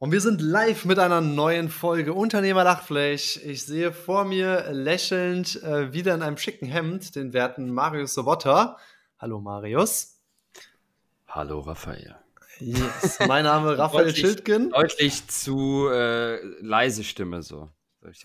Und 0.00 0.12
wir 0.12 0.20
sind 0.20 0.40
live 0.40 0.84
mit 0.84 1.00
einer 1.00 1.20
neuen 1.20 1.68
Folge 1.68 2.14
Unternehmer 2.14 2.62
Lachfleisch. 2.62 3.36
Ich 3.38 3.64
sehe 3.64 3.92
vor 3.92 4.24
mir 4.24 4.70
lächelnd 4.70 5.60
äh, 5.64 5.92
wieder 5.92 6.14
in 6.14 6.22
einem 6.22 6.36
schicken 6.36 6.66
Hemd 6.66 7.16
den 7.16 7.32
werten 7.32 7.72
Marius 7.72 8.14
Sobotta. 8.14 8.76
Hallo 9.18 9.40
Marius. 9.40 10.20
Hallo 11.26 11.58
Raphael. 11.58 12.14
Yes, 12.60 13.18
mein 13.26 13.42
Name 13.42 13.76
Raphael 13.76 14.04
deutlich, 14.04 14.20
Schildgen. 14.20 14.70
Deutlich 14.70 15.26
zu 15.26 15.88
äh, 15.90 16.44
leise 16.60 17.02
Stimme 17.02 17.42
so. 17.42 17.68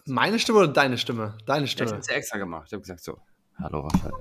Meine 0.05 0.37
Stimme 0.37 0.59
oder 0.59 0.67
deine 0.67 0.99
Stimme? 0.99 1.39
Deine 1.47 1.65
Stimme. 1.65 1.89
Ja, 1.89 1.97
ich 1.97 2.03
habe 2.03 2.11
es 2.11 2.15
extra 2.15 2.37
gemacht. 2.37 2.67
Ich 2.67 2.73
habe 2.73 2.81
gesagt 2.81 3.01
so. 3.01 3.17
Hallo 3.57 3.79
Raphael. 3.79 4.13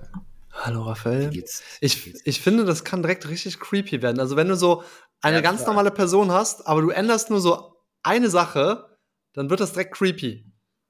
Hallo 0.53 0.84
Raphael. 0.84 1.30
Wie 1.30 1.34
geht's? 1.34 1.62
Ich, 1.82 2.14
ich 2.27 2.41
finde, 2.41 2.64
das 2.64 2.82
kann 2.82 3.03
direkt 3.03 3.29
richtig 3.29 3.61
creepy 3.61 4.00
werden. 4.00 4.21
Also 4.21 4.37
wenn 4.37 4.48
du 4.48 4.57
so 4.57 4.84
eine 5.23 5.36
ja, 5.36 5.43
ganz 5.43 5.64
normale 5.66 5.91
Person 5.91 6.30
hast, 6.30 6.66
aber 6.66 6.82
du 6.82 6.91
änderst 6.91 7.30
nur 7.30 7.41
so 7.41 7.77
eine 8.02 8.29
Sache, 8.29 8.99
dann 9.32 9.49
wird 9.49 9.61
das 9.61 9.72
direkt 9.72 9.94
creepy. 9.94 10.44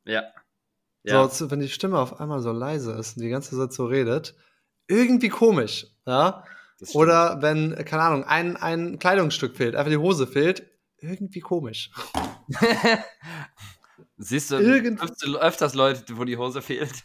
Ja. 0.05 0.25
ja. 1.05 1.29
So, 1.29 1.51
wenn 1.51 1.61
die 1.61 1.69
Stimme 1.69 1.99
auf 1.99 2.19
einmal 2.21 2.41
so 2.41 2.51
leise 2.51 2.93
ist 2.93 3.17
und 3.17 3.23
die 3.23 3.29
ganze 3.29 3.57
Zeit 3.57 3.73
so 3.73 3.87
redet, 3.87 4.35
irgendwie 4.89 5.29
komisch, 5.29 5.87
ja. 6.07 6.45
Oder 6.95 7.41
wenn, 7.43 7.77
keine 7.85 8.03
Ahnung, 8.03 8.25
ein, 8.25 8.57
ein 8.57 8.99
Kleidungsstück 8.99 9.57
fehlt, 9.57 9.77
einfach 9.77 9.91
die 9.91 9.99
Hose 9.99 10.27
fehlt, 10.27 10.69
irgendwie 10.99 11.41
komisch. 11.41 11.93
Siehst 14.17 14.51
du, 14.51 14.57
Irgend 14.57 15.01
öfters 15.37 15.75
Leute, 15.75 16.17
wo 16.17 16.25
die 16.25 16.37
Hose 16.37 16.61
fehlt? 16.61 17.05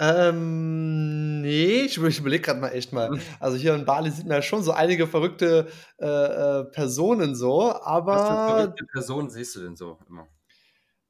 Ähm, 0.00 1.40
nee, 1.40 1.80
ich, 1.80 2.00
ich 2.00 2.18
überlege 2.20 2.42
gerade 2.42 2.60
mal 2.60 2.68
echt 2.68 2.92
mal. 2.92 3.18
Also 3.40 3.56
hier 3.56 3.74
in 3.74 3.84
Bali 3.84 4.10
sieht 4.10 4.26
man 4.26 4.36
ja 4.36 4.42
schon 4.42 4.62
so 4.62 4.72
einige 4.72 5.06
verrückte 5.06 5.66
äh, 5.98 6.06
äh, 6.06 6.64
Personen 6.64 7.34
so, 7.34 7.72
aber. 7.72 8.12
Was 8.12 8.28
für 8.28 8.56
verrückte 8.56 8.84
Personen 8.86 9.30
siehst 9.30 9.56
du 9.56 9.60
denn 9.60 9.76
so 9.76 9.98
immer? 10.08 10.28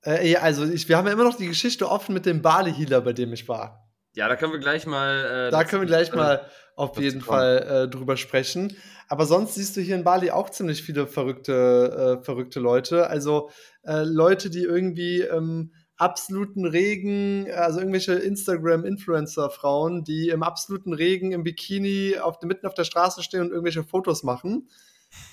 Äh, 0.04 0.30
ja, 0.30 0.40
also 0.40 0.64
ich, 0.64 0.88
wir 0.88 0.96
haben 0.96 1.06
ja 1.06 1.12
immer 1.12 1.24
noch 1.24 1.36
die 1.36 1.48
Geschichte 1.48 1.88
offen 1.88 2.14
mit 2.14 2.24
dem 2.24 2.40
Bali-Healer, 2.40 3.02
bei 3.02 3.12
dem 3.12 3.32
ich 3.32 3.48
war. 3.48 3.90
Ja, 4.14 4.26
da 4.26 4.36
können 4.36 4.52
wir 4.52 4.58
gleich 4.58 4.86
mal. 4.86 5.48
Äh, 5.48 5.50
da 5.50 5.64
können 5.64 5.82
wir 5.82 5.86
gleich 5.86 6.12
mal 6.14 6.46
auf 6.74 6.98
jeden 6.98 7.20
Fall 7.20 7.86
äh, 7.86 7.88
drüber 7.88 8.16
sprechen. 8.16 8.76
Aber 9.08 9.26
sonst 9.26 9.54
siehst 9.54 9.76
du 9.76 9.80
hier 9.80 9.96
in 9.96 10.04
Bali 10.04 10.30
auch 10.30 10.50
ziemlich 10.50 10.82
viele 10.82 11.06
verrückte, 11.06 12.18
äh, 12.20 12.24
verrückte 12.24 12.60
Leute. 12.60 13.08
Also 13.08 13.50
äh, 13.82 14.02
Leute, 14.04 14.50
die 14.50 14.62
irgendwie 14.62 15.22
ähm, 15.22 15.72
absoluten 15.98 16.64
Regen, 16.64 17.46
also 17.52 17.80
irgendwelche 17.80 18.14
Instagram-Influencer-Frauen, 18.14 20.04
die 20.04 20.28
im 20.28 20.42
absoluten 20.42 20.92
Regen 20.92 21.32
im 21.32 21.42
Bikini 21.42 22.16
auf, 22.18 22.40
mitten 22.42 22.66
auf 22.66 22.74
der 22.74 22.84
Straße 22.84 23.22
stehen 23.22 23.40
und 23.42 23.50
irgendwelche 23.50 23.82
Fotos 23.82 24.22
machen, 24.22 24.68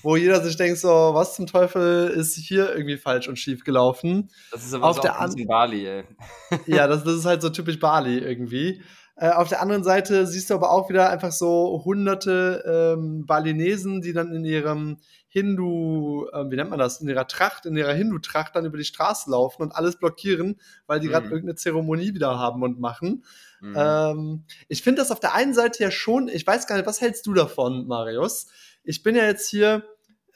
wo 0.02 0.16
jeder 0.16 0.42
sich 0.42 0.56
denkt, 0.56 0.78
so, 0.78 0.88
was 0.88 1.36
zum 1.36 1.46
Teufel 1.46 2.08
ist 2.08 2.34
hier 2.36 2.74
irgendwie 2.74 2.96
falsch 2.96 3.28
und 3.28 3.38
schief 3.38 3.62
gelaufen. 3.62 4.30
Das 4.50 4.64
ist 4.64 4.74
aber 4.74 4.86
auf 4.86 4.96
so 4.96 5.02
der 5.02 5.20
auch 5.20 5.34
Bali, 5.46 5.86
ey. 5.86 6.04
ja, 6.66 6.88
das, 6.88 7.04
das 7.04 7.14
ist 7.14 7.26
halt 7.26 7.42
so 7.42 7.50
typisch 7.50 7.78
Bali 7.78 8.18
irgendwie. 8.18 8.82
Äh, 9.14 9.30
auf 9.30 9.48
der 9.48 9.62
anderen 9.62 9.84
Seite 9.84 10.26
siehst 10.26 10.50
du 10.50 10.54
aber 10.54 10.70
auch 10.70 10.90
wieder 10.90 11.08
einfach 11.10 11.32
so 11.32 11.82
hunderte 11.84 12.96
ähm, 12.98 13.24
Balinesen, 13.24 14.02
die 14.02 14.12
dann 14.12 14.34
in 14.34 14.44
ihrem 14.44 14.98
Hindu, 15.36 16.26
äh, 16.32 16.50
wie 16.50 16.56
nennt 16.56 16.70
man 16.70 16.78
das, 16.78 17.02
in 17.02 17.08
ihrer 17.08 17.28
Tracht, 17.28 17.66
in 17.66 17.76
ihrer 17.76 17.92
Hindu-Tracht 17.92 18.56
dann 18.56 18.64
über 18.64 18.78
die 18.78 18.84
Straße 18.84 19.30
laufen 19.30 19.60
und 19.60 19.76
alles 19.76 19.96
blockieren, 19.96 20.58
weil 20.86 20.98
die 20.98 21.08
mhm. 21.08 21.10
gerade 21.10 21.26
irgendeine 21.26 21.56
Zeremonie 21.56 22.14
wieder 22.14 22.38
haben 22.38 22.62
und 22.62 22.80
machen. 22.80 23.22
Mhm. 23.60 23.74
Ähm, 23.76 24.44
ich 24.68 24.82
finde 24.82 25.02
das 25.02 25.10
auf 25.10 25.20
der 25.20 25.34
einen 25.34 25.52
Seite 25.52 25.82
ja 25.82 25.90
schon, 25.90 26.28
ich 26.28 26.46
weiß 26.46 26.66
gar 26.66 26.76
nicht, 26.76 26.86
was 26.86 27.02
hältst 27.02 27.26
du 27.26 27.34
davon, 27.34 27.86
Marius? 27.86 28.46
Ich 28.82 29.02
bin 29.02 29.14
ja 29.14 29.24
jetzt 29.26 29.50
hier 29.50 29.84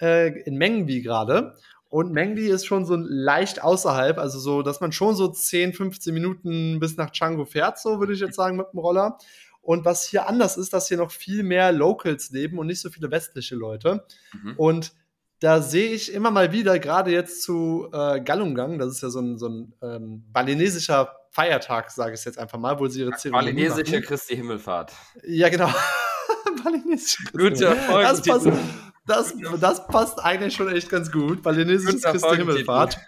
äh, 0.03 0.39
in 0.43 0.59
Mengbi 0.59 1.01
gerade 1.01 1.55
und 1.89 2.13
Mengli 2.13 2.49
ist 2.49 2.67
schon 2.67 2.85
so 2.85 2.95
leicht 2.95 3.65
außerhalb, 3.65 4.19
also 4.19 4.39
so, 4.39 4.61
dass 4.61 4.83
man 4.83 4.93
schon 4.93 5.17
so 5.17 5.29
10, 5.29 5.73
15 5.73 6.13
Minuten 6.13 6.79
bis 6.79 6.99
nach 6.99 7.09
Django 7.09 7.47
fährt, 7.47 7.79
so 7.79 8.01
würde 8.01 8.13
ich 8.13 8.21
jetzt 8.21 8.37
sagen, 8.37 8.59
mit 8.59 8.67
dem 8.75 8.81
Roller. 8.81 9.17
Und 9.63 9.85
was 9.85 10.05
hier 10.05 10.27
anders 10.27 10.57
ist, 10.57 10.73
dass 10.73 10.89
hier 10.89 10.97
noch 10.97 11.11
viel 11.11 11.43
mehr 11.43 11.73
Locals 11.73 12.31
leben 12.31 12.59
und 12.59 12.67
nicht 12.67 12.81
so 12.81 12.91
viele 12.91 13.11
westliche 13.11 13.55
Leute. 13.55 14.05
Mhm. 14.33 14.55
Und 14.57 14.93
da 15.41 15.63
sehe 15.63 15.93
ich 15.93 16.13
immer 16.13 16.31
mal 16.31 16.53
wieder, 16.53 16.79
gerade 16.79 17.11
jetzt 17.11 17.43
zu 17.43 17.89
äh, 17.93 18.21
Galungang, 18.21 18.79
das 18.79 18.89
ist 18.93 19.03
ja 19.03 19.11
so 19.11 19.21
ein, 19.21 19.39
so 19.39 19.49
ein 19.49 19.75
ähm, 19.83 20.25
balinesischer 20.33 21.17
Feiertag, 21.31 21.91
sage 21.91 22.15
ich 22.15 22.25
jetzt 22.25 22.39
einfach 22.39 22.59
mal, 22.59 22.79
wo 22.79 22.89
sie 22.89 23.01
ihre 23.01 23.13
Zeremonie 23.13 23.53
Balinesische 23.53 24.03
Christi 24.03 24.37
Himmelfahrt. 24.37 24.93
Ja, 25.25 25.49
genau. 25.49 25.73
balinesische 26.65 27.25
Christi 27.25 27.65
Erfolg. 27.65 28.03
Das 28.03 28.23
passt, 28.23 28.49
das, 29.07 29.35
das 29.61 29.87
passt 29.87 30.21
eigentlich 30.21 30.55
schon 30.55 30.75
echt 30.75 30.91
ganz 30.91 31.11
gut, 31.11 31.45
ist 31.47 32.05
Christi 32.05 32.37
Himmelfahrt. 32.37 32.99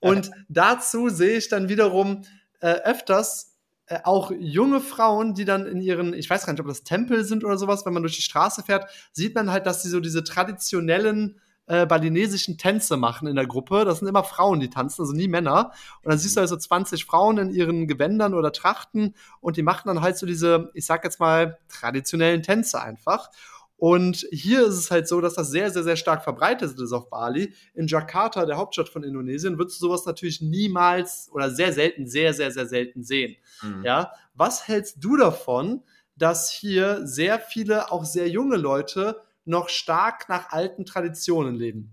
Und 0.00 0.30
dazu 0.48 1.08
sehe 1.08 1.38
ich 1.38 1.48
dann 1.48 1.68
wiederum 1.68 2.22
äh, 2.60 2.68
öfters 2.82 3.55
äh, 3.86 4.00
auch 4.04 4.32
junge 4.38 4.80
Frauen, 4.80 5.34
die 5.34 5.44
dann 5.44 5.66
in 5.66 5.80
ihren, 5.80 6.12
ich 6.14 6.28
weiß 6.28 6.44
gar 6.44 6.52
nicht, 6.52 6.60
ob 6.60 6.66
das 6.66 6.82
Tempel 6.82 7.24
sind 7.24 7.44
oder 7.44 7.56
sowas, 7.56 7.86
wenn 7.86 7.92
man 7.92 8.02
durch 8.02 8.16
die 8.16 8.22
Straße 8.22 8.62
fährt, 8.62 8.90
sieht 9.12 9.34
man 9.34 9.50
halt, 9.50 9.66
dass 9.66 9.82
sie 9.82 9.88
so 9.88 10.00
diese 10.00 10.24
traditionellen 10.24 11.40
äh, 11.66 11.86
balinesischen 11.86 12.58
Tänze 12.58 12.96
machen 12.96 13.28
in 13.28 13.36
der 13.36 13.46
Gruppe. 13.46 13.84
Das 13.84 13.98
sind 13.98 14.08
immer 14.08 14.24
Frauen, 14.24 14.60
die 14.60 14.70
tanzen, 14.70 15.02
also 15.02 15.12
nie 15.12 15.28
Männer. 15.28 15.72
Und 16.02 16.10
dann 16.10 16.18
siehst 16.18 16.36
du 16.36 16.40
also 16.40 16.56
20 16.56 17.04
Frauen 17.04 17.38
in 17.38 17.50
ihren 17.50 17.86
Gewändern 17.86 18.34
oder 18.34 18.52
Trachten 18.52 19.14
und 19.40 19.56
die 19.56 19.62
machen 19.62 19.88
dann 19.88 20.00
halt 20.00 20.16
so 20.16 20.26
diese, 20.26 20.70
ich 20.74 20.86
sag 20.86 21.04
jetzt 21.04 21.20
mal, 21.20 21.58
traditionellen 21.68 22.42
Tänze 22.42 22.80
einfach. 22.80 23.30
Und 23.78 24.26
hier 24.30 24.66
ist 24.66 24.76
es 24.76 24.90
halt 24.90 25.06
so, 25.06 25.20
dass 25.20 25.34
das 25.34 25.50
sehr, 25.50 25.70
sehr, 25.70 25.82
sehr 25.82 25.96
stark 25.96 26.24
verbreitet 26.24 26.78
ist 26.78 26.92
auf 26.92 27.10
Bali. 27.10 27.52
In 27.74 27.86
Jakarta, 27.86 28.46
der 28.46 28.56
Hauptstadt 28.56 28.88
von 28.88 29.02
Indonesien, 29.02 29.58
würdest 29.58 29.80
du 29.80 29.86
sowas 29.86 30.06
natürlich 30.06 30.40
niemals 30.40 31.28
oder 31.32 31.50
sehr 31.50 31.72
selten, 31.72 32.06
sehr, 32.06 32.32
sehr, 32.32 32.50
sehr 32.50 32.66
selten 32.66 33.02
sehen. 33.02 33.36
Mhm. 33.62 33.84
Ja, 33.84 34.12
was 34.34 34.66
hältst 34.66 35.04
du 35.04 35.16
davon, 35.16 35.82
dass 36.16 36.50
hier 36.50 37.06
sehr 37.06 37.38
viele, 37.38 37.92
auch 37.92 38.06
sehr 38.06 38.28
junge 38.28 38.56
Leute 38.56 39.20
noch 39.44 39.68
stark 39.68 40.28
nach 40.30 40.50
alten 40.50 40.86
Traditionen 40.86 41.54
leben? 41.54 41.92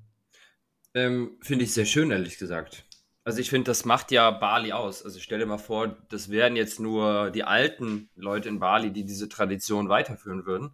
Ähm, 0.94 1.38
finde 1.41 1.65
ich 1.65 1.73
sehr 1.73 1.85
schön, 1.85 2.11
ehrlich 2.11 2.38
gesagt. 2.38 2.85
Also 3.25 3.39
ich 3.39 3.50
finde, 3.50 3.71
das 3.71 3.83
macht 3.83 4.11
ja 4.11 4.31
Bali 4.31 4.71
aus. 4.71 5.03
Also 5.03 5.19
stell 5.19 5.39
dir 5.39 5.45
mal 5.45 5.57
vor, 5.57 5.97
das 6.09 6.29
wären 6.29 6.55
jetzt 6.55 6.79
nur 6.79 7.29
die 7.31 7.44
alten 7.44 8.09
Leute 8.15 8.47
in 8.50 8.59
Bali, 8.59 8.91
die 8.91 9.05
diese 9.05 9.27
Tradition 9.27 9.89
weiterführen 9.89 10.45
würden 10.45 10.71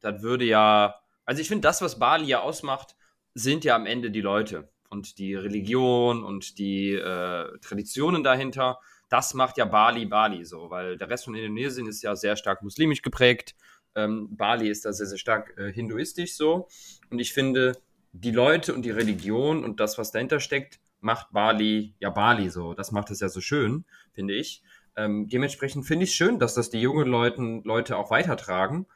dann 0.00 0.22
würde 0.22 0.44
ja, 0.44 0.96
also 1.24 1.40
ich 1.40 1.48
finde, 1.48 1.62
das, 1.62 1.82
was 1.82 1.98
Bali 1.98 2.26
ja 2.26 2.40
ausmacht, 2.40 2.96
sind 3.34 3.64
ja 3.64 3.76
am 3.76 3.86
Ende 3.86 4.10
die 4.10 4.20
Leute 4.20 4.68
und 4.88 5.18
die 5.18 5.34
Religion 5.34 6.24
und 6.24 6.58
die 6.58 6.92
äh, 6.92 7.58
Traditionen 7.58 8.24
dahinter. 8.24 8.78
Das 9.08 9.34
macht 9.34 9.58
ja 9.58 9.64
Bali 9.64 10.06
Bali 10.06 10.44
so, 10.44 10.70
weil 10.70 10.96
der 10.96 11.08
Rest 11.10 11.24
von 11.24 11.34
Indonesien 11.34 11.86
ist 11.86 12.02
ja 12.02 12.16
sehr 12.16 12.36
stark 12.36 12.62
muslimisch 12.62 13.02
geprägt. 13.02 13.54
Ähm, 13.94 14.36
Bali 14.36 14.68
ist 14.68 14.84
da 14.84 14.92
sehr, 14.92 15.06
sehr 15.06 15.18
stark 15.18 15.56
äh, 15.58 15.72
hinduistisch 15.72 16.34
so. 16.34 16.68
Und 17.10 17.18
ich 17.18 17.32
finde, 17.32 17.72
die 18.12 18.30
Leute 18.30 18.74
und 18.74 18.82
die 18.82 18.90
Religion 18.90 19.64
und 19.64 19.80
das, 19.80 19.98
was 19.98 20.10
dahinter 20.10 20.40
steckt, 20.40 20.80
macht 21.00 21.32
Bali 21.32 21.94
ja 22.00 22.10
Bali 22.10 22.50
so. 22.50 22.74
Das 22.74 22.90
macht 22.90 23.10
es 23.10 23.20
ja 23.20 23.28
so 23.28 23.40
schön, 23.40 23.84
finde 24.12 24.34
ich. 24.34 24.62
Ähm, 24.96 25.28
dementsprechend 25.28 25.86
finde 25.86 26.04
ich 26.04 26.10
es 26.10 26.16
schön, 26.16 26.38
dass 26.38 26.54
das 26.54 26.70
die 26.70 26.80
jungen 26.80 27.06
Leute 27.06 27.96
auch 27.96 28.10
weitertragen. 28.10 28.86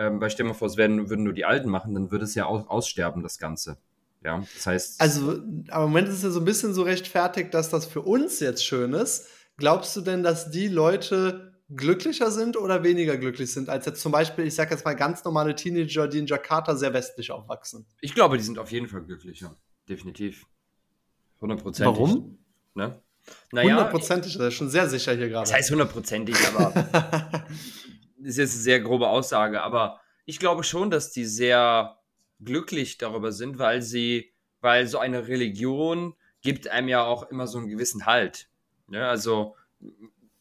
Ähm, 0.00 0.18
weil 0.18 0.30
stell 0.30 0.44
dir 0.44 0.52
mal 0.52 0.54
vor, 0.54 0.66
es 0.66 0.78
werden, 0.78 1.10
würden 1.10 1.24
nur 1.24 1.34
die 1.34 1.44
Alten 1.44 1.68
machen, 1.68 1.92
dann 1.92 2.10
würde 2.10 2.24
es 2.24 2.34
ja 2.34 2.46
aus, 2.46 2.66
aussterben, 2.66 3.22
das 3.22 3.36
Ganze. 3.36 3.76
Ja, 4.24 4.42
das 4.54 4.66
heißt. 4.66 5.00
Also, 5.00 5.42
aber 5.68 5.84
im 5.84 5.90
Moment 5.90 6.08
ist 6.08 6.14
es 6.14 6.22
ja 6.22 6.30
so 6.30 6.40
ein 6.40 6.46
bisschen 6.46 6.72
so 6.72 6.82
rechtfertigt, 6.84 7.52
dass 7.52 7.68
das 7.68 7.84
für 7.84 8.00
uns 8.00 8.40
jetzt 8.40 8.64
schön 8.64 8.94
ist. 8.94 9.26
Glaubst 9.58 9.94
du 9.94 10.00
denn, 10.00 10.22
dass 10.22 10.50
die 10.50 10.68
Leute 10.68 11.52
glücklicher 11.68 12.30
sind 12.30 12.56
oder 12.56 12.82
weniger 12.82 13.18
glücklich 13.18 13.52
sind, 13.52 13.68
als 13.68 13.84
jetzt 13.84 14.00
zum 14.00 14.10
Beispiel, 14.10 14.46
ich 14.46 14.54
sag 14.54 14.70
jetzt 14.70 14.86
mal, 14.86 14.94
ganz 14.94 15.22
normale 15.22 15.54
Teenager, 15.54 16.08
die 16.08 16.20
in 16.20 16.26
Jakarta 16.26 16.76
sehr 16.76 16.94
westlich 16.94 17.30
aufwachsen? 17.30 17.84
Ich 18.00 18.14
glaube, 18.14 18.38
die 18.38 18.42
sind 18.42 18.58
auf 18.58 18.72
jeden 18.72 18.88
Fall 18.88 19.02
glücklicher. 19.02 19.54
Definitiv. 19.86 20.46
Hundertprozentig. 21.42 21.94
Warum? 21.94 22.38
Ne? 22.74 23.02
Naja, 23.52 23.74
hundertprozentig, 23.74 24.38
das 24.38 24.48
ist 24.48 24.54
schon 24.54 24.70
sehr 24.70 24.88
sicher 24.88 25.12
hier 25.12 25.28
gerade. 25.28 25.48
Das 25.48 25.52
heißt 25.52 25.70
hundertprozentig, 25.70 26.36
aber 26.48 26.72
ist 28.22 28.38
jetzt 28.38 28.54
eine 28.54 28.62
sehr 28.62 28.80
grobe 28.80 29.08
Aussage, 29.08 29.62
aber 29.62 30.00
ich 30.26 30.38
glaube 30.38 30.62
schon, 30.64 30.90
dass 30.90 31.12
die 31.12 31.24
sehr 31.24 31.98
glücklich 32.42 32.98
darüber 32.98 33.32
sind, 33.32 33.58
weil 33.58 33.82
sie, 33.82 34.32
weil 34.60 34.86
so 34.86 34.98
eine 34.98 35.28
Religion 35.28 36.14
gibt 36.42 36.68
einem 36.68 36.88
ja 36.88 37.04
auch 37.04 37.30
immer 37.30 37.46
so 37.46 37.58
einen 37.58 37.68
gewissen 37.68 38.06
Halt. 38.06 38.48
Ja, 38.90 39.08
also 39.08 39.56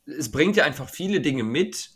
es 0.05 0.31
bringt 0.31 0.55
ja 0.55 0.63
einfach 0.63 0.89
viele 0.89 1.21
Dinge 1.21 1.43
mit, 1.43 1.91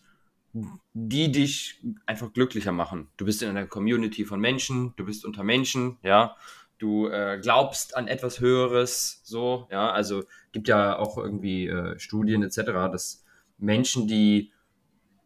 die 0.94 1.32
dich 1.32 1.82
einfach 2.06 2.32
glücklicher 2.32 2.72
machen. 2.72 3.10
Du 3.18 3.26
bist 3.26 3.42
in 3.42 3.50
einer 3.50 3.66
Community 3.66 4.24
von 4.24 4.40
Menschen, 4.40 4.94
du 4.98 5.06
bist 5.06 5.26
unter 5.26 5.44
Menschen, 5.44 5.98
ja, 6.04 6.36
du 6.78 7.08
äh, 7.08 7.40
glaubst 7.42 7.96
an 7.96 8.08
etwas 8.08 8.40
Höheres, 8.40 9.22
so, 9.24 9.68
ja, 9.72 9.92
also 9.92 10.24
gibt 10.52 10.68
ja 10.68 10.98
auch 10.98 11.18
irgendwie 11.18 11.68
äh, 11.68 11.98
Studien 11.98 12.44
etc., 12.44 12.58
dass 12.92 13.24
Menschen, 13.58 14.08
die 14.08 14.53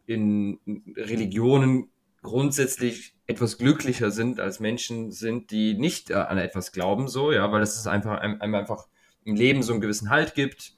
in 0.07 0.59
Religionen 0.95 1.89
grundsätzlich 2.24 3.13
etwas 3.27 3.57
glücklicher 3.57 4.09
sind 4.09 4.39
als 4.39 4.59
Menschen 4.59 5.12
sind, 5.12 5.51
die 5.51 5.75
nicht 5.75 6.09
äh, 6.09 6.15
an 6.15 6.38
etwas 6.38 6.71
glauben, 6.71 7.07
so, 7.07 7.31
ja, 7.31 7.51
weil 7.51 7.62
es 7.62 7.75
ist 7.75 7.88
einfach, 7.88 8.19
einem 8.19 8.56
einfach 8.56 8.88
im 9.25 9.36
Leben 9.36 9.62
so 9.62 9.74
einen 9.74 9.81
gewissen 9.81 10.09
Halt 10.09 10.33
gibt 10.33 10.75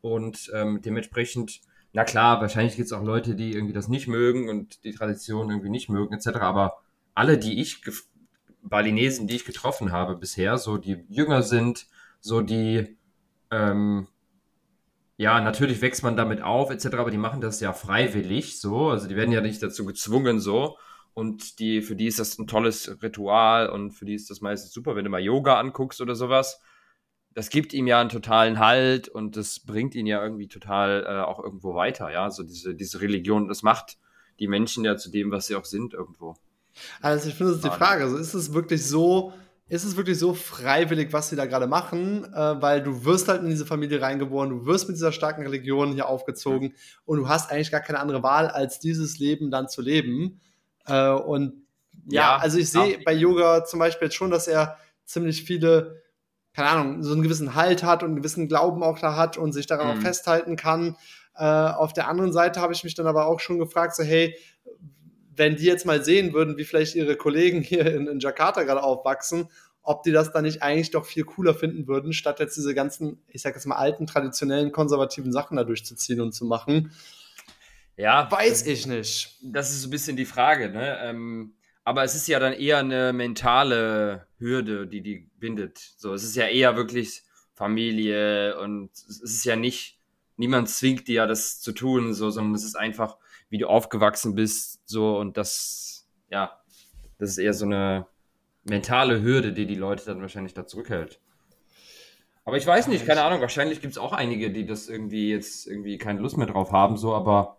und 0.00 0.50
ähm, 0.54 0.80
dementsprechend, 0.82 1.60
na 1.92 2.04
klar, 2.04 2.40
wahrscheinlich 2.40 2.76
gibt 2.76 2.86
es 2.86 2.92
auch 2.92 3.04
Leute, 3.04 3.34
die 3.34 3.52
irgendwie 3.52 3.74
das 3.74 3.88
nicht 3.88 4.08
mögen 4.08 4.48
und 4.48 4.82
die 4.84 4.92
Tradition 4.92 5.50
irgendwie 5.50 5.70
nicht 5.70 5.88
mögen, 5.88 6.14
etc., 6.14 6.38
aber 6.40 6.80
alle, 7.14 7.38
die 7.38 7.60
ich, 7.60 7.82
Balinesen, 8.62 9.26
die 9.26 9.36
ich 9.36 9.44
getroffen 9.44 9.92
habe 9.92 10.16
bisher, 10.16 10.58
so 10.58 10.78
die 10.78 11.04
jünger 11.08 11.42
sind, 11.42 11.86
so 12.20 12.40
die, 12.40 12.96
ähm, 13.50 14.06
ja, 15.20 15.38
natürlich 15.38 15.82
wächst 15.82 16.02
man 16.02 16.16
damit 16.16 16.40
auf, 16.40 16.70
etc., 16.70 16.94
aber 16.94 17.10
die 17.10 17.18
machen 17.18 17.42
das 17.42 17.60
ja 17.60 17.74
freiwillig, 17.74 18.58
so, 18.58 18.88
also 18.88 19.06
die 19.06 19.16
werden 19.16 19.32
ja 19.32 19.42
nicht 19.42 19.62
dazu 19.62 19.84
gezwungen, 19.84 20.40
so, 20.40 20.78
und 21.12 21.58
die, 21.58 21.82
für 21.82 21.94
die 21.94 22.06
ist 22.06 22.18
das 22.18 22.38
ein 22.38 22.46
tolles 22.46 23.02
Ritual 23.02 23.68
und 23.68 23.90
für 23.90 24.06
die 24.06 24.14
ist 24.14 24.30
das 24.30 24.40
meistens 24.40 24.72
super, 24.72 24.96
wenn 24.96 25.04
du 25.04 25.10
mal 25.10 25.20
Yoga 25.20 25.60
anguckst 25.60 26.00
oder 26.00 26.14
sowas. 26.14 26.62
Das 27.34 27.50
gibt 27.50 27.74
ihm 27.74 27.86
ja 27.86 28.00
einen 28.00 28.08
totalen 28.08 28.60
Halt 28.60 29.08
und 29.08 29.36
das 29.36 29.60
bringt 29.60 29.94
ihn 29.94 30.06
ja 30.06 30.22
irgendwie 30.22 30.48
total 30.48 31.04
äh, 31.06 31.20
auch 31.20 31.38
irgendwo 31.38 31.74
weiter, 31.74 32.10
ja. 32.10 32.30
So 32.30 32.42
diese, 32.42 32.74
diese 32.74 33.02
Religion, 33.02 33.46
das 33.46 33.62
macht 33.62 33.98
die 34.38 34.48
Menschen 34.48 34.86
ja 34.86 34.96
zu 34.96 35.10
dem, 35.10 35.30
was 35.30 35.48
sie 35.48 35.54
auch 35.54 35.66
sind 35.66 35.92
irgendwo. 35.92 36.34
Also 37.02 37.28
ich 37.28 37.34
finde, 37.34 37.52
das 37.52 37.62
ist 37.62 37.70
die 37.70 37.76
Frage. 37.76 38.04
Also 38.04 38.16
ist 38.16 38.32
es 38.32 38.54
wirklich 38.54 38.86
so, 38.86 39.34
ist 39.70 39.84
es 39.84 39.96
wirklich 39.96 40.18
so 40.18 40.34
freiwillig, 40.34 41.12
was 41.12 41.30
sie 41.30 41.36
da 41.36 41.46
gerade 41.46 41.68
machen, 41.68 42.24
äh, 42.34 42.60
weil 42.60 42.82
du 42.82 43.04
wirst 43.04 43.28
halt 43.28 43.42
in 43.42 43.48
diese 43.48 43.64
Familie 43.64 44.02
reingeboren, 44.02 44.50
du 44.50 44.66
wirst 44.66 44.88
mit 44.88 44.96
dieser 44.96 45.12
starken 45.12 45.42
Religion 45.42 45.92
hier 45.92 46.08
aufgezogen 46.08 46.74
und 47.04 47.18
du 47.18 47.28
hast 47.28 47.50
eigentlich 47.50 47.70
gar 47.70 47.80
keine 47.80 48.00
andere 48.00 48.22
Wahl, 48.24 48.48
als 48.48 48.80
dieses 48.80 49.20
Leben 49.20 49.52
dann 49.52 49.68
zu 49.68 49.80
leben. 49.80 50.40
Äh, 50.86 51.10
und 51.10 51.62
ja, 52.06 52.22
ja, 52.22 52.36
also 52.38 52.58
ich 52.58 52.68
sehe 52.68 52.98
bei 53.04 53.12
Yoga 53.12 53.64
zum 53.64 53.78
Beispiel 53.78 54.06
jetzt 54.06 54.16
schon, 54.16 54.32
dass 54.32 54.48
er 54.48 54.76
ziemlich 55.04 55.44
viele, 55.44 56.02
keine 56.52 56.68
Ahnung, 56.68 57.02
so 57.04 57.12
einen 57.12 57.22
gewissen 57.22 57.54
Halt 57.54 57.84
hat 57.84 58.02
und 58.02 58.08
einen 58.08 58.16
gewissen 58.16 58.48
Glauben 58.48 58.82
auch 58.82 58.98
da 58.98 59.14
hat 59.14 59.38
und 59.38 59.52
sich 59.52 59.68
daran 59.68 59.86
mhm. 59.86 59.98
auch 59.98 60.02
festhalten 60.02 60.56
kann. 60.56 60.96
Äh, 61.36 61.44
auf 61.44 61.92
der 61.92 62.08
anderen 62.08 62.32
Seite 62.32 62.60
habe 62.60 62.72
ich 62.72 62.82
mich 62.82 62.96
dann 62.96 63.06
aber 63.06 63.26
auch 63.26 63.38
schon 63.38 63.60
gefragt, 63.60 63.94
so 63.94 64.02
hey, 64.02 64.36
wenn 65.40 65.56
die 65.56 65.64
jetzt 65.64 65.86
mal 65.86 66.04
sehen 66.04 66.34
würden, 66.34 66.58
wie 66.58 66.64
vielleicht 66.64 66.94
ihre 66.94 67.16
Kollegen 67.16 67.62
hier 67.62 67.86
in, 67.86 68.06
in 68.06 68.20
Jakarta 68.20 68.62
gerade 68.62 68.82
aufwachsen, 68.82 69.48
ob 69.82 70.02
die 70.02 70.12
das 70.12 70.32
dann 70.32 70.44
nicht 70.44 70.62
eigentlich 70.62 70.90
doch 70.90 71.06
viel 71.06 71.24
cooler 71.24 71.54
finden 71.54 71.88
würden, 71.88 72.12
statt 72.12 72.40
jetzt 72.40 72.58
diese 72.58 72.74
ganzen, 72.74 73.22
ich 73.26 73.40
sag 73.40 73.54
jetzt 73.54 73.64
mal, 73.64 73.76
alten, 73.76 74.06
traditionellen, 74.06 74.70
konservativen 74.70 75.32
Sachen 75.32 75.56
da 75.56 75.64
durchzuziehen 75.64 76.20
und 76.20 76.32
zu 76.32 76.44
machen. 76.44 76.92
Ja. 77.96 78.30
Weiß 78.30 78.66
ich 78.66 78.86
nicht. 78.86 79.38
Das 79.42 79.70
ist 79.70 79.80
so 79.80 79.88
ein 79.88 79.90
bisschen 79.90 80.18
die 80.18 80.26
Frage, 80.26 80.68
ne? 80.68 80.98
Ähm, 81.04 81.54
aber 81.84 82.04
es 82.04 82.14
ist 82.14 82.28
ja 82.28 82.38
dann 82.38 82.52
eher 82.52 82.76
eine 82.76 83.14
mentale 83.14 84.26
Hürde, 84.38 84.86
die 84.86 85.00
die 85.00 85.30
bindet. 85.38 85.78
So, 85.96 86.12
es 86.12 86.22
ist 86.22 86.36
ja 86.36 86.48
eher 86.48 86.76
wirklich 86.76 87.22
Familie 87.54 88.60
und 88.60 88.90
es 88.92 89.22
ist 89.22 89.44
ja 89.46 89.56
nicht, 89.56 89.98
niemand 90.36 90.68
zwingt 90.68 91.08
dir 91.08 91.14
ja 91.14 91.26
das 91.26 91.62
zu 91.62 91.72
tun, 91.72 92.12
so, 92.12 92.28
sondern 92.28 92.54
es 92.54 92.64
ist 92.64 92.76
einfach, 92.76 93.16
wie 93.50 93.58
du 93.58 93.68
aufgewachsen 93.68 94.34
bist, 94.34 94.80
so 94.86 95.18
und 95.18 95.36
das, 95.36 96.08
ja, 96.30 96.58
das 97.18 97.30
ist 97.30 97.38
eher 97.38 97.52
so 97.52 97.66
eine 97.66 98.06
mentale 98.64 99.22
Hürde, 99.22 99.52
die 99.52 99.66
die 99.66 99.74
Leute 99.74 100.04
dann 100.06 100.20
wahrscheinlich 100.20 100.54
da 100.54 100.66
zurückhält. 100.66 101.20
Aber 102.44 102.56
ich 102.56 102.66
weiß 102.66 102.88
nicht, 102.88 103.06
keine 103.06 103.22
Ahnung, 103.22 103.40
wahrscheinlich 103.40 103.80
gibt 103.80 103.92
es 103.92 103.98
auch 103.98 104.12
einige, 104.12 104.50
die 104.50 104.64
das 104.64 104.88
irgendwie 104.88 105.30
jetzt 105.30 105.66
irgendwie 105.66 105.98
keine 105.98 106.20
Lust 106.20 106.36
mehr 106.36 106.46
drauf 106.46 106.72
haben, 106.72 106.96
so, 106.96 107.14
aber 107.14 107.58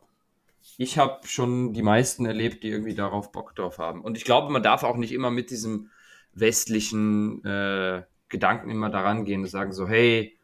ich 0.77 0.97
habe 0.97 1.27
schon 1.27 1.73
die 1.73 1.81
meisten 1.81 2.25
erlebt, 2.25 2.63
die 2.63 2.69
irgendwie 2.69 2.95
darauf 2.95 3.31
Bock 3.31 3.55
drauf 3.55 3.77
haben. 3.77 4.01
Und 4.01 4.17
ich 4.17 4.25
glaube, 4.25 4.51
man 4.51 4.63
darf 4.63 4.83
auch 4.83 4.97
nicht 4.97 5.11
immer 5.11 5.31
mit 5.31 5.49
diesem 5.49 5.89
westlichen 6.33 7.43
äh, 7.45 8.03
Gedanken 8.29 8.69
immer 8.69 8.89
daran 8.89 9.25
gehen 9.25 9.41
und 9.41 9.47
sagen 9.47 9.73
so, 9.73 9.88
hey, 9.88 10.38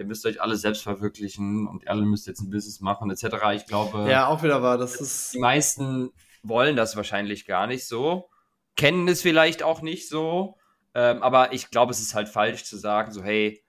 ihr 0.00 0.06
müsst 0.06 0.26
euch 0.26 0.40
alle 0.40 0.56
selbst 0.56 0.82
verwirklichen 0.82 1.68
und 1.68 1.86
alle 1.86 2.02
müsst 2.02 2.26
jetzt 2.26 2.40
ein 2.40 2.50
Business 2.50 2.80
machen, 2.80 3.10
etc. 3.10 3.36
Ich 3.54 3.66
glaube, 3.66 4.10
ja, 4.10 4.26
auch 4.26 4.42
wieder 4.42 4.62
war, 4.62 4.78
das 4.78 4.96
ist 5.00 5.34
die 5.34 5.38
meisten 5.38 6.10
wollen 6.42 6.74
das 6.74 6.96
wahrscheinlich 6.96 7.46
gar 7.46 7.66
nicht 7.66 7.86
so, 7.86 8.30
kennen 8.76 9.06
es 9.08 9.20
vielleicht 9.20 9.62
auch 9.62 9.82
nicht 9.82 10.08
so, 10.08 10.56
ähm, 10.94 11.22
aber 11.22 11.52
ich 11.52 11.70
glaube, 11.70 11.92
es 11.92 12.00
ist 12.00 12.14
halt 12.14 12.28
falsch 12.28 12.64
zu 12.64 12.78
sagen 12.78 13.12
so, 13.12 13.22
hey, 13.22 13.62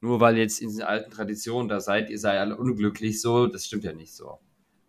nur 0.00 0.20
weil 0.20 0.36
jetzt 0.36 0.60
in 0.60 0.68
diesen 0.68 0.82
alten 0.82 1.10
Traditionen 1.10 1.68
da 1.68 1.80
seid, 1.80 2.10
ihr 2.10 2.18
seid 2.18 2.38
alle 2.38 2.56
unglücklich 2.56 3.20
so, 3.20 3.46
das 3.46 3.66
stimmt 3.66 3.84
ja 3.84 3.92
nicht 3.92 4.14
so. 4.14 4.40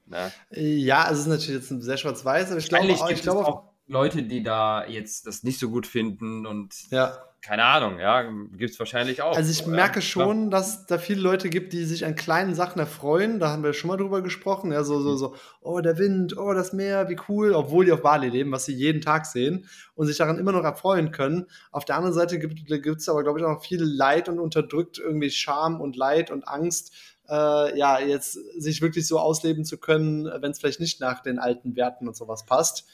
Ne? 0.05 0.31
Ja, 0.51 1.09
es 1.09 1.19
ist 1.19 1.27
natürlich 1.27 1.61
jetzt 1.61 1.83
sehr 1.83 1.97
schwarz-weiß, 1.97 2.51
aber 2.51 2.59
ich 2.59 2.67
glaube, 2.67 2.93
auch, 2.93 3.09
ich 3.09 3.21
glaube 3.21 3.45
auch 3.47 3.63
Leute, 3.87 4.23
die 4.23 4.43
da 4.43 4.85
jetzt 4.85 5.27
das 5.27 5.43
nicht 5.43 5.59
so 5.59 5.69
gut 5.69 5.87
finden 5.87 6.45
und 6.45 6.73
ja. 6.91 7.17
Keine 7.43 7.65
Ahnung, 7.65 7.99
ja, 7.99 8.21
gibt 8.21 8.71
es 8.71 8.79
wahrscheinlich 8.79 9.21
auch. 9.21 9.35
Also 9.35 9.51
ich 9.51 9.67
merke 9.67 10.01
schon, 10.01 10.49
dass 10.49 10.79
es 10.79 10.85
da 10.85 10.97
viele 10.97 11.19
Leute 11.19 11.49
gibt, 11.49 11.73
die 11.73 11.83
sich 11.83 12.05
an 12.05 12.15
kleinen 12.15 12.55
Sachen 12.55 12.79
erfreuen. 12.79 13.39
Da 13.39 13.49
haben 13.49 13.63
wir 13.63 13.73
schon 13.73 13.89
mal 13.89 13.97
drüber 13.97 14.21
gesprochen. 14.21 14.71
Ja, 14.71 14.85
so, 14.85 15.01
so, 15.01 15.17
so, 15.17 15.35
oh, 15.59 15.81
der 15.81 15.97
Wind, 15.97 16.37
oh, 16.37 16.53
das 16.53 16.71
Meer, 16.71 17.09
wie 17.09 17.17
cool, 17.27 17.53
obwohl 17.53 17.83
die 17.83 17.91
auf 17.91 18.01
Bali 18.01 18.29
leben, 18.29 18.53
was 18.53 18.63
sie 18.63 18.73
jeden 18.73 19.01
Tag 19.01 19.25
sehen 19.25 19.67
und 19.93 20.07
sich 20.07 20.17
daran 20.17 20.39
immer 20.39 20.53
noch 20.53 20.63
erfreuen 20.63 21.11
können. 21.11 21.47
Auf 21.71 21.83
der 21.83 21.97
anderen 21.97 22.13
Seite 22.13 22.39
gibt 22.39 23.01
es 23.01 23.09
aber, 23.09 23.23
glaube 23.23 23.39
ich, 23.39 23.45
auch 23.45 23.51
noch 23.51 23.63
viel 23.63 23.83
Leid 23.83 24.29
und 24.29 24.39
unterdrückt 24.39 24.97
irgendwie 24.97 25.29
Scham 25.29 25.81
und 25.81 25.97
Leid 25.97 26.31
und 26.31 26.47
Angst 26.47 26.93
äh, 27.29 27.77
ja, 27.77 27.99
jetzt 27.99 28.33
sich 28.33 28.81
wirklich 28.81 29.07
so 29.07 29.19
ausleben 29.19 29.65
zu 29.65 29.77
können, 29.77 30.25
wenn 30.25 30.51
es 30.51 30.59
vielleicht 30.59 30.79
nicht 30.79 30.99
nach 30.99 31.21
den 31.21 31.39
alten 31.39 31.75
Werten 31.75 32.07
und 32.07 32.15
sowas 32.15 32.45
passt. 32.45 32.85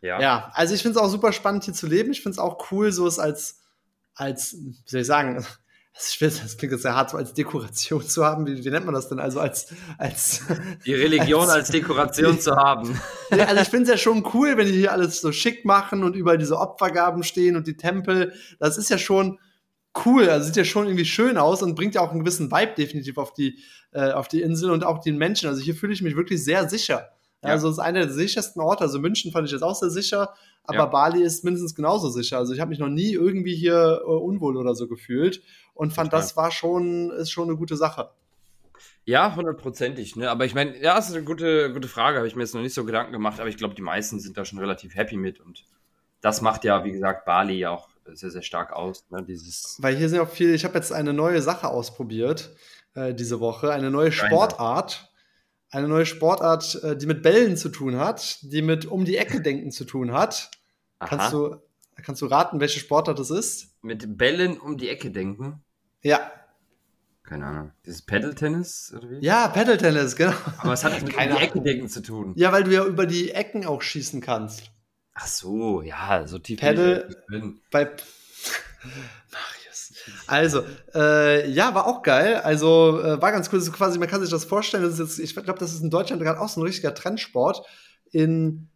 Ja. 0.00 0.20
Ja, 0.20 0.50
also 0.54 0.74
ich 0.74 0.82
finde 0.82 0.98
es 0.98 1.04
auch 1.04 1.08
super 1.08 1.32
spannend, 1.32 1.64
hier 1.64 1.74
zu 1.74 1.86
leben. 1.86 2.12
Ich 2.12 2.22
finde 2.22 2.34
es 2.34 2.38
auch 2.38 2.70
cool, 2.70 2.92
so 2.92 3.06
es 3.06 3.18
als, 3.18 3.63
als, 4.14 4.54
wie 4.54 4.74
soll 4.86 5.00
ich 5.00 5.06
sagen, 5.06 5.36
das, 5.94 6.16
das 6.18 6.56
klingt 6.56 6.72
jetzt 6.72 6.82
sehr 6.82 6.94
hart, 6.94 7.10
so 7.10 7.16
als 7.16 7.34
Dekoration 7.34 8.02
zu 8.02 8.24
haben. 8.24 8.46
Wie, 8.46 8.64
wie 8.64 8.70
nennt 8.70 8.84
man 8.84 8.94
das 8.94 9.08
denn? 9.08 9.20
Also 9.20 9.40
als, 9.40 9.68
als 9.98 10.42
die 10.84 10.94
Religion 10.94 11.42
als, 11.42 11.52
als 11.52 11.68
Dekoration 11.70 12.40
zu 12.40 12.56
haben. 12.56 13.00
Ja, 13.30 13.46
also 13.46 13.62
ich 13.62 13.68
finde 13.68 13.84
es 13.84 13.90
ja 13.90 13.96
schon 13.96 14.28
cool, 14.34 14.56
wenn 14.56 14.66
die 14.66 14.74
hier 14.74 14.92
alles 14.92 15.20
so 15.20 15.32
schick 15.32 15.64
machen 15.64 16.02
und 16.02 16.16
überall 16.16 16.38
diese 16.38 16.58
Opfergaben 16.58 17.22
stehen 17.22 17.56
und 17.56 17.66
die 17.66 17.76
Tempel. 17.76 18.32
Das 18.58 18.76
ist 18.76 18.90
ja 18.90 18.98
schon, 18.98 19.38
cool, 20.04 20.28
also 20.28 20.46
sieht 20.46 20.56
ja 20.56 20.64
schon 20.64 20.86
irgendwie 20.86 21.04
schön 21.04 21.38
aus 21.38 21.62
und 21.62 21.74
bringt 21.74 21.94
ja 21.94 22.00
auch 22.00 22.10
einen 22.10 22.20
gewissen 22.20 22.50
Vibe 22.50 22.74
definitiv 22.76 23.18
auf 23.18 23.32
die, 23.32 23.58
äh, 23.92 24.10
auf 24.10 24.28
die 24.28 24.42
Insel 24.42 24.70
und 24.70 24.84
auch 24.84 24.98
den 25.00 25.16
Menschen. 25.16 25.48
Also 25.48 25.62
hier 25.62 25.74
fühle 25.74 25.92
ich 25.92 26.02
mich 26.02 26.16
wirklich 26.16 26.42
sehr 26.42 26.68
sicher. 26.68 27.10
Ja. 27.42 27.50
Also 27.50 27.68
es 27.68 27.74
ist 27.74 27.78
einer 27.78 28.00
der 28.00 28.12
sichersten 28.12 28.60
Orte. 28.60 28.82
Also 28.82 28.98
München 28.98 29.30
fand 29.32 29.46
ich 29.46 29.52
jetzt 29.52 29.62
auch 29.62 29.74
sehr 29.74 29.90
sicher, 29.90 30.34
aber 30.64 30.78
ja. 30.78 30.86
Bali 30.86 31.22
ist 31.22 31.44
mindestens 31.44 31.74
genauso 31.74 32.08
sicher. 32.08 32.38
Also 32.38 32.54
ich 32.54 32.60
habe 32.60 32.70
mich 32.70 32.78
noch 32.78 32.88
nie 32.88 33.12
irgendwie 33.12 33.54
hier 33.54 34.00
äh, 34.02 34.06
unwohl 34.06 34.56
oder 34.56 34.74
so 34.74 34.88
gefühlt 34.88 35.42
und 35.74 35.92
fand, 35.92 36.10
Total. 36.10 36.20
das 36.20 36.36
war 36.36 36.50
schon, 36.50 37.10
ist 37.10 37.30
schon 37.30 37.48
eine 37.48 37.56
gute 37.56 37.76
Sache. 37.76 38.10
Ja, 39.04 39.36
hundertprozentig. 39.36 40.16
Ne? 40.16 40.30
Aber 40.30 40.46
ich 40.46 40.54
meine, 40.54 40.78
ja, 40.80 40.94
das 40.94 41.08
ist 41.08 41.14
eine 41.14 41.24
gute, 41.24 41.72
gute 41.72 41.88
Frage. 41.88 42.16
Habe 42.16 42.26
ich 42.26 42.36
mir 42.36 42.42
jetzt 42.42 42.54
noch 42.54 42.62
nicht 42.62 42.74
so 42.74 42.84
Gedanken 42.84 43.12
gemacht, 43.12 43.38
aber 43.38 43.48
ich 43.48 43.58
glaube, 43.58 43.74
die 43.74 43.82
meisten 43.82 44.18
sind 44.18 44.36
da 44.38 44.44
schon 44.44 44.58
relativ 44.58 44.94
happy 44.94 45.16
mit. 45.16 45.40
Und 45.40 45.64
das 46.22 46.40
macht 46.40 46.64
ja, 46.64 46.84
wie 46.84 46.92
gesagt, 46.92 47.26
Bali 47.26 47.58
ja 47.58 47.70
auch 47.70 47.88
sehr, 48.12 48.30
sehr 48.30 48.42
stark 48.42 48.72
aus. 48.72 49.04
Ne? 49.10 49.22
Dieses 49.22 49.76
Weil 49.80 49.96
hier 49.96 50.08
sind 50.08 50.20
auch 50.20 50.28
viele, 50.28 50.54
ich 50.54 50.64
habe 50.64 50.74
jetzt 50.74 50.92
eine 50.92 51.12
neue 51.12 51.42
Sache 51.42 51.68
ausprobiert 51.68 52.50
äh, 52.94 53.12
diese 53.12 53.40
Woche, 53.40 53.72
eine 53.72 53.90
neue 53.90 54.12
Sportart. 54.12 55.10
Eine 55.70 55.88
neue 55.88 56.06
Sportart, 56.06 56.82
äh, 56.84 56.96
die 56.96 57.06
mit 57.06 57.22
Bällen 57.22 57.56
zu 57.56 57.68
tun 57.68 57.98
hat, 57.98 58.38
die 58.42 58.62
mit 58.62 58.86
um 58.86 59.04
die 59.04 59.16
Ecke 59.16 59.40
denken 59.42 59.72
zu 59.72 59.84
tun 59.84 60.12
hat. 60.12 60.50
Kannst 60.98 61.32
du, 61.32 61.56
kannst 62.02 62.22
du 62.22 62.26
raten, 62.26 62.60
welche 62.60 62.80
Sportart 62.80 63.18
das 63.18 63.30
ist? 63.30 63.76
Mit 63.82 64.16
Bällen 64.16 64.58
um 64.58 64.76
die 64.78 64.88
Ecke 64.88 65.10
denken? 65.10 65.62
Ja. 66.02 66.30
Keine 67.22 67.46
Ahnung. 67.46 67.72
Dieses 67.86 68.02
Pedal-Tennis 68.02 68.94
oder 68.96 69.10
wie? 69.10 69.18
Ja, 69.24 69.48
Pedal-Tennis, 69.48 70.14
genau. 70.14 70.34
Aber 70.58 70.72
was 70.72 70.84
hat 70.84 70.92
das 70.92 71.02
mit 71.02 71.16
um 71.16 71.20
die 71.20 71.42
Ecke 71.42 71.60
denken 71.62 71.88
zu 71.88 72.02
tun? 72.02 72.32
Ja, 72.36 72.52
weil 72.52 72.64
du 72.64 72.72
ja 72.72 72.84
über 72.84 73.06
die 73.06 73.30
Ecken 73.30 73.64
auch 73.64 73.80
schießen 73.80 74.20
kannst. 74.20 74.70
Ach 75.14 75.26
so, 75.26 75.80
ja, 75.80 76.26
so 76.26 76.38
tief. 76.38 76.60
Pedal 76.60 77.08
bei 77.70 77.84
Marius. 78.82 79.92
Also, 80.26 80.64
äh, 80.94 81.48
ja, 81.50 81.74
war 81.74 81.86
auch 81.86 82.02
geil. 82.02 82.36
Also, 82.36 83.00
äh, 83.00 83.22
war 83.22 83.32
ganz 83.32 83.50
cool. 83.52 83.58
Ist 83.58 83.72
quasi, 83.72 83.98
man 83.98 84.08
kann 84.08 84.20
sich 84.20 84.30
das 84.30 84.44
vorstellen. 84.44 84.82
Das 84.82 84.94
ist 84.94 84.98
jetzt, 84.98 85.18
ich 85.18 85.34
glaube, 85.34 85.58
das 85.58 85.72
ist 85.72 85.82
in 85.82 85.90
Deutschland 85.90 86.20
gerade 86.20 86.40
auch 86.40 86.48
so 86.48 86.60
ein 86.60 86.66
richtiger 86.66 86.94
Trendsport. 86.94 87.64
In, 88.10 88.68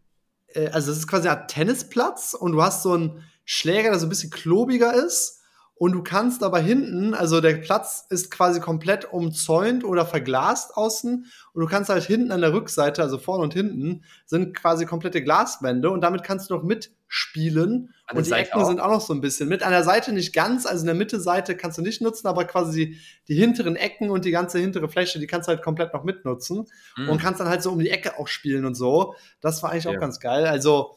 also, 0.54 0.90
das 0.90 0.98
ist 0.98 1.06
quasi 1.06 1.28
ein 1.28 1.46
Tennisplatz 1.48 2.34
und 2.34 2.52
du 2.52 2.62
hast 2.62 2.82
so 2.82 2.92
einen 2.92 3.24
Schläger, 3.44 3.90
der 3.90 3.98
so 3.98 4.06
ein 4.06 4.10
bisschen 4.10 4.30
klobiger 4.30 4.94
ist. 4.94 5.37
Und 5.78 5.92
du 5.92 6.02
kannst 6.02 6.42
aber 6.42 6.58
hinten, 6.58 7.14
also 7.14 7.40
der 7.40 7.54
Platz 7.54 8.04
ist 8.10 8.32
quasi 8.32 8.58
komplett 8.58 9.12
umzäunt 9.12 9.84
oder 9.84 10.04
verglast 10.04 10.76
außen 10.76 11.26
und 11.52 11.60
du 11.60 11.66
kannst 11.68 11.88
halt 11.88 12.02
hinten 12.02 12.32
an 12.32 12.40
der 12.40 12.52
Rückseite, 12.52 13.00
also 13.00 13.16
vorne 13.16 13.44
und 13.44 13.54
hinten, 13.54 14.02
sind 14.26 14.56
quasi 14.56 14.86
komplette 14.86 15.22
Glaswände 15.22 15.90
und 15.90 16.00
damit 16.00 16.24
kannst 16.24 16.50
du 16.50 16.54
noch 16.54 16.64
mitspielen 16.64 17.94
und 18.12 18.18
die 18.26 18.28
Seite 18.28 18.50
Ecken 18.50 18.60
auch. 18.60 18.66
sind 18.66 18.80
auch 18.80 18.90
noch 18.90 19.00
so 19.00 19.14
ein 19.14 19.20
bisschen 19.20 19.48
mit. 19.48 19.62
An 19.62 19.70
der 19.70 19.84
Seite 19.84 20.12
nicht 20.12 20.34
ganz, 20.34 20.66
also 20.66 20.80
in 20.80 20.86
der 20.86 20.96
Mitte 20.96 21.20
Seite 21.20 21.56
kannst 21.56 21.78
du 21.78 21.82
nicht 21.82 22.02
nutzen, 22.02 22.26
aber 22.26 22.44
quasi 22.44 22.86
die, 22.86 23.00
die 23.28 23.34
hinteren 23.36 23.76
Ecken 23.76 24.10
und 24.10 24.24
die 24.24 24.32
ganze 24.32 24.58
hintere 24.58 24.88
Fläche, 24.88 25.20
die 25.20 25.28
kannst 25.28 25.46
du 25.46 25.50
halt 25.50 25.62
komplett 25.62 25.94
noch 25.94 26.02
mitnutzen 26.02 26.66
mhm. 26.96 27.08
und 27.08 27.20
kannst 27.20 27.40
dann 27.40 27.48
halt 27.48 27.62
so 27.62 27.70
um 27.70 27.78
die 27.78 27.90
Ecke 27.90 28.18
auch 28.18 28.26
spielen 28.26 28.64
und 28.64 28.74
so. 28.74 29.14
Das 29.40 29.62
war 29.62 29.70
eigentlich 29.70 29.84
ja. 29.84 29.92
auch 29.92 30.00
ganz 30.00 30.18
geil. 30.18 30.44
Also 30.46 30.96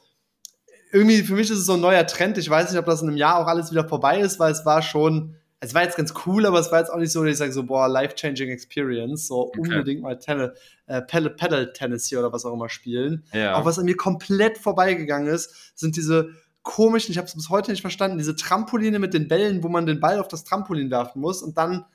irgendwie 0.92 1.22
für 1.24 1.34
mich 1.34 1.50
ist 1.50 1.60
es 1.60 1.66
so 1.66 1.74
ein 1.74 1.82
neuer 1.82 2.06
Trend. 2.06 2.38
Ich 2.38 2.50
weiß 2.50 2.70
nicht, 2.70 2.80
ob 2.80 2.86
das 2.86 3.02
in 3.02 3.08
einem 3.08 3.18
Jahr 3.18 3.38
auch 3.38 3.48
alles 3.48 3.72
wieder 3.72 3.88
vorbei 3.88 4.20
ist, 4.20 4.40
weil 4.40 4.52
es 4.52 4.66
war 4.66 4.82
schon, 4.82 5.36
es 5.60 5.74
war 5.74 5.84
jetzt 5.84 5.98
ganz 5.98 6.14
cool, 6.26 6.46
aber 6.46 6.60
es 6.60 6.72
war 6.72 6.80
jetzt 6.80 6.90
auch 6.90 6.98
nicht 6.98 7.12
so, 7.12 7.24
dass 7.24 7.32
ich 7.32 7.38
sage 7.38 7.52
so, 7.52 7.64
boah, 7.64 7.88
life-changing 7.88 8.50
Experience, 8.50 9.28
so 9.28 9.48
okay. 9.48 9.60
unbedingt 9.60 10.02
mal 10.02 10.18
Tennis, 10.18 10.52
äh, 10.88 11.02
Pedal-Tennis 11.02 12.08
hier 12.08 12.20
oder 12.20 12.34
was 12.34 12.46
auch 12.46 12.54
immer 12.54 12.70
spielen. 12.70 13.24
Ja. 13.34 13.56
Auch 13.56 13.66
was 13.66 13.80
an 13.80 13.86
mir 13.86 13.96
komplett 13.96 14.58
vorbeigegangen 14.58 15.34
ist, 15.34 15.78
sind 15.78 15.96
diese 15.96 16.32
komischen, 16.64 17.12
ich 17.12 17.18
habe 17.18 17.28
es 17.28 17.34
bis 17.34 17.50
heute 17.50 17.72
nicht 17.72 17.82
verstanden, 17.82 18.18
diese 18.18 18.36
Trampoline 18.36 19.00
mit 19.00 19.14
den 19.14 19.28
Bällen, 19.28 19.64
wo 19.64 19.70
man 19.70 19.86
den 19.86 20.00
Ball 20.00 20.20
auf 20.20 20.28
das 20.28 20.44
Trampolin 20.44 20.92
werfen 20.92 21.22
muss 21.22 21.42
und 21.42 21.58
dann 21.58 21.86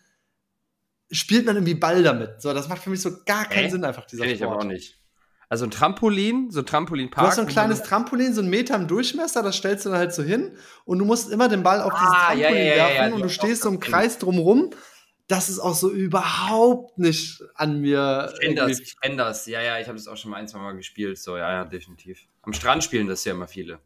spielt 1.10 1.46
man 1.46 1.56
irgendwie 1.56 1.74
Ball 1.74 2.02
damit. 2.02 2.42
So, 2.42 2.52
das 2.52 2.68
macht 2.68 2.82
für 2.82 2.90
mich 2.90 3.00
so 3.00 3.10
gar 3.24 3.48
keinen 3.48 3.66
äh? 3.66 3.70
Sinn 3.70 3.84
einfach 3.84 4.06
dieser 4.06 4.24
Sport. 4.24 4.36
ich 4.36 4.44
aber 4.44 4.58
auch 4.58 4.64
nicht. 4.64 4.98
Also 5.48 5.64
ein 5.64 5.70
Trampolin, 5.70 6.50
so 6.50 6.60
ein 6.60 6.66
Trampolinpark. 6.66 7.24
Du 7.24 7.28
hast 7.28 7.36
so 7.36 7.42
ein 7.42 7.46
kleines 7.46 7.82
Trampolin, 7.82 8.34
so 8.34 8.40
einen 8.40 8.50
Meter 8.50 8.74
im 8.74 8.88
Durchmesser, 8.88 9.42
das 9.42 9.56
stellst 9.56 9.86
du 9.86 9.90
dann 9.90 9.98
halt 9.98 10.12
so 10.12 10.22
hin 10.22 10.56
und 10.84 10.98
du 10.98 11.04
musst 11.04 11.30
immer 11.30 11.48
den 11.48 11.62
Ball 11.62 11.80
auf 11.80 11.92
ah, 11.94 11.98
dieses 11.98 12.14
Trampolin 12.14 12.66
ja, 12.66 12.74
ja, 12.74 12.76
werfen 12.76 13.10
ja, 13.10 13.14
und 13.14 13.22
du 13.22 13.28
stehst 13.28 13.62
so 13.62 13.68
im 13.68 13.78
Kreis 13.78 14.18
drumrum. 14.18 14.70
Das 15.28 15.48
ist 15.48 15.58
auch 15.58 15.74
so 15.74 15.90
überhaupt 15.90 16.98
nicht 16.98 17.42
an 17.54 17.80
mir. 17.80 18.30
Ich 18.32 18.40
kenne 18.40 18.54
das, 18.54 18.80
ich 18.80 19.00
kenne 19.00 19.16
das. 19.16 19.46
Ja, 19.46 19.60
ja, 19.60 19.78
ich 19.80 19.86
habe 19.86 19.96
das 19.96 20.06
auch 20.08 20.16
schon 20.16 20.30
mal 20.30 20.36
ein, 20.38 20.46
zwei 20.48 20.58
Mal 20.58 20.76
gespielt. 20.76 21.18
So, 21.18 21.36
ja, 21.36 21.50
ja, 21.52 21.64
definitiv. 21.64 22.26
Am 22.42 22.52
Strand 22.52 22.84
spielen 22.84 23.08
das 23.08 23.24
ja 23.24 23.32
immer 23.32 23.48
viele. 23.48 23.80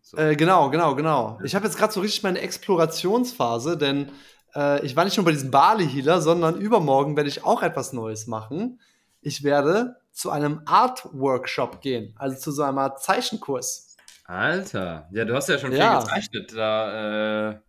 So. 0.00 0.16
Äh, 0.16 0.36
genau, 0.36 0.70
genau, 0.70 0.94
genau. 0.94 1.38
Ich 1.44 1.54
habe 1.54 1.66
jetzt 1.66 1.76
gerade 1.76 1.92
so 1.92 2.00
richtig 2.00 2.22
meine 2.22 2.40
Explorationsphase, 2.40 3.76
denn 3.76 4.10
äh, 4.54 4.84
ich 4.84 4.96
war 4.96 5.04
nicht 5.04 5.16
nur 5.16 5.24
bei 5.24 5.32
diesem 5.32 5.50
Bali-Healer, 5.50 6.20
sondern 6.20 6.60
übermorgen 6.60 7.16
werde 7.16 7.28
ich 7.28 7.44
auch 7.44 7.62
etwas 7.62 7.92
Neues 7.92 8.26
machen. 8.26 8.80
Ich 9.20 9.42
werde 9.42 9.96
zu 10.18 10.30
einem 10.30 10.62
Art-Workshop 10.64 11.80
gehen, 11.80 12.12
also 12.18 12.36
zu 12.36 12.50
so 12.50 12.64
einem 12.64 12.90
Zeichenkurs. 12.98 13.96
Alter, 14.24 15.08
ja, 15.12 15.24
du 15.24 15.32
hast 15.32 15.48
ja 15.48 15.58
schon 15.58 15.70
viel 15.70 15.78
ja. 15.78 16.00
gezeichnet. 16.00 16.52
Da 16.56 17.50
äh, 17.50 17.60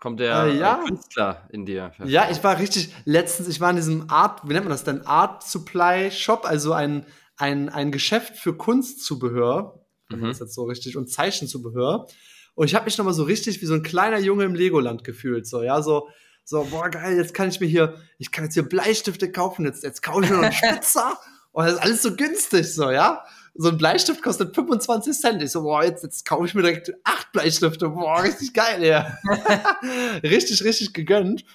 kommt 0.00 0.18
der 0.18 0.46
äh, 0.46 0.58
ja. 0.58 0.82
Künstler 0.84 1.46
in 1.50 1.64
dir. 1.64 1.92
Ja, 2.04 2.28
ich 2.28 2.42
war 2.42 2.58
richtig, 2.58 2.92
letztens, 3.04 3.48
ich 3.48 3.60
war 3.60 3.70
in 3.70 3.76
diesem 3.76 4.10
Art, 4.10 4.42
wie 4.42 4.52
nennt 4.52 4.64
man 4.64 4.72
das 4.72 4.82
denn? 4.82 5.06
Art 5.06 5.44
Supply 5.44 6.10
Shop, 6.10 6.44
also 6.44 6.72
ein, 6.72 7.06
ein, 7.36 7.68
ein 7.68 7.92
Geschäft 7.92 8.36
für 8.36 8.56
Kunstzubehör. 8.56 9.86
Mhm. 10.08 10.22
Das 10.22 10.30
ist 10.32 10.40
jetzt 10.40 10.54
so 10.54 10.64
richtig, 10.64 10.96
und 10.96 11.08
Zeichenzubehör. 11.08 12.08
Und 12.56 12.66
ich 12.66 12.74
habe 12.74 12.86
mich 12.86 12.98
nochmal 12.98 13.14
so 13.14 13.22
richtig 13.22 13.62
wie 13.62 13.66
so 13.66 13.74
ein 13.74 13.84
kleiner 13.84 14.18
Junge 14.18 14.42
im 14.42 14.56
Legoland 14.56 15.04
gefühlt. 15.04 15.46
So, 15.46 15.62
ja, 15.62 15.80
so, 15.82 16.08
so, 16.42 16.66
boah, 16.68 16.88
geil, 16.88 17.16
jetzt 17.16 17.32
kann 17.32 17.48
ich 17.48 17.60
mir 17.60 17.66
hier, 17.66 17.94
ich 18.18 18.32
kann 18.32 18.42
jetzt 18.42 18.54
hier 18.54 18.68
Bleistifte 18.68 19.30
kaufen, 19.30 19.66
jetzt, 19.66 19.84
jetzt 19.84 20.02
kaufe 20.02 20.24
ich 20.24 20.30
mir 20.30 20.36
noch 20.38 20.42
einen 20.42 20.52
Spitzer. 20.52 21.16
Und 21.56 21.64
das 21.64 21.72
ist 21.76 21.82
alles 21.82 22.02
so 22.02 22.14
günstig, 22.14 22.74
so, 22.74 22.90
ja. 22.90 23.24
So 23.54 23.70
ein 23.70 23.78
Bleistift 23.78 24.22
kostet 24.22 24.54
25 24.54 25.18
Cent. 25.18 25.42
Ich 25.42 25.52
so, 25.52 25.62
boah, 25.62 25.82
jetzt, 25.82 26.02
jetzt 26.02 26.26
kaufe 26.26 26.44
ich 26.44 26.54
mir 26.54 26.60
direkt 26.60 26.92
acht 27.02 27.32
Bleistifte. 27.32 27.88
Boah, 27.88 28.22
richtig 28.22 28.52
geil, 28.52 28.84
ja. 28.84 29.16
richtig, 30.22 30.62
richtig 30.64 30.92
gegönnt. 30.92 31.46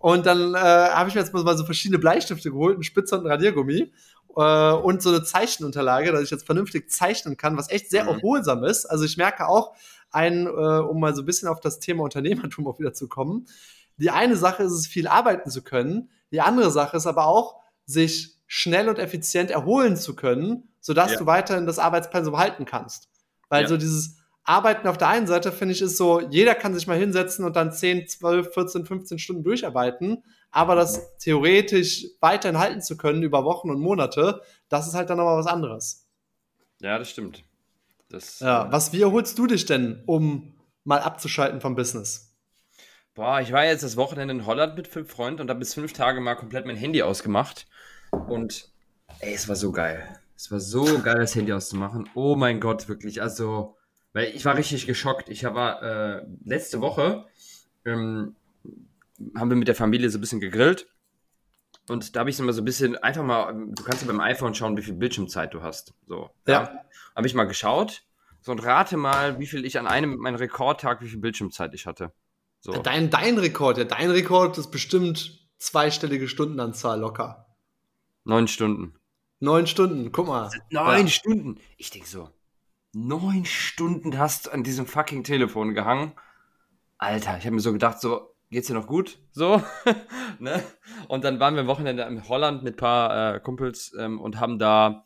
Und 0.00 0.26
dann 0.26 0.56
äh, 0.56 0.58
habe 0.58 1.08
ich 1.08 1.14
mir 1.14 1.20
jetzt 1.20 1.32
mal 1.32 1.56
so 1.56 1.64
verschiedene 1.64 2.00
Bleistifte 2.00 2.50
geholt, 2.50 2.74
einen 2.74 2.82
Spitzer 2.82 3.14
und 3.14 3.26
einen 3.26 3.30
Radiergummi 3.30 3.92
äh, 4.36 4.72
und 4.72 5.02
so 5.02 5.10
eine 5.10 5.22
Zeichenunterlage, 5.22 6.10
dass 6.10 6.22
ich 6.22 6.32
jetzt 6.32 6.46
vernünftig 6.46 6.90
zeichnen 6.90 7.36
kann, 7.36 7.56
was 7.56 7.70
echt 7.70 7.90
sehr 7.90 8.02
mhm. 8.02 8.16
erholsam 8.16 8.64
ist. 8.64 8.86
Also 8.86 9.04
ich 9.04 9.16
merke 9.16 9.46
auch, 9.46 9.76
ein, 10.10 10.48
äh, 10.48 10.50
um 10.50 10.98
mal 10.98 11.14
so 11.14 11.22
ein 11.22 11.26
bisschen 11.26 11.46
auf 11.46 11.60
das 11.60 11.78
Thema 11.78 12.02
Unternehmertum 12.02 12.66
auch 12.66 12.80
wieder 12.80 12.92
zu 12.92 13.06
kommen. 13.06 13.46
Die 13.98 14.10
eine 14.10 14.34
Sache 14.34 14.64
ist 14.64 14.72
es, 14.72 14.88
viel 14.88 15.06
arbeiten 15.06 15.48
zu 15.48 15.62
können. 15.62 16.10
Die 16.32 16.40
andere 16.40 16.72
Sache 16.72 16.96
ist 16.96 17.06
aber 17.06 17.28
auch, 17.28 17.60
sich 17.86 18.33
schnell 18.46 18.88
und 18.88 18.98
effizient 18.98 19.50
erholen 19.50 19.96
zu 19.96 20.14
können, 20.14 20.68
sodass 20.80 21.12
ja. 21.12 21.18
du 21.18 21.26
weiterhin 21.26 21.66
das 21.66 21.78
Arbeitspensum 21.78 22.36
halten 22.36 22.64
kannst. 22.64 23.08
Weil 23.48 23.62
ja. 23.62 23.68
so 23.68 23.76
dieses 23.76 24.16
Arbeiten 24.44 24.86
auf 24.86 24.98
der 24.98 25.08
einen 25.08 25.26
Seite, 25.26 25.52
finde 25.52 25.74
ich, 25.74 25.80
ist 25.80 25.96
so, 25.96 26.20
jeder 26.20 26.54
kann 26.54 26.74
sich 26.74 26.86
mal 26.86 26.98
hinsetzen 26.98 27.44
und 27.44 27.56
dann 27.56 27.72
10, 27.72 28.06
12, 28.06 28.52
14, 28.52 28.84
15 28.84 29.18
Stunden 29.18 29.42
durcharbeiten, 29.42 30.22
aber 30.50 30.74
das 30.74 31.16
theoretisch 31.16 32.06
weiterhin 32.20 32.58
halten 32.58 32.82
zu 32.82 32.96
können 32.96 33.22
über 33.22 33.44
Wochen 33.44 33.70
und 33.70 33.80
Monate, 33.80 34.42
das 34.68 34.86
ist 34.86 34.94
halt 34.94 35.08
dann 35.08 35.16
nochmal 35.16 35.38
was 35.38 35.46
anderes. 35.46 36.06
Ja, 36.80 36.98
das 36.98 37.08
stimmt. 37.08 37.42
Das, 38.10 38.40
ja, 38.40 38.70
was, 38.70 38.92
wie 38.92 39.00
erholst 39.00 39.38
du 39.38 39.46
dich 39.46 39.64
denn, 39.64 40.02
um 40.04 40.54
mal 40.84 41.00
abzuschalten 41.00 41.62
vom 41.62 41.74
Business? 41.74 42.34
Boah, 43.14 43.40
ich 43.40 43.52
war 43.52 43.64
jetzt 43.64 43.82
das 43.82 43.96
Wochenende 43.96 44.34
in 44.34 44.44
Holland 44.44 44.76
mit 44.76 44.88
fünf 44.88 45.10
Freunden 45.10 45.40
und 45.40 45.48
habe 45.48 45.60
bis 45.60 45.72
fünf 45.72 45.92
Tage 45.94 46.20
mal 46.20 46.34
komplett 46.34 46.66
mein 46.66 46.76
Handy 46.76 47.02
ausgemacht 47.02 47.66
und 48.14 48.70
ey, 49.20 49.34
es 49.34 49.48
war 49.48 49.56
so 49.56 49.72
geil. 49.72 50.18
Es 50.36 50.50
war 50.50 50.60
so 50.60 51.00
geil, 51.00 51.18
das 51.18 51.34
Handy 51.34 51.52
auszumachen. 51.52 52.08
Oh 52.14 52.36
mein 52.36 52.60
Gott, 52.60 52.88
wirklich. 52.88 53.22
Also, 53.22 53.76
weil 54.12 54.34
ich 54.34 54.44
war 54.44 54.56
richtig 54.56 54.86
geschockt. 54.86 55.28
Ich 55.28 55.44
war 55.44 55.82
äh, 55.82 56.26
letzte 56.44 56.80
Woche 56.80 57.26
ähm, 57.84 58.34
haben 59.36 59.50
wir 59.50 59.56
mit 59.56 59.68
der 59.68 59.74
Familie 59.74 60.10
so 60.10 60.18
ein 60.18 60.20
bisschen 60.20 60.40
gegrillt. 60.40 60.86
Und 61.88 62.16
da 62.16 62.20
habe 62.20 62.30
ich 62.30 62.38
mal 62.38 62.52
so 62.52 62.62
ein 62.62 62.64
bisschen, 62.64 62.96
einfach 62.96 63.22
mal, 63.22 63.52
du 63.52 63.82
kannst 63.82 64.02
ja 64.02 64.08
beim 64.08 64.20
iPhone 64.20 64.54
schauen, 64.54 64.76
wie 64.76 64.82
viel 64.82 64.94
Bildschirmzeit 64.94 65.52
du 65.52 65.62
hast. 65.62 65.92
So. 66.06 66.30
Ja. 66.46 66.62
ja. 66.62 66.80
Habe 67.14 67.26
ich 67.26 67.34
mal 67.34 67.44
geschaut. 67.44 68.02
So, 68.40 68.52
und 68.52 68.64
rate 68.64 68.96
mal, 68.96 69.38
wie 69.38 69.46
viel 69.46 69.64
ich 69.64 69.78
an 69.78 69.86
einem, 69.86 70.16
meinem 70.16 70.36
Rekordtag, 70.36 71.02
wie 71.02 71.08
viel 71.08 71.18
Bildschirmzeit 71.18 71.74
ich 71.74 71.86
hatte. 71.86 72.12
So. 72.60 72.72
Dein, 72.72 73.10
dein 73.10 73.38
Rekord, 73.38 73.76
ja, 73.76 73.84
dein 73.84 74.10
Rekord 74.10 74.56
ist 74.56 74.70
bestimmt 74.70 75.46
zweistellige 75.58 76.28
Stundenanzahl 76.28 76.98
locker. 77.00 77.43
Neun 78.24 78.48
Stunden. 78.48 78.94
Neun 79.40 79.66
Stunden, 79.66 80.10
guck 80.10 80.26
mal. 80.26 80.50
Neun 80.70 81.06
ja. 81.06 81.08
Stunden. 81.08 81.60
Ich 81.76 81.90
denke 81.90 82.08
so, 82.08 82.30
neun 82.94 83.44
Stunden 83.44 84.18
hast 84.18 84.46
du 84.46 84.50
an 84.50 84.64
diesem 84.64 84.86
fucking 84.86 85.24
Telefon 85.24 85.74
gehangen. 85.74 86.14
Alter, 86.96 87.36
ich 87.36 87.44
habe 87.44 87.54
mir 87.54 87.60
so 87.60 87.72
gedacht, 87.72 88.00
so, 88.00 88.34
geht's 88.50 88.68
dir 88.68 88.74
noch 88.74 88.86
gut? 88.86 89.18
So, 89.32 89.62
ne? 90.38 90.62
Und 91.08 91.24
dann 91.24 91.38
waren 91.40 91.54
wir 91.54 91.60
am 91.60 91.66
Wochenende 91.66 92.04
in 92.04 92.26
Holland 92.28 92.62
mit 92.62 92.74
ein 92.74 92.78
paar 92.78 93.34
äh, 93.34 93.40
Kumpels 93.40 93.92
ähm, 93.98 94.18
und 94.20 94.40
haben 94.40 94.58
da 94.58 95.04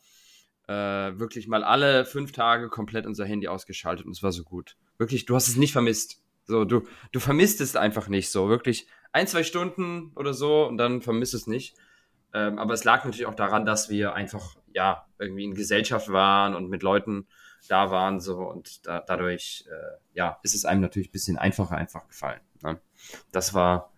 äh, 0.67 1.19
wirklich 1.19 1.47
mal 1.47 1.63
alle 1.63 2.05
fünf 2.05 2.31
Tage 2.31 2.69
komplett 2.69 3.05
unser 3.05 3.25
Handy 3.25 3.47
ausgeschaltet 3.47 4.05
und 4.05 4.13
es 4.13 4.23
war 4.23 4.31
so 4.31 4.43
gut. 4.43 4.77
Wirklich, 4.97 5.25
du 5.25 5.35
hast 5.35 5.49
es 5.49 5.57
nicht 5.57 5.73
vermisst. 5.73 6.21
So, 6.45 6.63
du, 6.63 6.87
du 7.11 7.19
vermisst 7.19 7.59
es 7.59 7.75
einfach 7.75 8.07
nicht 8.07 8.29
so. 8.29 8.47
Wirklich 8.47 8.87
ein, 9.11 9.27
zwei 9.27 9.43
Stunden 9.43 10.13
oder 10.15 10.33
so 10.33 10.67
und 10.67 10.77
dann 10.77 11.01
vermisst 11.01 11.33
es 11.33 11.47
nicht. 11.47 11.75
Ähm, 12.33 12.59
aber 12.59 12.73
es 12.73 12.83
lag 12.83 13.03
natürlich 13.03 13.25
auch 13.25 13.35
daran, 13.35 13.65
dass 13.65 13.89
wir 13.89 14.13
einfach, 14.13 14.55
ja, 14.73 15.05
irgendwie 15.17 15.45
in 15.45 15.55
Gesellschaft 15.55 16.11
waren 16.11 16.55
und 16.55 16.69
mit 16.69 16.83
Leuten 16.83 17.27
da 17.67 17.91
waren, 17.91 18.19
so 18.19 18.37
und 18.37 18.85
da, 18.87 18.99
dadurch, 18.99 19.65
äh, 19.69 19.97
ja, 20.13 20.39
ist 20.43 20.55
es 20.55 20.65
einem 20.65 20.81
natürlich 20.81 21.09
ein 21.09 21.11
bisschen 21.11 21.37
einfacher 21.37 21.75
einfach 21.75 22.07
gefallen. 22.07 22.39
Ne? 22.63 22.79
Das 23.31 23.53
war 23.53 23.91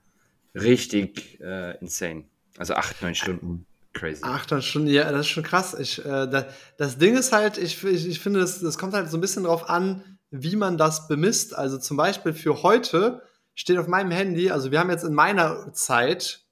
richtig 0.55 1.39
äh, 1.41 1.77
insane. 1.79 2.25
Also 2.57 2.73
acht, 2.73 3.01
neun 3.01 3.15
Stunden. 3.15 3.65
Crazy. 3.93 4.23
Acht, 4.23 4.51
neun 4.51 4.61
Stunden, 4.61 4.87
ja, 4.87 5.11
das 5.11 5.21
ist 5.21 5.27
schon 5.27 5.43
krass. 5.43 5.73
Ich, 5.77 5.99
äh, 5.99 6.27
da, 6.27 6.47
das 6.77 6.97
Ding 6.97 7.15
ist 7.15 7.33
halt, 7.33 7.57
ich, 7.57 7.83
ich, 7.83 8.07
ich 8.07 8.19
finde, 8.19 8.39
das, 8.39 8.59
das 8.61 8.77
kommt 8.77 8.93
halt 8.93 9.09
so 9.09 9.17
ein 9.17 9.21
bisschen 9.21 9.43
drauf 9.43 9.69
an, 9.69 10.17
wie 10.29 10.55
man 10.55 10.77
das 10.77 11.07
bemisst. 11.07 11.55
Also 11.55 11.77
zum 11.77 11.97
Beispiel 11.97 12.33
für 12.33 12.63
heute 12.63 13.21
steht 13.53 13.77
auf 13.77 13.87
meinem 13.87 14.11
Handy, 14.11 14.49
also 14.49 14.71
wir 14.71 14.79
haben 14.79 14.89
jetzt 14.89 15.03
in 15.03 15.13
meiner 15.13 15.73
Zeit 15.73 16.45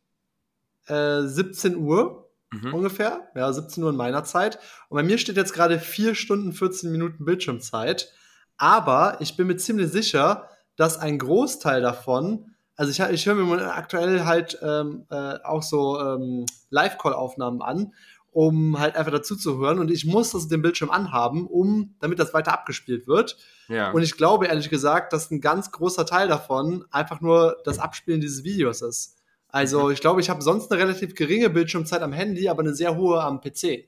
äh, 0.90 1.22
17 1.24 1.78
Uhr 1.78 2.30
mhm. 2.52 2.74
ungefähr. 2.74 3.30
Ja, 3.36 3.52
17 3.52 3.84
Uhr 3.84 3.90
in 3.92 3.96
meiner 3.96 4.24
Zeit. 4.24 4.60
Und 4.90 4.98
bei 4.98 5.04
mir 5.04 5.18
steht 5.18 5.38
jetzt 5.38 5.54
gerade 5.54 5.80
4 5.80 6.16
Stunden 6.16 6.54
14 6.54 6.92
Minuten 6.92 7.26
Bildschirmzeit. 7.26 8.12
Aber 8.58 9.18
ich 9.20 9.38
bin 9.38 9.48
mir 9.48 9.58
ziemlich 9.58 9.92
sicher, 9.92 10.50
dass 10.76 10.98
ein 10.98 11.18
Großteil 11.18 11.82
davon, 11.82 12.56
also 12.76 12.92
ich, 12.92 13.00
ich 13.00 13.26
höre 13.26 13.36
mir 13.36 13.74
aktuell 13.74 14.26
halt 14.26 14.60
ähm, 14.62 15.06
äh, 15.10 15.36
auch 15.44 15.64
so 15.64 16.00
ähm, 16.00 16.46
Live-Call-Aufnahmen 16.70 17.62
an, 17.62 17.94
um 18.32 18.80
halt 18.80 18.96
einfach 18.96 19.12
dazu 19.12 19.36
zu 19.36 19.58
hören. 19.58 19.80
Und 19.80 19.92
ich 19.92 20.06
muss 20.06 20.32
das 20.32 20.48
den 20.48 20.62
Bildschirm 20.62 20.90
anhaben, 20.90 21.48
um, 21.48 21.96
damit 22.00 22.20
das 22.20 22.34
weiter 22.34 22.54
abgespielt 22.54 23.08
wird. 23.08 23.38
Ja. 23.68 23.92
Und 23.92 24.04
ich 24.04 24.18
glaube 24.18 24.48
ehrlich 24.48 24.70
gesagt, 24.70 25.14
dass 25.14 25.32
ein 25.32 25.42
ganz 25.42 25.72
großer 25.72 26.06
Teil 26.06 26.28
davon 26.28 26.86
einfach 26.92 27.22
nur 27.22 27.58
das 27.66 27.80
Abspielen 27.80 28.22
dieses 28.22 28.44
Videos 28.44 28.82
ist. 28.82 29.19
Also 29.50 29.90
ich 29.90 30.00
glaube, 30.00 30.22
ich 30.22 30.30
habe 30.30 30.42
sonst 30.42 30.72
eine 30.72 30.82
relativ 30.82 31.16
geringe 31.16 31.50
Bildschirmzeit 31.50 32.02
am 32.02 32.14
Handy, 32.14 32.48
aber 32.48 32.62
eine 32.62 32.74
sehr 32.74 32.96
hohe 32.96 33.22
am 33.22 33.42
PC. 33.42 33.88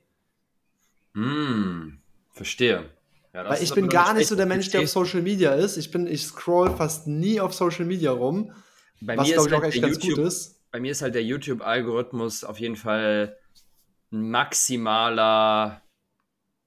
Hm, 1.13 1.99
verstehe. 2.31 2.89
Ja, 3.33 3.49
Weil 3.49 3.63
ich 3.63 3.73
bin 3.73 3.87
gar 3.87 4.13
nicht 4.13 4.27
so 4.27 4.35
der 4.35 4.45
Mensch, 4.45 4.69
der 4.71 4.81
auf 4.81 4.89
Social 4.89 5.21
Media 5.21 5.53
ist. 5.53 5.77
Ich 5.77 5.91
bin, 5.91 6.07
ich 6.07 6.25
scroll 6.25 6.75
fast 6.75 7.07
nie 7.07 7.39
auf 7.39 7.53
Social 7.53 7.85
Media 7.85 8.11
rum. 8.11 8.51
Bei 8.99 9.15
was 9.15 9.31
glaube 9.31 9.47
ich 9.47 9.53
halt 9.53 9.63
auch 9.63 9.67
echt 9.67 9.81
ganz 9.81 10.03
YouTube, 10.03 10.17
gut 10.17 10.27
ist. 10.27 10.59
Bei 10.71 10.79
mir 10.79 10.91
ist 10.91 11.01
halt 11.01 11.15
der 11.15 11.23
YouTube-Algorithmus 11.23 12.43
auf 12.43 12.59
jeden 12.59 12.75
Fall 12.75 13.37
ein 14.11 14.29
maximaler 14.31 15.81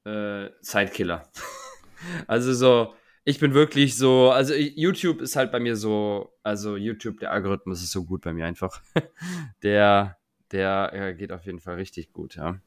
äh, 0.05 0.49
Zeitkiller. 0.63 1.29
also 2.27 2.55
so, 2.55 2.95
ich 3.25 3.40
bin 3.40 3.54
wirklich 3.54 3.97
so, 3.97 4.31
also 4.31 4.54
YouTube 4.54 5.23
ist 5.23 5.37
halt 5.37 5.50
bei 5.50 5.59
mir 5.59 5.76
so, 5.76 6.35
also 6.43 6.76
YouTube, 6.76 7.21
der 7.21 7.33
Algorithmus 7.33 7.83
ist 7.83 7.93
so 7.93 8.04
gut 8.04 8.23
bei 8.23 8.33
mir 8.35 8.45
einfach. 8.45 8.83
der, 9.62 10.19
der 10.52 10.93
äh, 10.93 11.14
geht 11.14 11.33
auf 11.33 11.45
jeden 11.47 11.59
Fall 11.59 11.76
richtig 11.76 12.12
gut, 12.12 12.37
ja. 12.37 12.61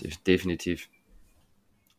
De 0.00 0.10
definitiv. 0.26 0.88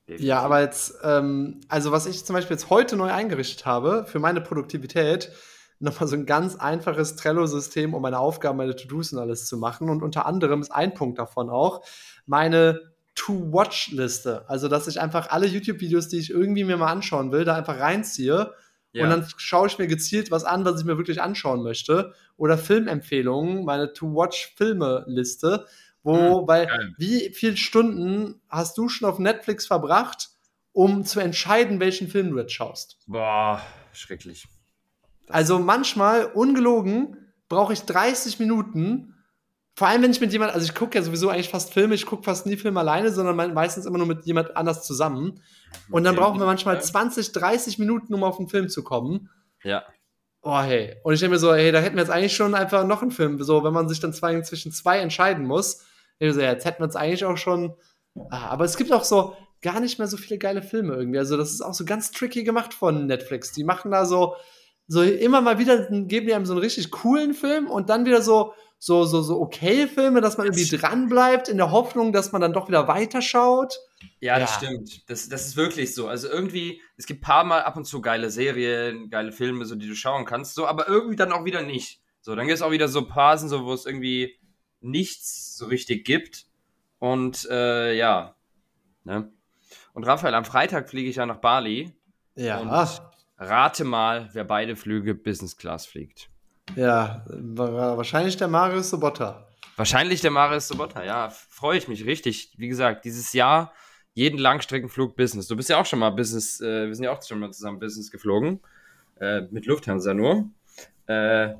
definitiv. 0.07 0.27
Ja, 0.27 0.41
aber 0.41 0.61
jetzt, 0.61 0.95
ähm, 1.03 1.61
also 1.69 1.91
was 1.91 2.07
ich 2.07 2.25
zum 2.25 2.33
Beispiel 2.33 2.55
jetzt 2.55 2.69
heute 2.69 2.97
neu 2.97 3.09
eingerichtet 3.11 3.65
habe 3.65 4.05
für 4.05 4.19
meine 4.19 4.41
Produktivität, 4.41 5.31
nochmal 5.79 6.09
so 6.09 6.15
ein 6.15 6.25
ganz 6.25 6.55
einfaches 6.57 7.15
Trello-System, 7.15 7.93
um 7.93 8.01
meine 8.01 8.19
Aufgaben, 8.19 8.57
meine 8.57 8.75
To-Dos 8.75 9.13
und 9.13 9.19
alles 9.19 9.47
zu 9.47 9.57
machen. 9.57 9.89
Und 9.89 10.03
unter 10.03 10.25
anderem 10.25 10.61
ist 10.61 10.71
ein 10.71 10.93
Punkt 10.93 11.19
davon 11.19 11.49
auch 11.49 11.83
meine 12.25 12.90
To-Watch-Liste. 13.25 14.45
Also, 14.47 14.67
dass 14.67 14.87
ich 14.87 14.99
einfach 14.99 15.29
alle 15.29 15.45
YouTube-Videos, 15.45 16.07
die 16.07 16.17
ich 16.17 16.31
irgendwie 16.31 16.63
mir 16.63 16.77
mal 16.77 16.91
anschauen 16.91 17.31
will, 17.31 17.45
da 17.45 17.55
einfach 17.55 17.79
reinziehe. 17.79 18.53
Ja. 18.93 19.03
Und 19.03 19.09
dann 19.11 19.27
schaue 19.37 19.67
ich 19.67 19.77
mir 19.77 19.87
gezielt 19.87 20.31
was 20.31 20.43
an, 20.43 20.65
was 20.65 20.79
ich 20.79 20.85
mir 20.85 20.97
wirklich 20.97 21.21
anschauen 21.21 21.61
möchte. 21.61 22.13
Oder 22.35 22.57
Filmempfehlungen, 22.57 23.63
meine 23.63 23.93
To-Watch-Filme-Liste. 23.93 25.67
Wo, 26.03 26.41
hm, 26.41 26.47
weil, 26.47 26.65
geil. 26.65 26.95
wie 26.97 27.31
viele 27.33 27.57
Stunden 27.57 28.41
hast 28.49 28.77
du 28.79 28.89
schon 28.89 29.07
auf 29.07 29.19
Netflix 29.19 29.67
verbracht, 29.67 30.29
um 30.71 31.05
zu 31.05 31.19
entscheiden, 31.19 31.79
welchen 31.79 32.07
Film 32.07 32.31
du 32.31 32.39
jetzt 32.39 32.53
schaust? 32.53 32.97
Boah, 33.05 33.61
schrecklich. 33.93 34.47
Also 35.27 35.59
manchmal, 35.59 36.25
ungelogen, 36.25 37.17
brauche 37.49 37.73
ich 37.73 37.83
30 37.83 38.39
Minuten. 38.39 39.10
Vor 39.81 39.87
allem, 39.87 40.03
wenn 40.03 40.11
ich 40.11 40.21
mit 40.21 40.31
jemand, 40.31 40.53
also 40.53 40.63
ich 40.63 40.75
gucke 40.75 40.95
ja 40.95 41.03
sowieso 41.03 41.29
eigentlich 41.29 41.49
fast 41.49 41.73
Filme, 41.73 41.95
ich 41.95 42.05
gucke 42.05 42.21
fast 42.21 42.45
nie 42.45 42.55
Filme 42.55 42.81
alleine, 42.81 43.11
sondern 43.11 43.51
meistens 43.55 43.87
immer 43.87 43.97
nur 43.97 44.05
mit 44.05 44.27
jemand 44.27 44.55
anders 44.55 44.85
zusammen. 44.85 45.41
Und 45.89 46.03
dann 46.03 46.15
brauchen 46.15 46.39
wir 46.39 46.45
manchmal 46.45 46.79
20, 46.79 47.31
30 47.31 47.79
Minuten, 47.79 48.13
um 48.13 48.23
auf 48.23 48.37
einen 48.37 48.47
Film 48.47 48.69
zu 48.69 48.83
kommen. 48.83 49.31
Ja. 49.63 49.83
Oh, 50.43 50.59
hey. 50.59 50.97
Und 51.03 51.15
ich 51.15 51.19
denke 51.19 51.33
mir 51.33 51.39
so, 51.39 51.55
hey, 51.55 51.71
da 51.71 51.79
hätten 51.79 51.95
wir 51.95 52.03
jetzt 52.03 52.11
eigentlich 52.11 52.35
schon 52.35 52.53
einfach 52.53 52.85
noch 52.85 53.01
einen 53.01 53.09
Film. 53.09 53.41
So, 53.41 53.63
wenn 53.63 53.73
man 53.73 53.89
sich 53.89 53.99
dann 53.99 54.13
zwei, 54.13 54.39
zwischen 54.41 54.71
zwei 54.71 54.99
entscheiden 54.99 55.47
muss. 55.47 55.83
Ich 56.19 56.31
so, 56.31 56.39
ja, 56.39 56.51
jetzt 56.51 56.65
hätten 56.65 56.83
wir 56.83 56.87
es 56.87 56.95
eigentlich 56.95 57.25
auch 57.25 57.37
schon. 57.37 57.73
Ah, 58.29 58.49
aber 58.49 58.65
es 58.65 58.77
gibt 58.77 58.93
auch 58.93 59.03
so 59.03 59.35
gar 59.63 59.79
nicht 59.79 59.97
mehr 59.97 60.07
so 60.07 60.17
viele 60.17 60.37
geile 60.37 60.61
Filme 60.61 60.93
irgendwie. 60.93 61.17
Also, 61.17 61.37
das 61.37 61.53
ist 61.53 61.61
auch 61.61 61.73
so 61.73 61.85
ganz 61.85 62.11
tricky 62.11 62.43
gemacht 62.43 62.75
von 62.75 63.07
Netflix. 63.07 63.51
Die 63.51 63.63
machen 63.63 63.89
da 63.89 64.05
so, 64.05 64.35
so 64.85 65.01
immer 65.01 65.41
mal 65.41 65.57
wieder 65.57 65.87
geben 65.89 66.27
die 66.27 66.35
einem 66.35 66.45
so 66.45 66.53
einen 66.53 66.61
richtig 66.61 66.91
coolen 66.91 67.33
Film 67.33 67.67
und 67.67 67.89
dann 67.89 68.05
wieder 68.05 68.21
so 68.21 68.53
so 68.83 69.05
so 69.05 69.21
so 69.21 69.39
okay 69.39 69.87
Filme, 69.87 70.21
dass 70.21 70.39
man 70.39 70.47
irgendwie 70.47 70.75
dran 70.75 71.07
bleibt 71.07 71.47
in 71.47 71.57
der 71.57 71.69
Hoffnung, 71.69 72.11
dass 72.11 72.31
man 72.31 72.41
dann 72.41 72.51
doch 72.51 72.67
wieder 72.67 72.87
weiterschaut. 72.87 73.75
Ja, 74.19 74.39
das 74.39 74.59
ja. 74.59 74.67
stimmt. 74.67 75.07
Das, 75.07 75.29
das 75.29 75.45
ist 75.45 75.55
wirklich 75.55 75.93
so. 75.93 76.07
Also 76.07 76.27
irgendwie, 76.27 76.81
es 76.97 77.05
gibt 77.05 77.21
paar 77.21 77.43
Mal 77.43 77.61
ab 77.61 77.77
und 77.77 77.85
zu 77.85 78.01
geile 78.01 78.31
Serien, 78.31 79.11
geile 79.11 79.31
Filme, 79.31 79.65
so 79.65 79.75
die 79.75 79.87
du 79.87 79.93
schauen 79.93 80.25
kannst, 80.25 80.55
so, 80.55 80.65
aber 80.65 80.87
irgendwie 80.87 81.15
dann 81.15 81.31
auch 81.31 81.45
wieder 81.45 81.61
nicht. 81.61 82.01
So, 82.21 82.35
dann 82.35 82.47
gibt 82.47 82.55
es 82.55 82.63
auch 82.63 82.71
wieder 82.71 82.87
so 82.87 83.05
Phasen, 83.05 83.49
so, 83.49 83.65
wo 83.65 83.73
es 83.73 83.85
irgendwie 83.85 84.39
nichts 84.79 85.55
so 85.57 85.67
richtig 85.67 86.03
gibt. 86.03 86.47
Und 86.97 87.47
äh, 87.51 87.93
ja. 87.93 88.35
Ne? 89.03 89.31
Und 89.93 90.07
Raphael, 90.07 90.33
am 90.33 90.45
Freitag 90.45 90.89
fliege 90.89 91.09
ich 91.09 91.17
ja 91.17 91.27
nach 91.27 91.37
Bali. 91.37 91.93
Ja. 92.33 92.59
Und 92.59 92.71
Rate 93.37 93.83
mal, 93.83 94.29
wer 94.33 94.43
beide 94.43 94.75
Flüge 94.75 95.13
Business 95.13 95.55
Class 95.55 95.85
fliegt. 95.85 96.30
Ja, 96.75 97.25
wahrscheinlich 97.27 98.37
der 98.37 98.47
Marius 98.47 98.89
Sobotta. 98.89 99.47
Wahrscheinlich 99.75 100.21
der 100.21 100.31
Marius 100.31 100.67
Sobotta, 100.67 101.03
ja. 101.03 101.29
Freue 101.29 101.77
ich 101.77 101.87
mich 101.87 102.05
richtig. 102.05 102.53
Wie 102.57 102.67
gesagt, 102.67 103.05
dieses 103.05 103.33
Jahr 103.33 103.73
jeden 104.13 104.37
Langstreckenflug 104.37 105.15
Business. 105.15 105.47
Du 105.47 105.55
bist 105.55 105.69
ja 105.69 105.79
auch 105.79 105.85
schon 105.85 105.99
mal 105.99 106.11
Business, 106.11 106.59
äh, 106.61 106.87
wir 106.87 106.95
sind 106.95 107.05
ja 107.05 107.11
auch 107.11 107.23
schon 107.23 107.39
mal 107.39 107.51
zusammen 107.51 107.79
Business 107.79 108.11
geflogen. 108.11 108.59
Äh, 109.19 109.41
mit 109.51 109.65
Lufthansa 109.65 110.13
nur. 110.13 110.49
Äh, 111.07 111.55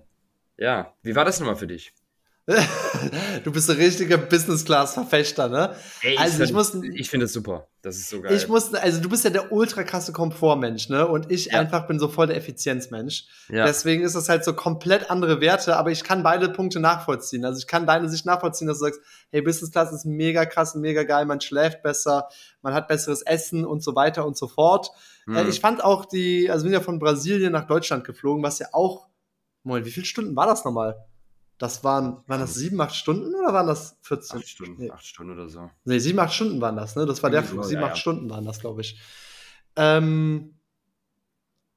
ja, 0.57 0.93
wie 1.03 1.15
war 1.15 1.25
das 1.25 1.39
nochmal 1.39 1.55
für 1.55 1.67
dich? 1.67 1.93
du 3.43 3.51
bist 3.51 3.69
ein 3.69 3.77
richtiger 3.77 4.17
Business-Class-Verfechter, 4.17 5.47
ne? 5.47 5.75
Ey, 6.01 6.17
also 6.17 6.43
ich, 6.43 6.53
muss, 6.53 6.73
ich 6.75 7.09
finde 7.09 7.25
es 7.25 7.33
super. 7.33 7.67
Das 7.81 7.95
ist 7.95 8.09
so 8.09 8.21
geil. 8.21 8.35
Ich 8.35 8.47
muss, 8.47 8.73
also 8.73 9.01
du 9.01 9.09
bist 9.09 9.23
ja 9.23 9.29
der 9.29 9.51
ultra 9.51 9.83
krasse 9.83 10.13
Komfortmensch, 10.13 10.89
ne? 10.89 11.07
Und 11.07 11.31
ich 11.31 11.45
ja. 11.45 11.59
einfach 11.59 11.87
bin 11.87 11.99
so 11.99 12.07
voll 12.07 12.27
der 12.27 12.37
Effizienzmensch. 12.37 13.25
Ja. 13.49 13.65
Deswegen 13.65 14.03
ist 14.03 14.15
das 14.15 14.29
halt 14.29 14.43
so 14.43 14.53
komplett 14.53 15.09
andere 15.09 15.41
Werte, 15.41 15.77
aber 15.77 15.91
ich 15.91 16.03
kann 16.03 16.23
beide 16.23 16.49
Punkte 16.49 16.79
nachvollziehen. 16.79 17.45
Also 17.45 17.59
ich 17.59 17.67
kann 17.67 17.87
deine 17.87 18.09
Sicht 18.09 18.25
nachvollziehen, 18.25 18.67
dass 18.67 18.79
du 18.79 18.85
sagst, 18.85 19.01
hey, 19.31 19.41
Business 19.41 19.71
Class 19.71 19.91
ist 19.91 20.05
mega 20.05 20.45
krass 20.45 20.75
mega 20.75 21.03
geil, 21.03 21.25
man 21.25 21.41
schläft 21.41 21.81
besser, 21.83 22.27
man 22.61 22.73
hat 22.73 22.87
besseres 22.87 23.21
Essen 23.21 23.65
und 23.65 23.83
so 23.83 23.95
weiter 23.95 24.25
und 24.25 24.37
so 24.37 24.47
fort. 24.47 24.91
Mhm. 25.25 25.47
Ich 25.49 25.59
fand 25.59 25.83
auch 25.83 26.05
die, 26.05 26.49
also 26.49 26.65
wir 26.65 26.69
sind 26.69 26.79
ja 26.79 26.83
von 26.83 26.99
Brasilien 26.99 27.51
nach 27.51 27.67
Deutschland 27.67 28.03
geflogen, 28.03 28.43
was 28.43 28.59
ja 28.59 28.67
auch, 28.73 29.07
Moment, 29.63 29.85
wie 29.85 29.91
viele 29.91 30.05
Stunden 30.05 30.35
war 30.35 30.47
das 30.47 30.65
nochmal? 30.65 31.05
Das 31.61 31.83
waren, 31.83 32.23
waren 32.25 32.39
das 32.39 32.55
sieben, 32.55 32.81
acht 32.81 32.95
Stunden 32.95 33.35
oder 33.35 33.53
waren 33.53 33.67
das 33.67 33.95
14? 34.01 34.39
Acht 34.39 34.49
Stunden, 34.49 34.75
nee. 34.79 34.89
acht 34.89 35.05
Stunden 35.05 35.33
oder 35.33 35.47
so. 35.47 35.69
Nee, 35.85 35.99
sieben, 35.99 36.17
acht 36.17 36.33
Stunden 36.33 36.59
waren 36.59 36.75
das, 36.75 36.95
ne? 36.95 37.05
Das 37.05 37.21
war 37.21 37.29
der 37.29 37.43
Flug. 37.43 37.65
Sieben, 37.65 37.81
ja, 37.81 37.85
acht 37.85 37.97
ja. 37.97 38.01
Stunden 38.01 38.31
waren 38.31 38.45
das, 38.45 38.61
glaube 38.61 38.81
ich. 38.81 38.99
Ähm, 39.75 40.55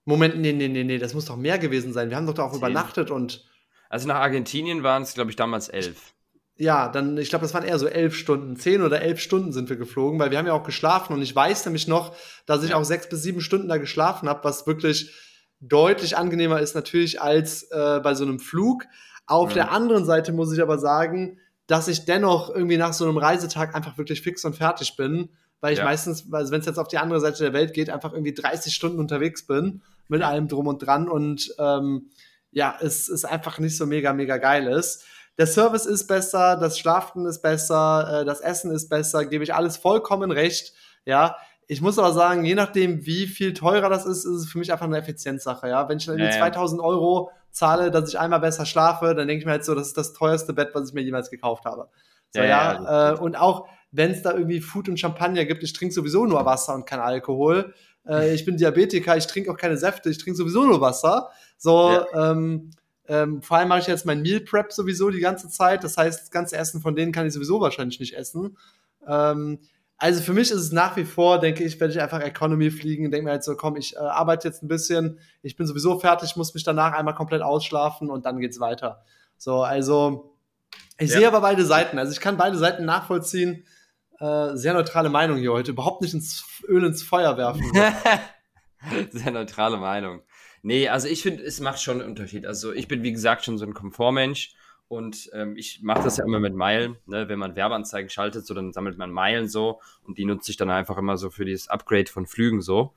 Moment, 0.06 0.38
nee, 0.38 0.54
nee, 0.54 0.68
nee, 0.68 0.84
nee, 0.84 0.96
das 0.96 1.12
muss 1.12 1.26
doch 1.26 1.36
mehr 1.36 1.58
gewesen 1.58 1.92
sein. 1.92 2.08
Wir 2.08 2.16
haben 2.16 2.26
doch 2.26 2.32
da 2.32 2.44
auch 2.44 2.52
Zehn. 2.52 2.60
übernachtet 2.60 3.10
und. 3.10 3.44
Also 3.90 4.08
nach 4.08 4.16
Argentinien 4.16 4.82
waren 4.82 5.02
es, 5.02 5.12
glaube 5.12 5.28
ich, 5.28 5.36
damals 5.36 5.68
elf. 5.68 6.14
Ja, 6.56 6.88
dann, 6.88 7.18
ich 7.18 7.28
glaube, 7.28 7.42
das 7.42 7.52
waren 7.52 7.64
eher 7.64 7.78
so 7.78 7.86
elf 7.86 8.16
Stunden. 8.16 8.56
Zehn 8.56 8.80
oder 8.80 9.02
elf 9.02 9.20
Stunden 9.20 9.52
sind 9.52 9.68
wir 9.68 9.76
geflogen, 9.76 10.18
weil 10.18 10.30
wir 10.30 10.38
haben 10.38 10.46
ja 10.46 10.54
auch 10.54 10.64
geschlafen 10.64 11.12
und 11.12 11.20
ich 11.20 11.36
weiß 11.36 11.66
nämlich 11.66 11.88
noch, 11.88 12.16
dass 12.46 12.64
ich 12.64 12.70
ja. 12.70 12.76
auch 12.76 12.84
sechs 12.84 13.06
bis 13.06 13.22
sieben 13.22 13.42
Stunden 13.42 13.68
da 13.68 13.76
geschlafen 13.76 14.30
habe, 14.30 14.44
was 14.44 14.66
wirklich 14.66 15.14
deutlich 15.60 16.16
angenehmer 16.16 16.60
ist 16.60 16.74
natürlich 16.74 17.20
als 17.20 17.64
äh, 17.64 18.00
bei 18.02 18.14
so 18.14 18.24
einem 18.24 18.40
Flug. 18.40 18.86
Auf 19.26 19.50
ja. 19.50 19.54
der 19.54 19.72
anderen 19.72 20.04
Seite 20.04 20.32
muss 20.32 20.52
ich 20.52 20.62
aber 20.62 20.78
sagen, 20.78 21.38
dass 21.66 21.88
ich 21.88 22.04
dennoch 22.04 22.50
irgendwie 22.50 22.76
nach 22.76 22.92
so 22.92 23.04
einem 23.04 23.16
Reisetag 23.16 23.74
einfach 23.74 23.96
wirklich 23.96 24.20
fix 24.20 24.44
und 24.44 24.54
fertig 24.54 24.96
bin, 24.96 25.30
weil 25.60 25.72
ich 25.72 25.78
ja. 25.78 25.84
meistens, 25.84 26.30
also 26.30 26.52
wenn 26.52 26.60
es 26.60 26.66
jetzt 26.66 26.78
auf 26.78 26.88
die 26.88 26.98
andere 26.98 27.20
Seite 27.20 27.44
der 27.44 27.52
Welt 27.54 27.72
geht, 27.72 27.88
einfach 27.88 28.12
irgendwie 28.12 28.34
30 28.34 28.74
Stunden 28.74 28.98
unterwegs 28.98 29.46
bin 29.46 29.82
mit 30.08 30.22
allem 30.22 30.48
drum 30.48 30.66
und 30.66 30.78
dran 30.80 31.08
und 31.08 31.54
ähm, 31.58 32.10
ja, 32.50 32.76
es 32.80 33.08
ist 33.08 33.24
einfach 33.24 33.58
nicht 33.58 33.76
so 33.76 33.86
mega, 33.86 34.12
mega 34.12 34.36
geil 34.36 34.66
ist. 34.68 35.04
Der 35.38 35.46
Service 35.46 35.86
ist 35.86 36.06
besser, 36.06 36.56
das 36.56 36.78
Schlafen 36.78 37.26
ist 37.26 37.42
besser, 37.42 38.20
äh, 38.20 38.24
das 38.24 38.40
Essen 38.40 38.70
ist 38.70 38.88
besser, 38.88 39.24
gebe 39.24 39.42
ich 39.42 39.54
alles 39.54 39.76
vollkommen 39.76 40.30
recht. 40.30 40.72
Ja, 41.06 41.36
ich 41.66 41.80
muss 41.80 41.98
aber 41.98 42.12
sagen, 42.12 42.44
je 42.44 42.54
nachdem, 42.54 43.04
wie 43.06 43.26
viel 43.26 43.54
teurer 43.54 43.88
das 43.88 44.06
ist, 44.06 44.24
ist 44.24 44.42
es 44.42 44.48
für 44.48 44.58
mich 44.58 44.70
einfach 44.70 44.86
eine 44.86 44.98
Effizienzsache. 44.98 45.68
Ja, 45.68 45.88
wenn 45.88 45.98
ich 45.98 46.06
dann 46.06 46.18
irgendwie 46.18 46.38
2000 46.38 46.80
Euro 46.80 47.30
zahle, 47.54 47.90
dass 47.90 48.08
ich 48.08 48.18
einmal 48.18 48.40
besser 48.40 48.66
schlafe, 48.66 49.14
dann 49.14 49.28
denke 49.28 49.40
ich 49.40 49.46
mir 49.46 49.52
halt 49.52 49.64
so, 49.64 49.74
das 49.74 49.86
ist 49.88 49.96
das 49.96 50.12
teuerste 50.12 50.52
Bett, 50.52 50.70
was 50.74 50.88
ich 50.88 50.94
mir 50.94 51.02
jemals 51.02 51.30
gekauft 51.30 51.64
habe. 51.64 51.88
So, 52.30 52.40
ja, 52.40 52.46
ja, 52.46 52.82
ja 52.82 53.12
äh, 53.12 53.18
und 53.18 53.36
auch 53.36 53.68
wenn 53.92 54.10
es 54.10 54.22
da 54.22 54.32
irgendwie 54.32 54.60
Food 54.60 54.88
und 54.88 54.98
Champagner 54.98 55.44
gibt, 55.44 55.62
ich 55.62 55.72
trinke 55.72 55.94
sowieso 55.94 56.26
nur 56.26 56.44
Wasser 56.44 56.74
und 56.74 56.84
kein 56.84 56.98
Alkohol. 56.98 57.72
Äh, 58.06 58.34
ich 58.34 58.44
bin 58.44 58.56
Diabetiker, 58.56 59.16
ich 59.16 59.28
trinke 59.28 59.52
auch 59.52 59.56
keine 59.56 59.76
Säfte, 59.76 60.10
ich 60.10 60.18
trinke 60.18 60.36
sowieso 60.36 60.64
nur 60.64 60.80
Wasser. 60.80 61.30
So, 61.56 61.90
ja. 61.92 62.32
ähm, 62.32 62.70
ähm, 63.06 63.40
vor 63.40 63.58
allem 63.58 63.68
mache 63.68 63.80
ich 63.80 63.86
jetzt 63.86 64.04
mein 64.04 64.22
Meal 64.22 64.40
Prep 64.40 64.72
sowieso 64.72 65.10
die 65.10 65.20
ganze 65.20 65.48
Zeit. 65.48 65.84
Das 65.84 65.96
heißt, 65.96 66.22
das 66.22 66.30
ganze 66.30 66.56
Essen 66.56 66.80
von 66.80 66.96
denen 66.96 67.12
kann 67.12 67.26
ich 67.26 67.32
sowieso 67.32 67.60
wahrscheinlich 67.60 68.00
nicht 68.00 68.14
essen. 68.14 68.56
Ähm, 69.06 69.60
also 69.96 70.20
für 70.22 70.32
mich 70.32 70.50
ist 70.50 70.60
es 70.60 70.72
nach 70.72 70.96
wie 70.96 71.04
vor, 71.04 71.38
denke 71.38 71.64
ich, 71.64 71.78
werde 71.80 71.94
ich 71.94 72.00
einfach 72.00 72.20
Economy 72.20 72.70
fliegen 72.70 73.06
und 73.06 73.10
denke 73.10 73.24
mir 73.24 73.30
halt 73.30 73.44
so, 73.44 73.56
komm, 73.56 73.76
ich 73.76 73.94
äh, 73.94 73.98
arbeite 73.98 74.48
jetzt 74.48 74.62
ein 74.62 74.68
bisschen, 74.68 75.18
ich 75.42 75.56
bin 75.56 75.66
sowieso 75.66 75.98
fertig, 75.98 76.36
muss 76.36 76.52
mich 76.54 76.64
danach 76.64 76.92
einmal 76.92 77.14
komplett 77.14 77.42
ausschlafen 77.42 78.10
und 78.10 78.26
dann 78.26 78.38
geht's 78.40 78.60
weiter. 78.60 79.04
So, 79.38 79.62
also 79.62 80.34
ich 80.98 81.10
ja. 81.10 81.18
sehe 81.18 81.28
aber 81.28 81.40
beide 81.40 81.64
Seiten. 81.64 81.98
Also 81.98 82.12
ich 82.12 82.20
kann 82.20 82.36
beide 82.36 82.56
Seiten 82.56 82.84
nachvollziehen. 82.84 83.64
Äh, 84.20 84.56
sehr 84.56 84.74
neutrale 84.74 85.10
Meinung 85.10 85.38
hier 85.38 85.52
heute. 85.52 85.72
Überhaupt 85.72 86.02
nicht 86.02 86.14
ins 86.14 86.44
Öl 86.68 86.84
ins 86.84 87.02
Feuer 87.02 87.36
werfen. 87.36 87.64
sehr 89.10 89.32
neutrale 89.32 89.76
Meinung. 89.76 90.22
Nee, 90.62 90.88
also 90.88 91.08
ich 91.08 91.22
finde, 91.22 91.42
es 91.42 91.60
macht 91.60 91.82
schon 91.82 92.00
einen 92.00 92.10
Unterschied. 92.10 92.46
Also 92.46 92.72
ich 92.72 92.88
bin, 92.88 93.02
wie 93.02 93.12
gesagt, 93.12 93.44
schon 93.44 93.58
so 93.58 93.66
ein 93.66 93.74
Komfortmensch. 93.74 94.54
Und 94.88 95.30
ähm, 95.32 95.56
ich 95.56 95.82
mache 95.82 96.04
das 96.04 96.18
ja 96.18 96.24
immer 96.24 96.40
mit 96.40 96.54
Meilen. 96.54 96.96
Ne? 97.06 97.28
Wenn 97.28 97.38
man 97.38 97.56
Werbeanzeigen 97.56 98.10
schaltet, 98.10 98.46
so 98.46 98.54
dann 98.54 98.72
sammelt 98.72 98.98
man 98.98 99.10
Meilen 99.10 99.48
so 99.48 99.80
und 100.04 100.18
die 100.18 100.24
nutze 100.24 100.50
ich 100.50 100.56
dann 100.56 100.70
einfach 100.70 100.98
immer 100.98 101.16
so 101.16 101.30
für 101.30 101.44
dieses 101.44 101.68
Upgrade 101.68 102.10
von 102.10 102.26
Flügen 102.26 102.60
so. 102.60 102.94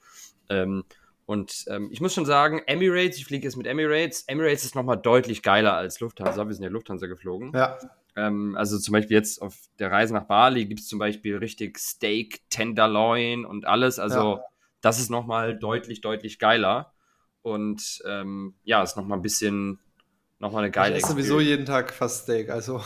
Ähm, 0.50 0.84
und 1.26 1.66
ähm, 1.68 1.90
ich 1.92 2.00
muss 2.00 2.14
schon 2.14 2.26
sagen, 2.26 2.62
Emirates, 2.68 3.18
ich 3.18 3.26
fliege 3.26 3.46
jetzt 3.46 3.58
mit 3.58 3.68
Emirates. 3.68 4.24
Emirates 4.28 4.64
ist 4.64 4.76
nochmal 4.76 4.98
deutlich 4.98 5.44
geiler 5.44 5.74
als 5.74 6.00
Lufthansa. 6.00 6.48
Wir 6.48 6.54
sind 6.54 6.64
ja 6.64 6.70
Lufthansa 6.70 7.08
geflogen. 7.08 7.52
Ja. 7.54 7.78
Ähm, 8.16 8.56
also 8.58 8.80
zum 8.80 8.94
Beispiel 8.94 9.18
jetzt 9.18 9.42
auf 9.42 9.56
der 9.78 9.92
Reise 9.92 10.14
nach 10.14 10.24
Bali 10.24 10.66
gibt 10.66 10.80
es 10.80 10.88
zum 10.88 11.00
Beispiel 11.00 11.38
richtig 11.38 11.80
Steak, 11.80 12.50
Tenderloin 12.50 13.44
und 13.44 13.66
alles. 13.66 14.00
Also 14.00 14.38
ja. 14.38 14.44
das 14.80 15.00
ist 15.00 15.10
nochmal 15.10 15.58
deutlich, 15.58 16.00
deutlich 16.00 16.40
geiler. 16.40 16.94
Und 17.42 18.02
ähm, 18.06 18.56
ja, 18.64 18.82
ist 18.82 18.96
nochmal 18.96 19.18
ein 19.18 19.22
bisschen, 19.22 19.80
nochmal 20.40 20.64
eine 20.64 20.72
geile 20.72 20.98
Ich 20.98 21.04
esse 21.04 21.14
sowieso 21.14 21.40
jeden 21.40 21.66
Tag 21.66 21.94
fast 21.94 22.24
Steak, 22.24 22.50
also. 22.50 22.82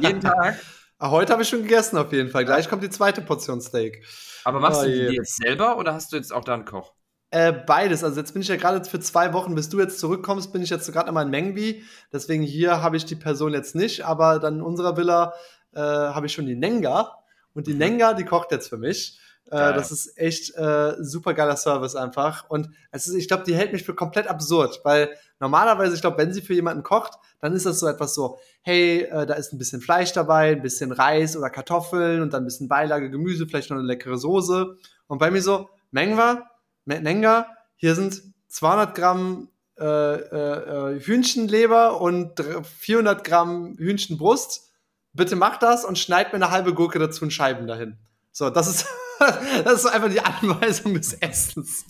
jeden 0.00 0.20
Tag? 0.20 0.58
Heute 1.00 1.32
habe 1.32 1.42
ich 1.42 1.48
schon 1.48 1.62
gegessen 1.62 1.98
auf 1.98 2.12
jeden 2.12 2.30
Fall. 2.30 2.44
Gleich 2.44 2.68
kommt 2.68 2.82
die 2.82 2.90
zweite 2.90 3.20
Portion 3.20 3.60
Steak. 3.60 4.04
Aber 4.44 4.60
machst 4.60 4.82
oh, 4.82 4.84
du 4.84 4.90
die 4.90 5.16
jetzt 5.16 5.36
selber 5.36 5.76
oder 5.76 5.92
hast 5.92 6.12
du 6.12 6.16
jetzt 6.16 6.32
auch 6.32 6.44
da 6.44 6.54
einen 6.54 6.64
Koch? 6.64 6.94
Äh, 7.30 7.52
beides. 7.52 8.04
Also 8.04 8.20
jetzt 8.20 8.32
bin 8.32 8.42
ich 8.42 8.48
ja 8.48 8.56
gerade 8.56 8.84
für 8.84 9.00
zwei 9.00 9.32
Wochen, 9.32 9.56
bis 9.56 9.68
du 9.68 9.80
jetzt 9.80 9.98
zurückkommst, 9.98 10.52
bin 10.52 10.62
ich 10.62 10.70
jetzt 10.70 10.90
gerade 10.92 11.08
einmal 11.08 11.24
in 11.24 11.30
Mengby. 11.30 11.82
Deswegen 12.12 12.44
hier 12.44 12.80
habe 12.80 12.96
ich 12.96 13.04
die 13.06 13.16
Person 13.16 13.52
jetzt 13.52 13.74
nicht, 13.74 14.04
aber 14.04 14.38
dann 14.38 14.56
in 14.56 14.62
unserer 14.62 14.96
Villa 14.96 15.34
äh, 15.72 15.80
habe 15.80 16.26
ich 16.26 16.32
schon 16.32 16.46
die 16.46 16.54
Nenga. 16.54 17.18
Und 17.52 17.66
die 17.66 17.72
mhm. 17.72 17.78
Nenga, 17.78 18.14
die 18.14 18.24
kocht 18.24 18.52
jetzt 18.52 18.68
für 18.68 18.78
mich. 18.78 19.18
Äh, 19.46 19.74
das 19.74 19.92
ist 19.92 20.16
echt 20.18 20.54
äh, 20.56 20.94
super 21.00 21.34
geiler 21.34 21.56
Service 21.56 21.94
einfach. 21.94 22.48
Und 22.48 22.70
es 22.90 23.06
ist, 23.06 23.14
ich 23.14 23.28
glaube, 23.28 23.44
die 23.44 23.54
hält 23.54 23.72
mich 23.72 23.84
für 23.84 23.94
komplett 23.94 24.28
absurd, 24.28 24.80
weil 24.84 25.10
normalerweise, 25.40 25.94
ich 25.94 26.00
glaube, 26.00 26.18
wenn 26.18 26.32
sie 26.32 26.42
für 26.42 26.54
jemanden 26.54 26.82
kocht, 26.82 27.18
dann 27.40 27.54
ist 27.54 27.66
das 27.66 27.80
so 27.80 27.86
etwas 27.86 28.14
so, 28.14 28.38
hey, 28.62 29.02
äh, 29.02 29.26
da 29.26 29.34
ist 29.34 29.52
ein 29.52 29.58
bisschen 29.58 29.80
Fleisch 29.80 30.12
dabei, 30.12 30.52
ein 30.52 30.62
bisschen 30.62 30.92
Reis 30.92 31.36
oder 31.36 31.50
Kartoffeln 31.50 32.22
und 32.22 32.32
dann 32.32 32.42
ein 32.42 32.46
bisschen 32.46 32.68
Beilage, 32.68 33.10
Gemüse, 33.10 33.46
vielleicht 33.46 33.70
noch 33.70 33.76
eine 33.76 33.86
leckere 33.86 34.16
Soße. 34.16 34.76
Und 35.06 35.18
bei 35.18 35.30
mir 35.30 35.42
so, 35.42 35.68
Mengwa, 35.90 36.50
Menga, 36.86 37.46
hier 37.76 37.94
sind 37.94 38.22
200 38.48 38.94
Gramm 38.94 39.48
äh, 39.78 39.84
äh, 39.84 40.94
äh, 40.94 41.00
Hühnchenleber 41.00 42.00
und 42.00 42.40
400 42.78 43.24
Gramm 43.24 43.76
Hühnchenbrust. 43.76 44.70
Bitte 45.12 45.34
mach 45.36 45.58
das 45.58 45.84
und 45.84 45.98
schneid 45.98 46.32
mir 46.32 46.36
eine 46.36 46.50
halbe 46.50 46.74
Gurke 46.74 46.98
dazu 46.98 47.24
in 47.24 47.30
Scheiben 47.30 47.66
dahin. 47.66 47.98
So, 48.30 48.50
das 48.50 48.68
ist, 48.68 48.86
das 49.64 49.74
ist 49.74 49.82
so 49.82 49.88
einfach 49.88 50.10
die 50.10 50.20
Anweisung 50.20 50.94
des 50.94 51.14
Essens. 51.14 51.84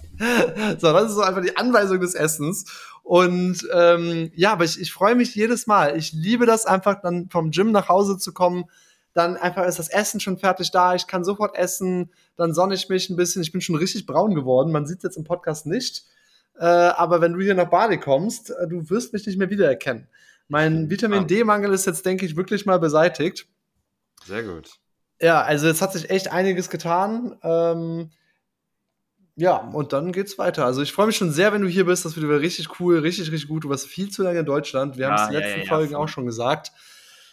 So, 0.79 0.93
das 0.93 1.11
ist 1.11 1.15
so 1.15 1.23
einfach 1.23 1.43
die 1.43 1.57
Anweisung 1.57 2.01
des 2.01 2.15
Essens. 2.15 2.65
Und 3.03 3.69
ähm, 3.73 4.31
ja, 4.35 4.53
aber 4.53 4.65
ich, 4.65 4.81
ich 4.81 4.93
freue 4.93 5.15
mich 5.15 5.35
jedes 5.35 5.67
Mal. 5.67 5.97
Ich 5.97 6.13
liebe 6.13 6.47
das 6.47 6.67
einfach, 6.67 7.01
dann 7.03 7.29
vom 7.29 7.51
Gym 7.51 7.71
nach 7.73 7.89
Hause 7.89 8.19
zu 8.19 8.33
kommen. 8.33 8.65
Dann 9.13 9.37
einfach 9.37 9.67
ist 9.67 9.79
das 9.79 9.89
Essen 9.89 10.21
schon 10.21 10.39
fertig 10.39 10.71
da. 10.71 10.95
Ich 10.95 11.07
kann 11.07 11.23
sofort 11.23 11.57
essen. 11.57 12.11
Dann 12.37 12.55
sonne 12.55 12.75
ich 12.75 12.89
mich 12.89 13.11
ein 13.11 13.17
bisschen. 13.17 13.43
Ich 13.43 13.53
bin 13.53 13.61
schon 13.61 13.77
richtig 13.77 14.07
braun 14.07 14.35
geworden. 14.35 14.73
Man 14.73 14.87
sieht 14.87 14.99
es 14.99 15.05
jetzt 15.05 15.17
im 15.17 15.25
Podcast 15.25 15.67
nicht. 15.67 16.05
Äh, 16.59 16.65
aber 16.65 17.21
wenn 17.21 17.33
du 17.33 17.41
hier 17.41 17.55
nach 17.55 17.71
Bali 17.71 17.99
kommst, 17.99 18.51
äh, 18.51 18.69
du 18.69 18.89
wirst 18.91 19.13
mich 19.13 19.27
nicht 19.27 19.39
mehr 19.39 19.51
wiedererkennen. 19.51 20.09
Mein 20.49 20.91
Vitamin 20.91 21.27
D-Mangel 21.27 21.73
ist 21.73 21.87
jetzt, 21.87 22.05
denke 22.05 22.27
ich, 22.27 22.37
wirklich 22.37 22.67
mal 22.67 22.79
beseitigt. 22.79 23.47
Sehr 24.25 24.43
gut. 24.43 24.79
Ja, 25.25 25.41
also 25.41 25.67
jetzt 25.67 25.81
hat 25.81 25.95
sich 25.95 26.11
echt 26.11 26.31
einiges 26.31 26.69
getan. 26.69 27.39
Ähm, 27.43 28.11
ja, 29.37 29.57
und 29.57 29.95
dann 29.95 30.13
geht's 30.13 30.37
weiter. 30.37 30.67
Also 30.67 30.83
ich 30.83 30.93
freue 30.93 31.07
mich 31.07 31.17
schon 31.17 31.31
sehr, 31.31 31.51
wenn 31.55 31.63
du 31.63 31.69
hier 31.69 31.87
bist. 31.87 32.05
Das 32.05 32.15
wird 32.15 32.27
wieder 32.27 32.41
richtig 32.41 32.79
cool, 32.79 32.99
richtig, 32.99 33.33
richtig 33.33 33.49
gut. 33.49 33.65
Du 33.65 33.71
warst 33.71 33.87
viel 33.87 34.11
zu 34.11 34.23
lange 34.23 34.41
in 34.41 34.45
Deutschland. 34.45 34.99
Wir 34.99 35.07
ja, 35.07 35.13
haben 35.13 35.23
es 35.23 35.29
in 35.29 35.33
den 35.33 35.41
letzten 35.41 35.61
ja, 35.61 35.65
ja, 35.65 35.75
Folgen 35.75 35.95
auch 35.95 36.09
schon 36.09 36.27
gesagt. 36.27 36.73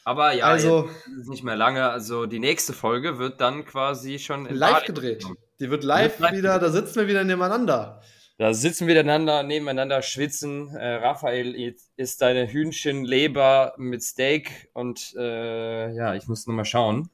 Aber 0.06 0.32
ja, 0.32 0.46
also 0.46 0.90
ist 1.20 1.28
nicht 1.28 1.44
mehr 1.44 1.58
lange. 1.58 1.90
Also 1.90 2.28
die 2.28 2.40
nächste 2.40 2.72
Folge 2.72 3.20
wird 3.20 3.42
dann 3.42 3.66
quasi 3.66 4.20
schon 4.20 4.46
live 4.46 4.72
Bali 4.72 4.86
gedreht. 4.86 5.26
Die 5.60 5.70
wird 5.70 5.84
live, 5.84 6.18
live 6.18 6.32
wieder, 6.32 6.54
gedreht. 6.54 6.70
da 6.70 6.72
sitzen 6.72 6.96
wir 6.96 7.08
wieder 7.10 7.26
nebeneinander. 7.26 8.02
Da 8.38 8.54
sitzen 8.54 8.88
wir 8.88 8.96
nebeneinander, 8.96 9.44
nebeneinander 9.44 10.02
schwitzen. 10.02 10.74
Äh, 10.78 10.96
Raphael 10.96 11.76
isst 11.98 12.22
deine 12.22 12.48
Hühnchenleber 12.48 13.74
mit 13.76 14.02
Steak 14.02 14.70
und 14.74 15.14
äh, 15.18 15.92
ja, 15.94 16.16
ich 16.16 16.30
muss 16.30 16.48
nochmal 16.48 16.64
schauen. 16.64 17.10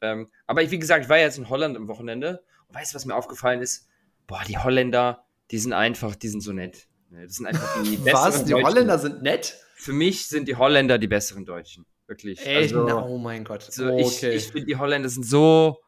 Ähm, 0.00 0.30
aber 0.46 0.68
wie 0.70 0.78
gesagt, 0.78 1.04
ich 1.04 1.10
war 1.10 1.18
jetzt 1.18 1.38
in 1.38 1.48
Holland 1.48 1.76
am 1.76 1.88
Wochenende 1.88 2.42
und 2.68 2.74
weißt 2.74 2.92
du, 2.92 2.96
was 2.96 3.04
mir 3.04 3.14
aufgefallen 3.14 3.60
ist? 3.60 3.88
Boah, 4.26 4.42
die 4.46 4.58
Holländer, 4.58 5.24
die 5.50 5.58
sind 5.58 5.72
einfach, 5.72 6.14
die 6.14 6.28
sind 6.28 6.40
so 6.40 6.52
nett. 6.52 6.86
Das 7.10 7.36
sind 7.36 7.46
einfach 7.46 7.82
die 7.82 7.96
besseren 7.96 8.12
Was? 8.12 8.44
Die 8.44 8.52
Deutschen. 8.52 8.66
Holländer 8.66 8.98
sind 8.98 9.22
nett? 9.22 9.56
Für 9.74 9.92
mich 9.92 10.26
sind 10.26 10.48
die 10.48 10.56
Holländer 10.56 10.98
die 10.98 11.08
besseren 11.08 11.44
Deutschen. 11.44 11.86
Wirklich. 12.06 12.44
Echt? 12.44 12.74
Also, 12.74 12.86
oh 12.88 13.18
mein 13.18 13.44
Gott. 13.44 13.64
Also 13.66 13.92
okay. 13.92 14.30
Ich, 14.30 14.46
ich 14.46 14.52
finde, 14.52 14.66
die 14.66 14.76
Holländer 14.76 15.08
sind 15.08 15.24
so 15.24 15.78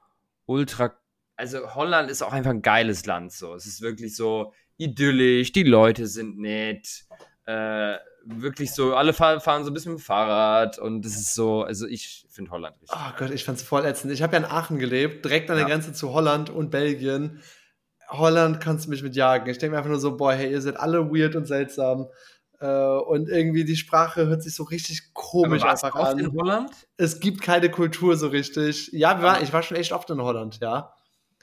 ultra. 0.46 0.94
Also, 1.36 1.74
Holland 1.74 2.10
ist 2.10 2.22
auch 2.22 2.32
einfach 2.32 2.50
ein 2.50 2.62
geiles 2.62 3.06
Land. 3.06 3.32
So. 3.32 3.54
Es 3.54 3.66
ist 3.66 3.80
wirklich 3.80 4.14
so 4.14 4.52
idyllisch, 4.76 5.52
die 5.52 5.62
Leute 5.62 6.06
sind 6.06 6.38
nett. 6.38 7.04
Äh, 7.46 7.96
wirklich 8.24 8.72
so, 8.72 8.94
alle 8.94 9.12
fahren 9.12 9.40
so 9.64 9.70
ein 9.70 9.74
bisschen 9.74 9.92
mit 9.92 10.00
dem 10.00 10.04
Fahrrad 10.04 10.78
und 10.78 11.04
es 11.04 11.16
ist 11.16 11.34
so, 11.34 11.62
also 11.62 11.86
ich 11.86 12.26
finde 12.30 12.50
Holland 12.50 12.76
richtig. 12.80 12.98
Oh 12.98 13.12
Gott, 13.18 13.30
ich 13.30 13.44
fand's 13.44 13.62
voll 13.62 13.84
ätzend. 13.84 14.12
Ich 14.12 14.22
habe 14.22 14.34
ja 14.34 14.38
in 14.38 14.44
Aachen 14.44 14.78
gelebt, 14.78 15.24
direkt 15.24 15.50
an 15.50 15.56
der 15.56 15.66
ja. 15.66 15.74
Grenze 15.74 15.92
zu 15.92 16.12
Holland 16.12 16.50
und 16.50 16.70
Belgien. 16.70 17.40
Holland 18.08 18.60
kannst 18.60 18.86
du 18.86 18.90
mich 18.90 19.02
mit 19.02 19.16
jagen. 19.16 19.48
Ich 19.48 19.58
denke 19.58 19.72
mir 19.72 19.78
einfach 19.78 19.90
nur 19.90 20.00
so, 20.00 20.16
boah, 20.16 20.32
hey, 20.32 20.50
ihr 20.50 20.60
seid 20.60 20.78
alle 20.78 21.10
weird 21.10 21.36
und 21.36 21.46
seltsam. 21.46 22.08
Äh, 22.60 22.66
und 22.66 23.28
irgendwie 23.28 23.64
die 23.64 23.76
Sprache 23.76 24.26
hört 24.26 24.42
sich 24.42 24.54
so 24.54 24.64
richtig 24.64 25.14
komisch 25.14 25.62
einfach 25.62 25.94
an. 25.94 26.18
in 26.18 26.32
Holland? 26.32 26.70
Es 26.96 27.20
gibt 27.20 27.40
keine 27.40 27.70
Kultur 27.70 28.16
so 28.16 28.28
richtig. 28.28 28.90
Ja, 28.92 29.22
war, 29.22 29.42
ich 29.42 29.52
war 29.52 29.62
schon 29.62 29.76
echt 29.76 29.92
oft 29.92 30.10
in 30.10 30.20
Holland, 30.20 30.58
ja. 30.60 30.92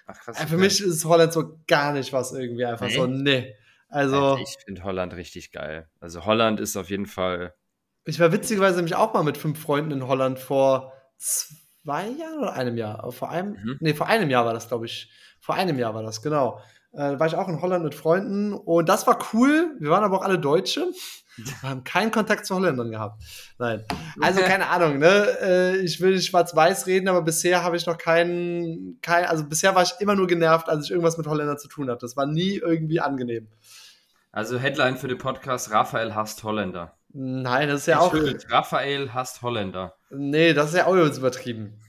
Ach, 0.05 0.19
krass. 0.19 0.43
Für 0.43 0.57
mich 0.57 0.81
ist 0.81 1.05
Holland 1.05 1.33
so 1.33 1.59
gar 1.67 1.93
nicht 1.93 2.13
was 2.13 2.33
irgendwie 2.33 2.65
einfach 2.65 2.87
nee. 2.87 2.95
so, 2.95 3.07
nee. 3.07 3.55
Also, 3.89 4.37
ich 4.37 4.57
finde 4.65 4.83
Holland 4.83 5.13
richtig 5.15 5.51
geil. 5.51 5.89
Also 5.99 6.25
Holland 6.25 6.59
ist 6.59 6.75
auf 6.75 6.89
jeden 6.89 7.05
Fall. 7.05 7.53
Ich 8.05 8.19
war 8.19 8.31
witzigerweise 8.31 8.77
nämlich 8.77 8.95
auch 8.95 9.13
mal 9.13 9.23
mit 9.23 9.37
fünf 9.37 9.61
Freunden 9.61 9.91
in 9.91 10.07
Holland 10.07 10.39
vor 10.39 10.93
zwei 11.17 12.07
Jahren 12.07 12.39
oder 12.39 12.53
einem 12.53 12.77
Jahr. 12.77 13.11
Vor 13.11 13.29
einem, 13.29 13.51
mhm. 13.51 13.77
nee, 13.79 13.93
vor 13.93 14.07
einem 14.07 14.29
Jahr 14.29 14.45
war 14.45 14.53
das, 14.53 14.67
glaube 14.67 14.85
ich. 14.85 15.11
Vor 15.39 15.55
einem 15.55 15.79
Jahr 15.79 15.93
war 15.93 16.03
das, 16.03 16.21
genau. 16.21 16.61
Äh, 16.93 17.19
war 17.19 17.27
ich 17.27 17.35
auch 17.35 17.47
in 17.47 17.61
Holland 17.61 17.83
mit 17.83 17.95
Freunden 17.95 18.53
und 18.53 18.87
das 18.89 19.05
war 19.07 19.19
cool. 19.33 19.75
Wir 19.79 19.89
waren 19.89 20.03
aber 20.03 20.17
auch 20.17 20.23
alle 20.23 20.39
Deutsche. 20.39 20.87
Wir 21.37 21.69
haben 21.69 21.83
keinen 21.83 22.09
Kontakt 22.11 22.45
zu 22.45 22.55
Holländern 22.55 22.89
gehabt. 22.89 23.21
Nein. 23.59 23.85
Also 24.21 24.41
keine 24.45 24.67
Ahnung, 24.69 24.97
ne? 24.97 25.27
Äh, 25.41 25.77
ich 25.77 26.01
will 26.01 26.15
nicht 26.15 26.27
schwarz-weiß 26.27 26.87
reden, 26.87 27.07
aber 27.07 27.21
bisher 27.21 27.63
habe 27.63 27.77
ich 27.77 27.85
noch 27.85 27.97
keinen, 27.97 28.99
kein, 29.01 29.25
also 29.25 29.43
bisher 29.43 29.75
war 29.75 29.83
ich 29.83 29.93
immer 29.99 30.15
nur 30.15 30.25
genervt, 30.25 30.67
als 30.69 30.85
ich 30.85 30.91
irgendwas 30.91 31.17
mit 31.17 31.27
Holländern 31.27 31.59
zu 31.59 31.67
tun 31.67 31.89
hatte. 31.89 32.01
Das 32.01 32.17
war 32.17 32.25
nie 32.25 32.55
irgendwie 32.55 32.99
angenehm. 32.99 33.47
Also 34.31 34.57
Headline 34.57 34.97
für 34.97 35.07
den 35.07 35.17
Podcast: 35.17 35.71
Raphael 35.71 36.15
hasst 36.15 36.43
Holländer. 36.43 36.97
Nein, 37.09 37.69
das 37.69 37.81
ist 37.81 37.87
ja 37.87 37.99
auch. 37.99 38.13
Raphael 38.49 39.13
hasst 39.13 39.41
Holländer. 39.41 39.95
Nee, 40.09 40.53
das 40.53 40.69
ist 40.69 40.75
ja 40.75 40.85
auch 40.85 40.95
übertrieben. 40.95 41.79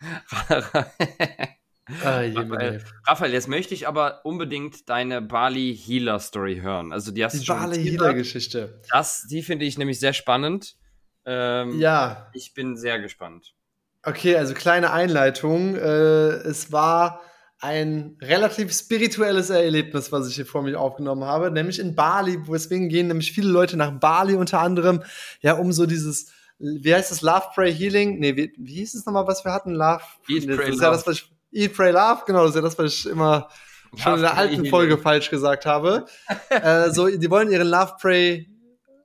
Ah, 2.04 2.20
Raphael, 2.34 2.84
Raphael, 3.06 3.32
jetzt 3.32 3.48
möchte 3.48 3.74
ich 3.74 3.88
aber 3.88 4.24
unbedingt 4.24 4.88
deine 4.88 5.22
Bali 5.22 5.76
Healer 5.76 6.20
Story 6.20 6.60
hören. 6.60 6.92
Also 6.92 7.12
die 7.12 7.24
hast 7.24 7.40
die 7.40 7.46
Bali 7.46 7.82
Healer 7.82 8.14
Geschichte. 8.14 8.80
Das, 8.90 9.26
die 9.30 9.42
finde 9.42 9.64
ich 9.64 9.78
nämlich 9.78 9.98
sehr 9.98 10.12
spannend. 10.12 10.76
Ähm, 11.24 11.78
ja. 11.78 12.30
Ich 12.32 12.54
bin 12.54 12.76
sehr 12.76 13.00
gespannt. 13.00 13.54
Okay, 14.02 14.36
also 14.36 14.54
kleine 14.54 14.92
Einleitung. 14.92 15.76
Äh, 15.76 15.80
es 15.80 16.72
war 16.72 17.20
ein 17.60 18.16
relativ 18.22 18.72
spirituelles 18.72 19.50
Erlebnis, 19.50 20.12
was 20.12 20.28
ich 20.28 20.36
hier 20.36 20.46
vor 20.46 20.62
mir 20.62 20.78
aufgenommen 20.78 21.24
habe, 21.24 21.50
nämlich 21.50 21.80
in 21.80 21.94
Bali. 21.94 22.38
Deswegen 22.48 22.88
gehen 22.88 23.08
nämlich 23.08 23.32
viele 23.32 23.50
Leute 23.50 23.76
nach 23.76 23.90
Bali 23.98 24.34
unter 24.34 24.60
anderem, 24.60 25.02
ja, 25.40 25.54
um 25.54 25.72
so 25.72 25.84
dieses, 25.86 26.30
wie 26.58 26.94
heißt 26.94 27.10
das, 27.10 27.20
Love, 27.22 27.46
Pray, 27.54 27.74
Healing? 27.74 28.20
Nee, 28.20 28.36
wie, 28.36 28.52
wie 28.56 28.74
hieß 28.74 28.94
es 28.94 29.06
nochmal, 29.06 29.26
was 29.26 29.44
wir 29.44 29.52
hatten? 29.52 29.74
Love, 29.74 30.02
Eat, 30.28 30.48
das 30.48 30.56
Pray, 30.56 30.70
ist 30.70 30.80
ja 30.80 30.90
das, 30.90 31.06
was 31.06 31.16
ich, 31.16 31.32
Eat, 31.52 31.74
Pray, 31.74 31.92
Love, 31.92 32.22
genau, 32.26 32.40
das 32.40 32.50
ist 32.50 32.56
ja 32.56 32.62
das, 32.62 32.78
was 32.78 32.94
ich 32.94 33.06
immer 33.06 33.48
Love, 33.92 34.02
schon 34.02 34.14
in 34.14 34.20
der 34.22 34.36
alten 34.36 34.66
Folge 34.66 34.98
falsch 34.98 35.30
gesagt 35.30 35.66
habe. 35.66 36.06
äh, 36.50 36.90
so, 36.90 37.08
die 37.08 37.30
wollen 37.30 37.50
ihren 37.50 37.68
Love, 37.68 37.94
Pray, 38.00 38.48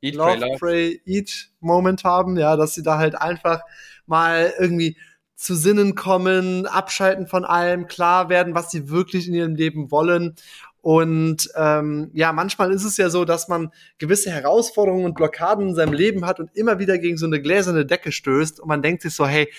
Eat, 0.02 0.16
Love, 0.16 0.38
Pray, 0.38 0.40
Love. 0.40 0.60
Pray, 0.60 1.02
Eat 1.06 1.50
Moment 1.60 2.04
haben, 2.04 2.38
ja, 2.38 2.56
dass 2.56 2.74
sie 2.74 2.84
da 2.84 2.98
halt 2.98 3.16
einfach 3.16 3.62
mal 4.06 4.54
irgendwie 4.60 4.98
zu 5.36 5.56
Sinnen 5.56 5.96
kommen, 5.96 6.66
abschalten 6.68 7.28
von 7.28 7.44
allem, 7.46 7.88
klar 7.88 8.30
werden, 8.30 8.56
was 8.56 8.72
sie 8.72 8.90
wirklich 8.90 9.28
in 9.28 9.34
ihrem 9.34 9.56
Leben 9.56 9.92
wollen. 9.92 10.36
Und 10.82 11.50
ähm, 11.56 12.12
ja, 12.14 12.34
manchmal 12.34 12.72
ist 12.74 12.84
es 12.84 12.98
ja 12.98 13.10
so, 13.10 13.24
dass 13.24 13.48
man 13.48 13.72
gewisse 14.00 14.32
Herausforderungen 14.32 15.06
und 15.06 15.16
Blockaden 15.16 15.70
in 15.70 15.76
seinem 15.76 15.94
Leben 15.94 16.26
hat 16.26 16.42
und 16.42 16.50
immer 16.56 16.78
wieder 16.78 16.98
gegen 16.98 17.16
so 17.18 17.26
eine 17.26 17.42
gläserne 17.42 17.86
Decke 17.86 18.12
stößt 18.12 18.60
und 18.60 18.68
man 18.68 18.82
denkt 18.82 19.02
sich 19.02 19.16
so, 19.16 19.26
hey, 19.26 19.50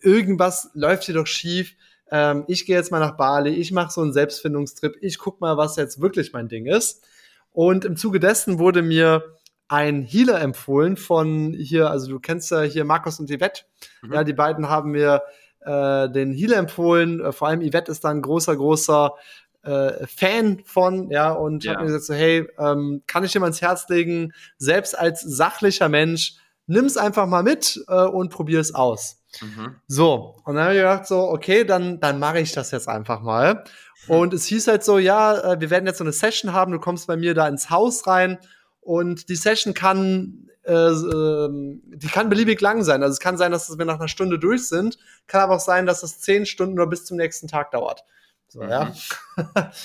irgendwas 0.00 0.70
läuft 0.74 1.04
hier 1.04 1.14
doch 1.14 1.26
schief. 1.28 1.76
Ähm, 2.12 2.44
ich 2.46 2.66
gehe 2.66 2.76
jetzt 2.76 2.92
mal 2.92 3.00
nach 3.00 3.16
Bali, 3.16 3.50
ich 3.50 3.72
mache 3.72 3.90
so 3.90 4.02
einen 4.02 4.12
Selbstfindungstrip, 4.12 4.96
ich 5.00 5.18
guck 5.18 5.40
mal, 5.40 5.56
was 5.56 5.76
jetzt 5.76 6.00
wirklich 6.00 6.34
mein 6.34 6.48
Ding 6.48 6.66
ist. 6.66 7.04
Und 7.52 7.86
im 7.86 7.96
Zuge 7.96 8.20
dessen 8.20 8.58
wurde 8.58 8.82
mir 8.82 9.24
ein 9.66 10.02
Healer 10.02 10.40
empfohlen 10.42 10.98
von 10.98 11.54
hier, 11.54 11.90
also 11.90 12.10
du 12.10 12.20
kennst 12.20 12.50
ja 12.50 12.60
hier 12.60 12.84
Markus 12.84 13.18
und 13.18 13.30
Yvette. 13.30 13.62
Mhm. 14.02 14.12
Ja, 14.12 14.24
die 14.24 14.34
beiden 14.34 14.68
haben 14.68 14.90
mir 14.90 15.22
äh, 15.60 16.10
den 16.10 16.32
Healer 16.34 16.58
empfohlen. 16.58 17.20
Äh, 17.20 17.32
vor 17.32 17.48
allem 17.48 17.62
Yvette 17.62 17.90
ist 17.90 18.04
da 18.04 18.10
ein 18.10 18.20
großer, 18.20 18.56
großer 18.56 19.14
äh, 19.62 20.06
Fan 20.06 20.60
von, 20.66 21.10
ja, 21.10 21.32
und 21.32 21.64
ja. 21.64 21.72
hat 21.72 21.80
mir 21.80 21.86
gesagt 21.86 22.04
so, 22.04 22.12
hey, 22.12 22.46
ähm, 22.58 23.02
kann 23.06 23.24
ich 23.24 23.32
dir 23.32 23.40
mal 23.40 23.46
ins 23.46 23.62
Herz 23.62 23.88
legen, 23.88 24.34
selbst 24.58 24.98
als 24.98 25.22
sachlicher 25.22 25.88
Mensch, 25.88 26.34
nimm's 26.66 26.96
einfach 26.96 27.26
mal 27.26 27.42
mit 27.42 27.82
äh, 27.88 28.04
und 28.04 28.30
probier's 28.30 28.74
aus. 28.74 29.22
Mhm. 29.40 29.76
So, 29.86 30.36
und 30.44 30.54
dann 30.56 30.64
habe 30.64 30.74
ich 30.74 30.80
gedacht, 30.80 31.06
so, 31.06 31.20
okay, 31.28 31.64
dann, 31.64 32.00
dann 32.00 32.18
mache 32.18 32.40
ich 32.40 32.52
das 32.52 32.70
jetzt 32.70 32.88
einfach 32.88 33.20
mal. 33.22 33.64
Mhm. 34.06 34.14
Und 34.14 34.34
es 34.34 34.46
hieß 34.46 34.68
halt 34.68 34.84
so, 34.84 34.98
ja, 34.98 35.54
äh, 35.54 35.60
wir 35.60 35.70
werden 35.70 35.86
jetzt 35.86 35.98
so 35.98 36.04
eine 36.04 36.12
Session 36.12 36.52
haben, 36.52 36.72
du 36.72 36.78
kommst 36.78 37.06
bei 37.06 37.16
mir 37.16 37.34
da 37.34 37.48
ins 37.48 37.70
Haus 37.70 38.06
rein 38.06 38.38
und 38.80 39.28
die 39.28 39.36
Session 39.36 39.74
kann, 39.74 40.48
äh, 40.64 40.72
äh, 40.72 41.48
die 41.50 42.08
kann 42.08 42.28
beliebig 42.28 42.60
lang 42.60 42.82
sein. 42.82 43.02
Also 43.02 43.12
es 43.12 43.20
kann 43.20 43.38
sein, 43.38 43.52
dass 43.52 43.76
wir 43.76 43.84
nach 43.84 43.98
einer 43.98 44.08
Stunde 44.08 44.38
durch 44.38 44.68
sind, 44.68 44.98
kann 45.26 45.40
aber 45.40 45.56
auch 45.56 45.60
sein, 45.60 45.86
dass 45.86 46.02
es 46.02 46.20
zehn 46.20 46.46
Stunden 46.46 46.78
oder 46.78 46.88
bis 46.88 47.04
zum 47.04 47.16
nächsten 47.16 47.48
Tag 47.48 47.70
dauert. 47.70 48.04
So, 48.52 48.62
mhm. 48.62 48.68
ja. 48.68 48.92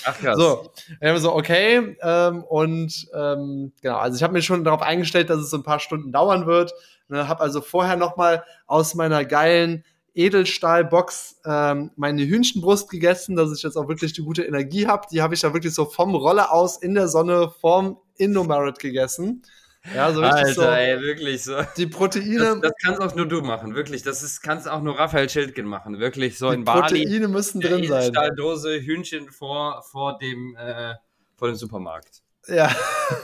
Ach 0.04 0.18
krass. 0.18 0.36
So, 0.36 0.70
dann 1.00 1.18
so, 1.18 1.34
okay, 1.34 1.96
ähm, 2.02 2.44
und 2.44 3.08
ähm, 3.14 3.72
genau, 3.80 3.96
also 3.96 4.16
ich 4.16 4.22
habe 4.22 4.34
mir 4.34 4.42
schon 4.42 4.62
darauf 4.62 4.82
eingestellt, 4.82 5.30
dass 5.30 5.38
es 5.38 5.48
so 5.48 5.56
ein 5.56 5.62
paar 5.62 5.80
Stunden 5.80 6.12
dauern 6.12 6.46
wird. 6.46 6.74
Ne, 7.08 7.26
habe 7.26 7.40
also 7.40 7.62
vorher 7.62 7.96
noch 7.96 8.18
mal 8.18 8.44
aus 8.66 8.94
meiner 8.94 9.24
geilen 9.24 9.84
Edelstahlbox 10.12 11.40
ähm, 11.46 11.92
meine 11.96 12.26
Hühnchenbrust 12.26 12.90
gegessen, 12.90 13.36
dass 13.36 13.56
ich 13.56 13.62
jetzt 13.62 13.76
auch 13.76 13.88
wirklich 13.88 14.12
die 14.12 14.22
gute 14.22 14.42
Energie 14.42 14.86
habe. 14.86 15.06
Die 15.10 15.22
habe 15.22 15.32
ich 15.32 15.40
ja 15.40 15.54
wirklich 15.54 15.72
so 15.72 15.86
vom 15.86 16.14
Roller 16.14 16.52
aus 16.52 16.76
in 16.76 16.94
der 16.94 17.08
Sonne 17.08 17.50
vorm 17.60 17.96
Indomarit 18.18 18.80
gegessen. 18.80 19.44
Ja, 19.94 20.12
so 20.12 20.22
Alter, 20.22 20.52
so, 20.52 20.62
ey, 20.62 21.00
wirklich 21.00 21.44
so. 21.44 21.56
Die 21.76 21.86
Proteine. 21.86 22.38
Das, 22.38 22.60
das 22.60 22.72
kannst 22.84 23.00
auch 23.00 23.14
nur 23.14 23.26
du 23.26 23.42
machen, 23.42 23.74
wirklich. 23.74 24.02
Das 24.02 24.22
ist, 24.22 24.42
kannst 24.42 24.68
auch 24.68 24.82
nur 24.82 24.98
Raphael 24.98 25.28
Schildgen 25.28 25.66
machen, 25.66 25.98
wirklich. 25.98 26.38
So 26.38 26.50
die 26.50 26.56
in 26.56 26.64
Bali. 26.64 27.04
Proteine 27.04 27.28
müssen 27.28 27.60
drin 27.60 27.86
sein. 27.86 28.10
Stahldose, 28.10 28.80
Hühnchen 28.80 29.30
vor, 29.30 29.82
vor, 29.90 30.18
dem, 30.18 30.56
äh, 30.56 30.94
vor 31.36 31.48
dem 31.48 31.56
Supermarkt. 31.56 32.22
Ja. 32.48 32.70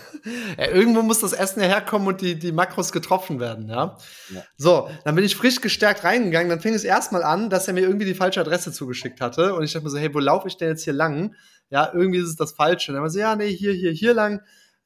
ja. 0.59 0.69
Irgendwo 0.69 1.03
muss 1.03 1.21
das 1.21 1.33
Essen 1.33 1.61
ja 1.61 1.67
herkommen 1.67 2.09
und 2.09 2.21
die, 2.21 2.39
die 2.39 2.53
Makros 2.53 2.93
getroffen 2.93 3.41
werden, 3.41 3.69
ja? 3.69 3.97
ja? 4.31 4.43
So, 4.57 4.91
dann 5.05 5.15
bin 5.15 5.25
ich 5.25 5.37
frisch 5.37 5.61
gestärkt 5.61 6.05
reingegangen. 6.05 6.49
Dann 6.49 6.61
fing 6.61 6.75
es 6.75 6.85
erstmal 6.85 7.23
an, 7.23 7.51
dass 7.51 7.69
er 7.69 7.75
mir 7.75 7.83
irgendwie 7.83 8.07
die 8.07 8.15
falsche 8.15 8.41
Adresse 8.41 8.73
zugeschickt 8.73 9.21
hatte. 9.21 9.55
Und 9.55 9.65
ich 9.65 9.73
dachte 9.73 9.85
mir 9.85 9.91
so, 9.91 9.99
hey, 9.99 10.15
wo 10.15 10.19
laufe 10.19 10.49
ich 10.49 10.57
denn 10.57 10.69
jetzt 10.69 10.85
hier 10.85 10.93
lang? 10.93 11.35
Ja, 11.71 11.91
irgendwie 11.93 12.19
ist 12.19 12.29
es 12.29 12.37
das 12.37 12.53
Falsche. 12.53 12.93
Und 12.93 12.97
dann 12.97 13.03
war 13.03 13.11
so, 13.11 13.19
ja, 13.19 13.35
nee, 13.35 13.51
hier, 13.51 13.73
hier, 13.73 13.93
hier 13.93 14.15
lang. 14.15 14.43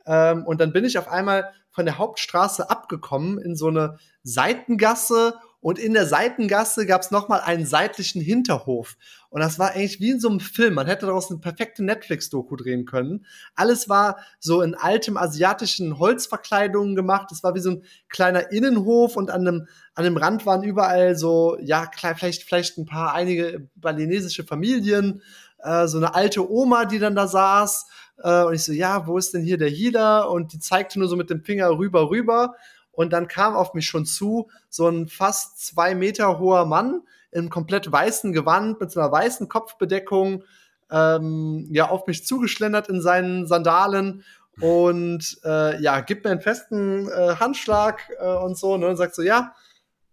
Ähm, 0.07 0.47
und 0.47 0.61
dann 0.61 0.73
bin 0.73 0.85
ich 0.85 0.99
auf 0.99 1.09
einmal 1.09 1.53
von 1.79 1.87
der 1.87 1.99
Hauptstraße 1.99 2.71
abgekommen 2.71 3.39
in 3.39 3.55
so 3.55 3.69
eine 3.69 3.99
Seitengasse 4.25 5.35
und 5.61 5.79
in 5.79 5.95
der 5.95 6.07
Seitengasse 6.07 6.87
gab 6.87 7.03
es 7.03 7.13
nochmal 7.13 7.41
einen 7.41 7.67
seitlichen 7.67 8.21
Hinterhof. 8.21 8.97
Und 9.31 9.43
das 9.43 9.61
war 9.61 9.71
eigentlich 9.71 10.01
wie 10.01 10.11
in 10.11 10.19
so 10.19 10.29
einem 10.29 10.41
Film. 10.41 10.75
Man 10.75 10.89
hätte 10.89 11.07
daraus 11.07 11.31
eine 11.31 11.39
perfekte 11.39 11.85
Netflix-Doku 11.85 12.57
drehen 12.57 12.85
können. 12.85 13.27
Alles 13.55 13.89
war 13.89 14.19
so 14.41 14.61
in 14.61 14.75
altem 14.75 15.17
asiatischen 15.17 16.01
Holzverkleidungen 16.01 16.97
gemacht. 16.97 17.31
Es 17.31 17.45
war 17.45 17.55
wie 17.55 17.61
so 17.61 17.71
ein 17.71 17.85
kleiner 18.09 18.51
Innenhof 18.51 19.15
und 19.15 19.31
an 19.31 19.45
dem, 19.45 19.69
an 19.95 20.03
dem 20.03 20.17
Rand 20.17 20.47
waren 20.47 20.65
überall 20.65 21.15
so, 21.15 21.57
ja, 21.61 21.89
vielleicht, 21.95 22.43
vielleicht 22.43 22.77
ein 22.79 22.87
paar, 22.87 23.15
einige 23.15 23.69
balinesische 23.77 24.43
Familien, 24.43 25.23
äh, 25.63 25.87
so 25.87 25.99
eine 25.99 26.15
alte 26.15 26.51
Oma, 26.51 26.85
die 26.85 26.99
dann 26.99 27.15
da 27.15 27.27
saß. 27.27 27.87
Äh, 28.23 28.45
und 28.45 28.55
ich 28.55 28.65
so, 28.65 28.73
ja, 28.73 29.07
wo 29.07 29.19
ist 29.19 29.35
denn 29.35 29.43
hier 29.43 29.59
der 29.59 29.71
Healer? 29.71 30.31
Und 30.31 30.53
die 30.53 30.59
zeigte 30.59 30.99
nur 30.99 31.09
so 31.09 31.17
mit 31.17 31.31
dem 31.31 31.43
Finger 31.43 31.71
rüber, 31.71 32.11
rüber. 32.11 32.55
Und 32.93 33.13
dann 33.13 33.29
kam 33.29 33.55
auf 33.55 33.75
mich 33.75 33.87
schon 33.87 34.07
zu 34.07 34.49
so 34.69 34.89
ein 34.89 35.09
fast 35.09 35.65
zwei 35.65 35.95
Meter 35.95 36.39
hoher 36.39 36.67
Mann 36.67 37.03
im 37.31 37.51
komplett 37.51 37.91
weißen 37.91 38.33
Gewand 38.33 38.81
mit 38.81 38.91
so 38.91 39.01
einer 39.01 39.13
weißen 39.13 39.49
Kopfbedeckung, 39.49 40.43
ähm, 40.91 41.69
ja, 41.71 41.91
auf 41.91 42.07
mich 42.07 42.27
zugeschlendert 42.27 42.89
in 42.89 43.01
seinen 43.01 43.47
Sandalen 43.47 44.25
und 44.61 45.39
äh, 45.45 45.81
ja, 45.81 46.01
gibt 46.01 46.25
mir 46.25 46.33
einen 46.33 46.41
festen 46.41 47.09
äh, 47.09 47.37
Handschlag 47.37 48.11
äh, 48.19 48.35
und 48.35 48.59
so, 48.59 48.77
ne, 48.77 48.89
und 48.89 48.97
sagt 48.97 49.15
so, 49.15 49.23
ja, 49.23 49.55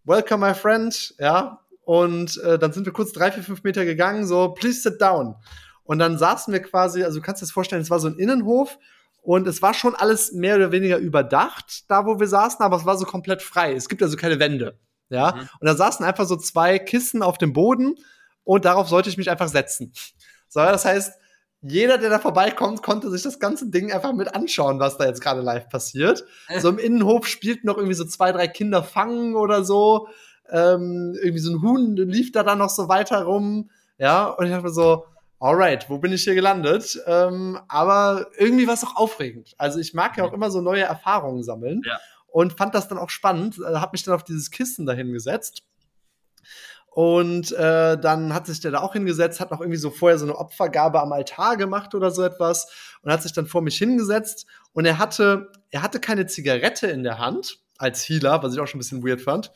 welcome 0.04 0.46
my 0.46 0.54
friend, 0.54 1.16
ja, 1.18 1.62
und 1.86 2.38
äh, 2.38 2.58
dann 2.58 2.74
sind 2.74 2.86
wir 2.86 2.94
kurz 2.94 3.14
drei, 3.14 3.32
vier, 3.32 3.44
fünf 3.44 3.64
Meter 3.64 3.86
gegangen, 3.86 4.26
so, 4.26 4.50
please 4.50 4.82
sit 4.82 5.00
down. 5.00 5.36
Und 5.84 6.00
dann 6.00 6.18
saßen 6.18 6.52
wir 6.52 6.62
quasi, 6.62 7.04
also 7.04 7.20
du 7.20 7.26
kannst 7.26 7.42
dir 7.42 7.46
das 7.46 7.52
vorstellen, 7.52 7.84
es 7.84 7.92
war 7.92 8.00
so 8.00 8.08
ein 8.08 8.18
Innenhof 8.18 8.80
und 9.22 9.48
es 9.48 9.62
war 9.62 9.76
schon 9.76 9.96
alles 9.96 10.32
mehr 10.32 10.56
oder 10.56 10.72
weniger 10.72 10.98
überdacht, 10.98 11.90
da 11.90 12.06
wo 12.06 12.20
wir 12.20 12.28
saßen, 12.28 12.66
aber 12.66 12.78
es 12.78 12.86
war 12.86 12.98
so 12.98 13.06
komplett 13.06 13.44
frei. 13.44 13.74
Es 13.74 13.88
gibt 13.88 14.02
also 14.02 14.18
keine 14.18 14.40
Wände. 14.40 14.80
Ja. 15.10 15.36
Mhm. 15.36 15.50
Und 15.60 15.68
da 15.68 15.76
saßen 15.76 16.04
einfach 16.04 16.26
so 16.26 16.36
zwei 16.36 16.80
Kissen 16.80 17.22
auf 17.22 17.38
dem 17.38 17.54
Boden 17.54 17.96
und 18.44 18.66
darauf 18.66 18.90
sollte 18.90 19.10
ich 19.10 19.18
mich 19.18 19.30
einfach 19.30 19.48
setzen. 19.48 19.94
So, 20.50 20.62
das 20.62 20.86
heißt, 20.86 21.14
jeder, 21.62 21.98
der 21.98 22.10
da 22.10 22.20
vorbeikommt, 22.20 22.82
konnte 22.84 23.10
sich 23.12 23.24
das 23.24 23.40
ganze 23.40 23.70
Ding 23.70 23.92
einfach 23.92 24.14
mit 24.14 24.34
anschauen, 24.34 24.80
was 24.80 24.98
da 24.98 25.06
jetzt 25.06 25.22
gerade 25.22 25.42
live 25.42 25.70
passiert. 25.70 26.24
So 26.60 26.70
im 26.70 26.78
Innenhof 26.78 27.28
spielten 27.28 27.68
noch 27.68 27.78
irgendwie 27.78 27.96
so 27.96 28.06
zwei, 28.06 28.32
drei 28.32 28.48
Kinder 28.48 28.84
fangen 28.84 29.36
oder 29.36 29.64
so. 29.64 30.08
Ähm, 30.52 31.16
irgendwie 31.22 31.40
so 31.40 31.52
ein 31.52 31.62
Huhn 31.62 31.96
lief 31.96 32.32
da 32.32 32.44
dann 32.44 32.60
noch 32.60 32.70
so 32.70 32.88
weiter 32.88 33.24
rum. 33.24 33.70
Ja, 33.98 34.28
und 34.28 34.46
ich 34.46 34.52
dachte 34.52 34.66
mir 34.66 34.74
so, 34.74 35.06
alright, 35.40 35.90
wo 35.90 35.98
bin 35.98 36.12
ich 36.12 36.24
hier 36.24 36.36
gelandet? 36.36 37.00
Ähm, 37.06 37.60
aber 37.68 38.28
irgendwie 38.38 38.68
war 38.68 38.74
es 38.74 38.84
auch 38.84 38.96
aufregend. 38.96 39.54
Also 39.58 39.80
ich 39.80 39.94
mag 39.94 40.18
ja 40.18 40.24
auch 40.24 40.34
immer 40.34 40.52
so 40.52 40.62
neue 40.62 40.84
Erfahrungen 40.84 41.44
sammeln. 41.44 41.82
Ja. 41.86 42.00
Und 42.28 42.58
fand 42.58 42.76
das 42.76 42.90
dann 42.90 42.98
auch 42.98 43.10
spannend, 43.10 43.60
äh, 43.60 43.76
habe 43.76 43.92
mich 43.94 44.04
dann 44.04 44.14
auf 44.14 44.24
dieses 44.24 44.52
Kissen 44.52 44.86
dahin 44.86 45.14
gesetzt. 45.14 45.64
Und 46.96 47.52
äh, 47.52 47.98
dann 47.98 48.34
hat 48.34 48.48
sich 48.48 48.62
der 48.62 48.72
da 48.72 48.80
auch 48.80 48.94
hingesetzt, 48.94 49.42
hat 49.42 49.52
noch 49.52 49.60
irgendwie 49.60 49.78
so 49.78 49.90
vorher 49.90 50.18
so 50.18 50.24
eine 50.24 50.38
Opfergabe 50.38 51.02
am 51.02 51.12
Altar 51.12 51.58
gemacht 51.58 51.94
oder 51.94 52.10
so 52.10 52.24
etwas 52.24 52.98
und 53.02 53.12
hat 53.12 53.22
sich 53.22 53.34
dann 53.34 53.48
vor 53.48 53.62
mich 53.62 53.78
hingesetzt 53.78 54.46
und 54.72 54.86
er 54.86 54.98
hatte, 54.98 55.52
er 55.72 55.82
hatte 55.82 56.00
keine 56.00 56.26
Zigarette 56.26 56.88
in 56.88 57.04
der 57.04 57.20
Hand 57.20 57.60
als 57.78 58.08
Healer, 58.08 58.42
was 58.44 58.54
ich 58.54 58.62
auch 58.62 58.68
schon 58.68 58.78
ein 58.78 58.80
bisschen 58.80 59.06
weird 59.06 59.20
fand, 59.20 59.52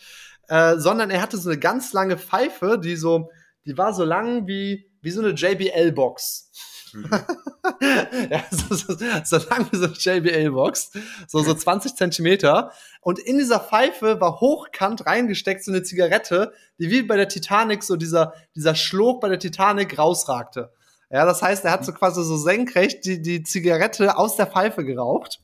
äh, 0.50 0.78
sondern 0.78 1.10
er 1.10 1.22
hatte 1.22 1.38
so 1.38 1.50
eine 1.50 1.60
ganz 1.60 1.94
lange 1.94 2.18
Pfeife, 2.18 2.78
die 2.78 2.96
so, 2.96 3.30
die 3.66 3.78
war 3.78 3.94
so 3.94 4.04
lang 4.04 4.48
wie 4.48 4.90
wie 5.02 5.12
so 5.12 5.22
eine 5.22 5.32
JBL-Box. 5.32 6.52
Mhm. 6.94 7.10
ja, 8.30 8.44
so, 8.50 8.76
so, 8.76 8.96
so 9.24 9.50
lang 9.50 9.68
wie 9.72 9.78
so 9.78 9.86
eine 9.86 9.94
JBL-Box, 9.94 10.92
so, 11.28 11.42
so 11.42 11.54
20 11.54 11.96
Zentimeter. 11.96 12.72
Und 13.02 13.20
in 13.20 13.38
dieser 13.38 13.60
Pfeife 13.60 14.20
war 14.20 14.40
hochkant 14.40 15.06
reingesteckt 15.06 15.64
so 15.64 15.72
eine 15.72 15.84
Zigarette, 15.84 16.52
die 16.80 16.90
wie 16.90 17.04
bei 17.04 17.16
der 17.16 17.30
Titanic, 17.30 17.84
so 17.84 17.96
dieser, 17.96 18.34
dieser 18.56 18.76
Schlurk 18.76 19.22
bei 19.22 19.30
der 19.30 19.40
Titanic 19.40 19.98
rausragte. 19.98 20.72
Ja, 21.12 21.26
das 21.26 21.42
heißt, 21.42 21.66
er 21.66 21.72
hat 21.72 21.86
so 21.86 21.92
quasi 21.92 22.24
so 22.24 22.38
senkrecht 22.38 23.06
die, 23.06 23.22
die 23.22 23.44
Zigarette 23.44 24.18
aus 24.18 24.36
der 24.36 24.48
Pfeife 24.48 24.86
geraucht. 24.86 25.40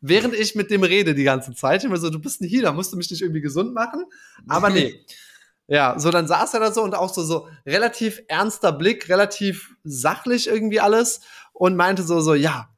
Während 0.00 0.34
ich 0.34 0.54
mit 0.54 0.70
dem 0.70 0.82
rede 0.82 1.14
die 1.14 1.24
ganze 1.24 1.54
Zeit. 1.54 1.84
Ich 1.84 1.90
mir 1.90 1.96
so, 1.98 2.10
du 2.10 2.18
bist 2.18 2.40
ein 2.40 2.48
Healer, 2.48 2.72
musst 2.72 2.92
du 2.92 2.96
mich 2.96 3.10
nicht 3.10 3.20
irgendwie 3.20 3.40
gesund 3.40 3.74
machen? 3.74 4.04
Aber 4.48 4.70
nee. 4.70 5.04
Ja, 5.72 6.00
so 6.00 6.10
dann 6.10 6.26
saß 6.26 6.54
er 6.54 6.60
da 6.60 6.72
so 6.72 6.82
und 6.82 6.96
auch 6.96 7.14
so, 7.14 7.22
so 7.22 7.46
relativ 7.64 8.20
ernster 8.26 8.72
Blick, 8.72 9.08
relativ 9.08 9.76
sachlich 9.84 10.48
irgendwie 10.48 10.80
alles 10.80 11.20
und 11.52 11.76
meinte 11.76 12.02
so, 12.02 12.18
so, 12.18 12.34
ja, 12.34 12.68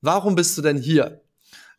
warum 0.00 0.34
bist 0.34 0.58
du 0.58 0.62
denn 0.62 0.76
hier? 0.76 1.22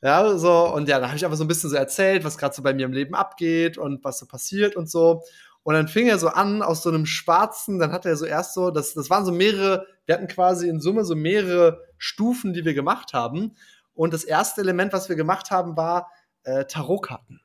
Ja, 0.02 0.38
so, 0.38 0.74
und 0.74 0.88
ja, 0.88 1.02
da 1.02 1.08
habe 1.08 1.18
ich 1.18 1.26
einfach 1.26 1.38
so 1.38 1.44
ein 1.44 1.50
bisschen 1.50 1.70
so 1.70 1.76
erzählt, 1.76 2.24
was 2.24 2.38
gerade 2.38 2.56
so 2.56 2.64
bei 2.64 2.74
mir 2.74 2.86
im 2.86 2.94
Leben 2.94 3.14
abgeht 3.14 3.78
und 3.78 4.06
was 4.06 4.20
so 4.20 4.26
passiert 4.26 4.78
und 4.78 4.90
so. 4.90 5.24
Und 5.64 5.76
dann 5.76 5.90
fing 5.90 6.08
er 6.08 6.18
so 6.18 6.30
an 6.30 6.62
aus 6.62 6.82
so 6.82 6.90
einem 6.90 7.06
schwarzen, 7.06 7.78
dann 7.78 7.92
hat 7.92 8.06
er 8.06 8.16
so 8.16 8.26
erst 8.26 8.54
so, 8.54 8.72
das, 8.72 8.94
das 8.94 9.10
waren 9.10 9.26
so 9.26 9.34
mehrere, 9.34 9.86
wir 10.06 10.16
hatten 10.16 10.28
quasi 10.28 10.70
in 10.70 10.80
Summe 10.80 11.04
so 11.04 11.16
mehrere 11.16 11.82
Stufen, 11.98 12.54
die 12.54 12.64
wir 12.64 12.74
gemacht 12.74 13.12
haben. 13.14 13.56
Und 13.94 14.14
das 14.14 14.24
erste 14.24 14.62
Element, 14.62 14.94
was 14.94 15.10
wir 15.10 15.16
gemacht 15.16 15.52
haben, 15.52 15.78
war 15.78 16.12
äh, 16.44 16.66
Tarotkarten. 16.66 17.42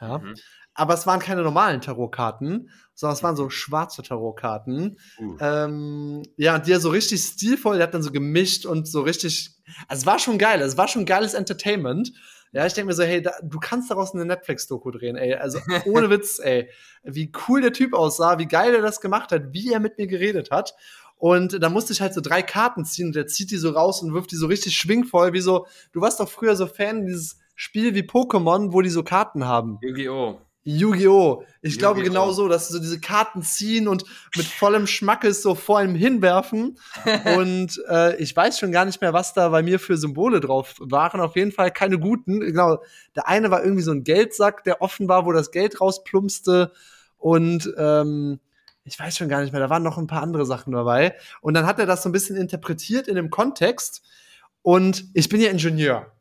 Ja. 0.00 0.18
Mhm 0.18 0.34
aber 0.78 0.94
es 0.94 1.08
waren 1.08 1.18
keine 1.18 1.42
normalen 1.42 1.80
Tarotkarten, 1.80 2.70
sondern 2.94 3.16
es 3.16 3.22
waren 3.24 3.34
so 3.34 3.50
schwarze 3.50 4.04
Tarotkarten. 4.04 4.96
Uh. 5.18 5.36
Ähm, 5.40 6.22
ja, 6.36 6.60
die 6.60 6.70
er 6.70 6.78
so 6.78 6.90
richtig 6.90 7.20
stilvoll, 7.20 7.78
der 7.78 7.88
hat 7.88 7.94
dann 7.94 8.04
so 8.04 8.12
gemischt 8.12 8.64
und 8.64 8.86
so 8.86 9.00
richtig. 9.00 9.56
Also 9.88 10.02
es 10.02 10.06
war 10.06 10.20
schon 10.20 10.38
geil, 10.38 10.60
es 10.60 10.76
war 10.76 10.86
schon 10.86 11.04
geiles 11.04 11.34
Entertainment. 11.34 12.12
Ja, 12.52 12.64
ich 12.64 12.74
denke 12.74 12.86
mir 12.86 12.94
so, 12.94 13.02
hey, 13.02 13.20
da, 13.20 13.32
du 13.42 13.58
kannst 13.58 13.90
daraus 13.90 14.14
eine 14.14 14.24
Netflix-Doku 14.24 14.92
drehen, 14.92 15.16
ey. 15.16 15.34
Also 15.34 15.58
ohne 15.86 16.10
Witz, 16.10 16.38
ey. 16.38 16.70
Wie 17.02 17.32
cool 17.48 17.60
der 17.60 17.72
Typ 17.72 17.92
aussah, 17.92 18.38
wie 18.38 18.46
geil 18.46 18.72
er 18.72 18.80
das 18.82 19.00
gemacht 19.00 19.32
hat, 19.32 19.52
wie 19.52 19.72
er 19.72 19.80
mit 19.80 19.98
mir 19.98 20.06
geredet 20.06 20.52
hat. 20.52 20.76
Und 21.18 21.60
da 21.60 21.68
musste 21.68 21.92
ich 21.92 22.00
halt 22.00 22.14
so 22.14 22.20
drei 22.20 22.42
Karten 22.42 22.84
ziehen 22.84 23.08
und 23.08 23.16
der 23.16 23.26
zieht 23.26 23.50
die 23.50 23.56
so 23.56 23.70
raus 23.70 24.02
und 24.02 24.14
wirft 24.14 24.30
die 24.30 24.36
so 24.36 24.46
richtig 24.46 24.76
schwingvoll, 24.76 25.32
wie 25.32 25.40
so, 25.40 25.66
du 25.92 26.00
warst 26.00 26.20
doch 26.20 26.28
früher 26.28 26.54
so 26.54 26.66
Fan 26.66 27.06
dieses 27.06 27.38
Spiel 27.56 27.94
wie 27.94 28.02
Pokémon, 28.02 28.72
wo 28.72 28.82
die 28.82 28.88
so 28.88 29.02
Karten 29.02 29.44
haben. 29.44 29.78
Yu-Gi-Oh! 29.82 30.38
Yu-Gi-Oh! 30.62 31.42
Ich 31.60 31.74
Yu 31.74 31.78
glaube 31.78 32.02
genau 32.02 32.30
so, 32.30 32.46
dass 32.46 32.68
sie 32.68 32.74
so 32.74 32.78
diese 32.78 33.00
Karten 33.00 33.42
ziehen 33.42 33.88
und 33.88 34.04
mit 34.36 34.46
vollem 34.46 34.86
Schmackes 34.86 35.42
so 35.42 35.56
vor 35.56 35.82
ihm 35.82 35.96
hinwerfen. 35.96 36.78
und 37.36 37.82
äh, 37.88 38.16
ich 38.22 38.36
weiß 38.36 38.60
schon 38.60 38.70
gar 38.70 38.84
nicht 38.84 39.00
mehr, 39.00 39.12
was 39.12 39.34
da 39.34 39.48
bei 39.48 39.62
mir 39.62 39.80
für 39.80 39.96
Symbole 39.96 40.38
drauf 40.38 40.76
waren. 40.78 41.20
Auf 41.20 41.34
jeden 41.34 41.50
Fall 41.50 41.72
keine 41.72 41.98
guten. 41.98 42.38
Genau. 42.38 42.80
Der 43.16 43.26
eine 43.26 43.50
war 43.50 43.64
irgendwie 43.64 43.82
so 43.82 43.90
ein 43.90 44.04
Geldsack, 44.04 44.62
der 44.62 44.82
offen 44.82 45.08
war, 45.08 45.26
wo 45.26 45.32
das 45.32 45.50
Geld 45.50 45.80
rausplumpste. 45.80 46.70
Und 47.16 47.72
ähm, 47.76 48.38
ich 48.88 48.98
weiß 48.98 49.16
schon 49.16 49.28
gar 49.28 49.42
nicht 49.42 49.52
mehr, 49.52 49.60
da 49.60 49.70
waren 49.70 49.82
noch 49.82 49.98
ein 49.98 50.06
paar 50.06 50.22
andere 50.22 50.46
Sachen 50.46 50.72
dabei. 50.72 51.14
Und 51.40 51.54
dann 51.54 51.66
hat 51.66 51.78
er 51.78 51.86
das 51.86 52.02
so 52.02 52.08
ein 52.08 52.12
bisschen 52.12 52.36
interpretiert 52.36 53.06
in 53.06 53.14
dem 53.14 53.30
Kontext. 53.30 54.02
Und 54.62 55.04
ich 55.14 55.28
bin 55.28 55.40
ja 55.40 55.50
Ingenieur. 55.50 56.12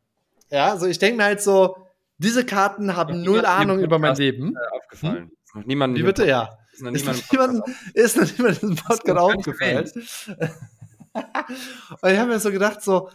Ja, 0.49 0.71
also 0.71 0.85
ich 0.85 0.99
denke 0.99 1.17
mir 1.17 1.23
halt 1.25 1.41
so, 1.41 1.77
Diese 2.19 2.45
Karten 2.45 2.95
haben 2.95 3.21
null 3.21 3.45
Ahnung 3.45 3.79
über 3.79 3.99
mein 3.99 4.15
Leben. 4.15 4.55
Äh, 4.55 4.75
aufgefallen. 4.75 5.17
Hm? 5.17 5.31
Ist 5.45 5.55
noch 5.55 5.65
niemand 5.65 5.97
Wie 5.97 6.03
bitte, 6.03 6.27
ja. 6.27 6.57
Ist 6.73 6.81
noch 6.81 6.91
niemand 6.91 7.17
ist, 7.17 7.33
noch 7.33 7.47
niemand, 7.47 7.63
ist 7.93 8.17
noch 8.17 8.37
niemand 8.37 8.63
in 8.63 8.69
diesem 8.69 8.85
Podcast 8.85 9.17
aufgefallen. 9.17 9.91
Und 12.01 12.11
ich 12.11 12.17
habe 12.17 12.29
mir 12.29 12.39
so 12.39 12.51
gedacht, 12.51 12.81
so, 12.81 13.09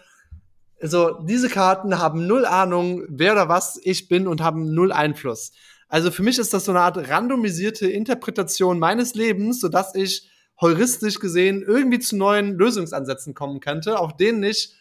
so, 0.80 1.20
diese 1.22 1.48
Karten 1.48 1.98
haben 1.98 2.26
null 2.26 2.44
Ahnung, 2.44 3.04
wer 3.08 3.32
oder 3.32 3.48
was 3.48 3.78
ich 3.82 4.08
bin 4.08 4.26
und 4.26 4.40
haben 4.40 4.74
null 4.74 4.92
Einfluss. 4.92 5.52
Also 5.92 6.10
für 6.10 6.22
mich 6.22 6.38
ist 6.38 6.54
das 6.54 6.64
so 6.64 6.72
eine 6.72 6.80
Art 6.80 6.96
randomisierte 7.10 7.86
Interpretation 7.86 8.78
meines 8.78 9.14
Lebens, 9.14 9.60
sodass 9.60 9.94
ich 9.94 10.26
heuristisch 10.58 11.18
gesehen 11.18 11.62
irgendwie 11.62 11.98
zu 11.98 12.16
neuen 12.16 12.56
Lösungsansätzen 12.56 13.34
kommen 13.34 13.60
könnte, 13.60 13.98
auf 13.98 14.16
denen 14.16 14.42
ich 14.42 14.74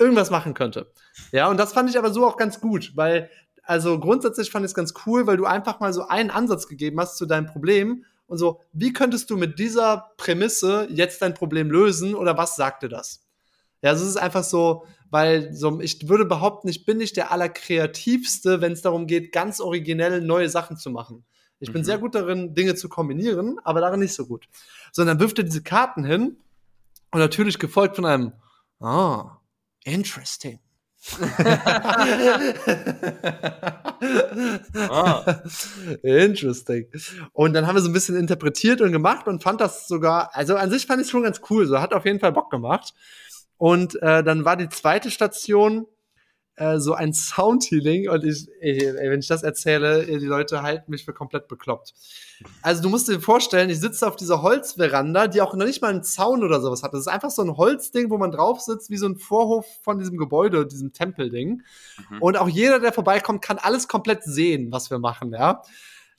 irgendwas 0.00 0.30
machen 0.30 0.54
könnte. 0.54 0.90
Ja, 1.30 1.48
und 1.48 1.58
das 1.58 1.72
fand 1.72 1.90
ich 1.90 1.96
aber 1.96 2.12
so 2.12 2.26
auch 2.26 2.36
ganz 2.36 2.60
gut, 2.60 2.90
weil, 2.96 3.30
also 3.62 4.00
grundsätzlich 4.00 4.50
fand 4.50 4.64
ich 4.64 4.72
es 4.72 4.74
ganz 4.74 4.94
cool, 5.06 5.28
weil 5.28 5.36
du 5.36 5.44
einfach 5.44 5.78
mal 5.78 5.92
so 5.92 6.08
einen 6.08 6.30
Ansatz 6.30 6.66
gegeben 6.66 6.98
hast 6.98 7.18
zu 7.18 7.26
deinem 7.26 7.46
Problem 7.46 8.04
und 8.26 8.38
so, 8.38 8.58
wie 8.72 8.92
könntest 8.92 9.30
du 9.30 9.36
mit 9.36 9.60
dieser 9.60 10.10
Prämisse 10.16 10.88
jetzt 10.90 11.22
dein 11.22 11.34
Problem 11.34 11.70
lösen 11.70 12.16
oder 12.16 12.36
was 12.36 12.56
sagte 12.56 12.88
das? 12.88 13.28
Ja, 13.80 13.90
also 13.90 14.02
es 14.02 14.10
ist 14.10 14.16
einfach 14.16 14.42
so, 14.42 14.86
weil 15.12 15.52
so, 15.52 15.78
ich 15.80 16.08
würde 16.08 16.24
behaupten, 16.24 16.68
ich 16.68 16.86
bin 16.86 16.96
nicht 16.96 17.18
der 17.18 17.30
allerkreativste, 17.32 18.62
wenn 18.62 18.72
es 18.72 18.80
darum 18.80 19.06
geht, 19.06 19.30
ganz 19.30 19.60
originell 19.60 20.22
neue 20.22 20.48
Sachen 20.48 20.78
zu 20.78 20.88
machen. 20.88 21.22
Ich 21.60 21.68
mhm. 21.68 21.74
bin 21.74 21.84
sehr 21.84 21.98
gut 21.98 22.14
darin, 22.14 22.54
Dinge 22.54 22.74
zu 22.76 22.88
kombinieren, 22.88 23.58
aber 23.62 23.82
darin 23.82 24.00
nicht 24.00 24.14
so 24.14 24.24
gut. 24.24 24.48
Sondern 24.90 25.20
wirft 25.20 25.36
er 25.36 25.44
diese 25.44 25.62
Karten 25.62 26.02
hin 26.02 26.38
und 27.10 27.20
natürlich 27.20 27.58
gefolgt 27.58 27.96
von 27.96 28.06
einem, 28.06 28.32
ah, 28.80 29.36
interesting. 29.84 30.60
ah. 34.88 35.42
Interesting. 36.02 36.86
Und 37.32 37.52
dann 37.52 37.66
haben 37.66 37.74
wir 37.74 37.82
so 37.82 37.90
ein 37.90 37.92
bisschen 37.92 38.16
interpretiert 38.16 38.80
und 38.80 38.92
gemacht 38.92 39.26
und 39.28 39.42
fand 39.42 39.60
das 39.60 39.88
sogar, 39.88 40.34
also 40.34 40.56
an 40.56 40.70
sich 40.70 40.86
fand 40.86 41.02
ich 41.02 41.08
es 41.08 41.10
schon 41.10 41.24
ganz 41.24 41.42
cool. 41.50 41.66
So 41.66 41.80
hat 41.80 41.92
auf 41.92 42.06
jeden 42.06 42.20
Fall 42.20 42.32
Bock 42.32 42.50
gemacht. 42.50 42.94
Und 43.62 44.02
äh, 44.02 44.24
dann 44.24 44.44
war 44.44 44.56
die 44.56 44.68
zweite 44.68 45.08
Station 45.08 45.86
äh, 46.56 46.80
so 46.80 46.94
ein 46.94 47.12
Soundhealing 47.12 48.08
und 48.08 48.24
ich, 48.24 48.48
ey, 48.58 48.92
wenn 49.08 49.20
ich 49.20 49.28
das 49.28 49.44
erzähle, 49.44 50.04
die 50.04 50.26
Leute 50.26 50.62
halten 50.62 50.90
mich 50.90 51.04
für 51.04 51.12
komplett 51.12 51.46
bekloppt. 51.46 51.94
Also 52.60 52.82
du 52.82 52.88
musst 52.88 53.06
dir 53.06 53.20
vorstellen, 53.20 53.70
ich 53.70 53.78
sitze 53.78 54.08
auf 54.08 54.16
dieser 54.16 54.42
Holzveranda, 54.42 55.28
die 55.28 55.40
auch 55.40 55.54
noch 55.54 55.64
nicht 55.64 55.80
mal 55.80 55.92
einen 55.92 56.02
Zaun 56.02 56.42
oder 56.42 56.60
sowas 56.60 56.82
hat. 56.82 56.92
Das 56.92 57.02
ist 57.02 57.06
einfach 57.06 57.30
so 57.30 57.42
ein 57.42 57.56
Holzding, 57.56 58.10
wo 58.10 58.18
man 58.18 58.32
drauf 58.32 58.60
sitzt, 58.60 58.90
wie 58.90 58.96
so 58.96 59.06
ein 59.06 59.14
Vorhof 59.14 59.64
von 59.84 59.96
diesem 59.96 60.18
Gebäude, 60.18 60.66
diesem 60.66 60.92
Tempelding. 60.92 61.62
Mhm. 62.10 62.20
Und 62.20 62.38
auch 62.38 62.48
jeder, 62.48 62.80
der 62.80 62.92
vorbeikommt, 62.92 63.42
kann 63.42 63.58
alles 63.58 63.86
komplett 63.86 64.24
sehen, 64.24 64.72
was 64.72 64.90
wir 64.90 64.98
machen, 64.98 65.32
ja. 65.32 65.62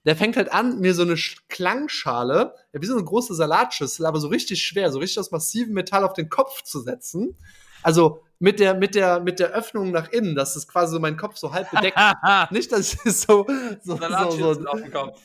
Der 0.05 0.15
fängt 0.15 0.35
halt 0.35 0.51
an, 0.51 0.79
mir 0.79 0.93
so 0.93 1.03
eine 1.03 1.15
Klangschale, 1.47 2.53
ja, 2.73 2.81
wie 2.81 2.85
so 2.85 2.93
eine 2.93 3.05
große 3.05 3.33
Salatschüssel, 3.35 4.05
aber 4.05 4.19
so 4.19 4.27
richtig 4.27 4.63
schwer, 4.63 4.91
so 4.91 4.99
richtig 4.99 5.19
aus 5.19 5.31
massivem 5.31 5.73
Metall 5.73 6.03
auf 6.03 6.13
den 6.13 6.29
Kopf 6.29 6.61
zu 6.63 6.81
setzen. 6.81 7.37
Also 7.83 8.23
mit 8.39 8.59
der, 8.59 8.73
mit 8.73 8.95
der, 8.95 9.21
mit 9.21 9.39
der 9.39 9.51
Öffnung 9.51 9.91
nach 9.91 10.09
innen, 10.09 10.35
dass 10.35 10.55
es 10.55 10.67
quasi 10.67 10.93
so 10.93 10.99
mein 10.99 11.15
Kopf 11.15 11.37
so 11.37 11.53
halb 11.53 11.71
bedeckt. 11.71 11.97
Nicht, 12.51 12.71
dass 12.71 12.97
es 13.05 13.21
so, 13.23 13.45
so, 13.83 13.97
so, 13.97 14.53
so 14.53 14.65
auf 14.65 14.81
dem 14.81 14.91
Kopf. 14.91 15.19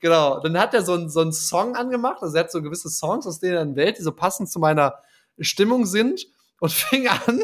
Genau. 0.00 0.40
Dann 0.40 0.58
hat 0.58 0.74
er 0.74 0.82
so, 0.82 0.94
ein, 0.94 1.08
so 1.08 1.20
einen 1.20 1.32
Song 1.32 1.76
angemacht. 1.76 2.22
Also 2.22 2.36
er 2.36 2.44
hat 2.44 2.52
so 2.52 2.62
gewisse 2.62 2.88
Songs, 2.88 3.26
aus 3.26 3.40
denen 3.40 3.54
er 3.54 3.62
in 3.62 3.76
Welt, 3.76 3.98
die 3.98 4.02
so 4.02 4.12
passend 4.12 4.50
zu 4.50 4.58
meiner 4.58 4.94
Stimmung 5.40 5.86
sind 5.86 6.26
und 6.60 6.72
fing 6.72 7.08
an, 7.08 7.42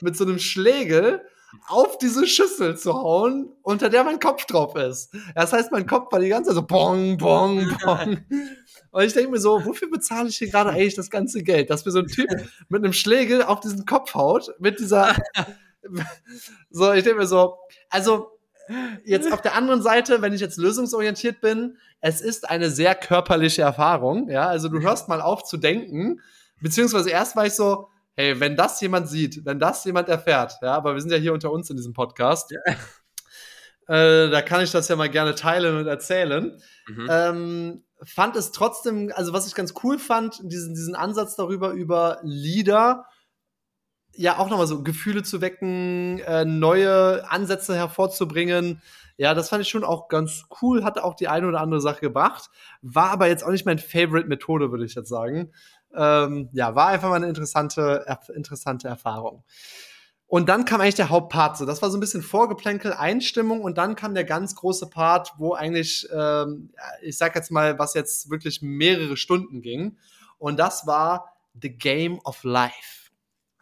mit 0.00 0.16
so 0.16 0.24
einem 0.24 0.38
Schlägel 0.38 1.22
auf 1.66 1.98
diese 1.98 2.26
Schüssel 2.26 2.76
zu 2.76 2.94
hauen, 2.94 3.52
unter 3.62 3.88
der 3.90 4.04
mein 4.04 4.20
Kopf 4.20 4.44
drauf 4.46 4.76
ist. 4.76 5.14
Das 5.34 5.52
heißt, 5.52 5.72
mein 5.72 5.86
Kopf 5.86 6.12
war 6.12 6.20
die 6.20 6.28
ganze 6.28 6.50
Zeit 6.50 6.56
so 6.56 6.66
bong, 6.66 7.16
bong, 7.16 7.76
bong. 7.84 8.18
Und 8.90 9.02
ich 9.02 9.12
denke 9.12 9.30
mir 9.30 9.38
so, 9.38 9.64
wofür 9.64 9.90
bezahle 9.90 10.28
ich 10.28 10.36
hier 10.36 10.50
gerade 10.50 10.70
eigentlich 10.70 10.94
das 10.94 11.10
ganze 11.10 11.42
Geld? 11.42 11.70
Dass 11.70 11.84
mir 11.84 11.90
so 11.90 11.98
ein 12.00 12.06
Typ 12.06 12.28
mit 12.68 12.84
einem 12.84 12.92
Schlägel 12.92 13.42
auf 13.42 13.60
diesen 13.60 13.84
Kopf 13.86 14.14
haut, 14.14 14.54
mit 14.58 14.78
dieser. 14.78 15.14
so, 16.70 16.92
ich 16.92 17.02
denke 17.02 17.20
mir 17.20 17.26
so, 17.26 17.58
also 17.90 18.30
jetzt 19.04 19.32
auf 19.32 19.42
der 19.42 19.54
anderen 19.54 19.82
Seite, 19.82 20.22
wenn 20.22 20.32
ich 20.32 20.40
jetzt 20.40 20.56
lösungsorientiert 20.56 21.40
bin, 21.40 21.76
es 22.00 22.20
ist 22.20 22.48
eine 22.48 22.70
sehr 22.70 22.94
körperliche 22.94 23.62
Erfahrung. 23.62 24.28
Ja, 24.28 24.46
also 24.46 24.68
du 24.68 24.80
hörst 24.80 25.08
mal 25.08 25.20
auf 25.20 25.44
zu 25.44 25.56
denken, 25.56 26.20
beziehungsweise 26.60 27.10
erst 27.10 27.36
war 27.36 27.46
ich 27.46 27.54
so, 27.54 27.88
hey, 28.16 28.38
wenn 28.40 28.56
das 28.56 28.80
jemand 28.80 29.08
sieht, 29.08 29.44
wenn 29.44 29.58
das 29.58 29.84
jemand 29.84 30.08
erfährt, 30.08 30.58
ja, 30.62 30.74
aber 30.74 30.94
wir 30.94 31.00
sind 31.00 31.10
ja 31.10 31.18
hier 31.18 31.32
unter 31.32 31.50
uns 31.50 31.70
in 31.70 31.76
diesem 31.76 31.92
Podcast, 31.92 32.52
ja. 32.52 32.60
äh, 34.26 34.30
da 34.30 34.42
kann 34.42 34.62
ich 34.62 34.70
das 34.70 34.88
ja 34.88 34.96
mal 34.96 35.10
gerne 35.10 35.34
teilen 35.34 35.76
und 35.76 35.86
erzählen. 35.86 36.60
Mhm. 36.86 37.08
Ähm, 37.10 37.84
fand 38.02 38.36
es 38.36 38.52
trotzdem, 38.52 39.12
also 39.14 39.32
was 39.32 39.46
ich 39.46 39.54
ganz 39.54 39.74
cool 39.82 39.98
fand, 39.98 40.40
diesen, 40.42 40.74
diesen 40.74 40.94
Ansatz 40.94 41.36
darüber, 41.36 41.70
über 41.70 42.20
Lieder, 42.22 43.06
ja 44.16 44.38
auch 44.38 44.48
nochmal 44.48 44.66
so 44.66 44.82
Gefühle 44.82 45.22
zu 45.22 45.40
wecken, 45.40 46.20
äh, 46.20 46.44
neue 46.44 47.28
Ansätze 47.30 47.74
hervorzubringen. 47.74 48.80
Ja, 49.16 49.34
das 49.34 49.48
fand 49.48 49.62
ich 49.62 49.68
schon 49.68 49.84
auch 49.84 50.08
ganz 50.08 50.44
cool, 50.60 50.84
hatte 50.84 51.04
auch 51.04 51.14
die 51.14 51.28
eine 51.28 51.46
oder 51.46 51.60
andere 51.60 51.80
Sache 51.80 52.00
gebracht, 52.00 52.50
war 52.82 53.10
aber 53.10 53.28
jetzt 53.28 53.44
auch 53.44 53.50
nicht 53.50 53.66
mein 53.66 53.78
Favorite-Methode, 53.78 54.70
würde 54.70 54.84
ich 54.84 54.94
jetzt 54.94 55.08
sagen. 55.08 55.52
Ähm, 55.96 56.48
ja, 56.52 56.74
war 56.74 56.88
einfach 56.88 57.08
mal 57.08 57.16
eine 57.16 57.28
interessante, 57.28 58.04
interessante 58.34 58.88
Erfahrung. 58.88 59.44
Und 60.26 60.48
dann 60.48 60.64
kam 60.64 60.80
eigentlich 60.80 60.96
der 60.96 61.10
Hauptpart. 61.10 61.56
So, 61.58 61.66
das 61.66 61.82
war 61.82 61.90
so 61.90 61.96
ein 61.96 62.00
bisschen 62.00 62.22
Vorgeplänkel, 62.22 62.92
Einstimmung 62.92 63.60
und 63.60 63.78
dann 63.78 63.94
kam 63.94 64.14
der 64.14 64.24
ganz 64.24 64.56
große 64.56 64.88
Part, 64.88 65.32
wo 65.38 65.54
eigentlich, 65.54 66.08
ähm, 66.12 66.72
ich 67.02 67.18
sag 67.18 67.34
jetzt 67.36 67.50
mal, 67.50 67.78
was 67.78 67.94
jetzt 67.94 68.30
wirklich 68.30 68.60
mehrere 68.62 69.16
Stunden 69.16 69.62
ging. 69.62 69.98
Und 70.38 70.58
das 70.58 70.86
war 70.86 71.36
The 71.60 71.70
Game 71.70 72.18
of 72.24 72.42
Life. 72.42 73.10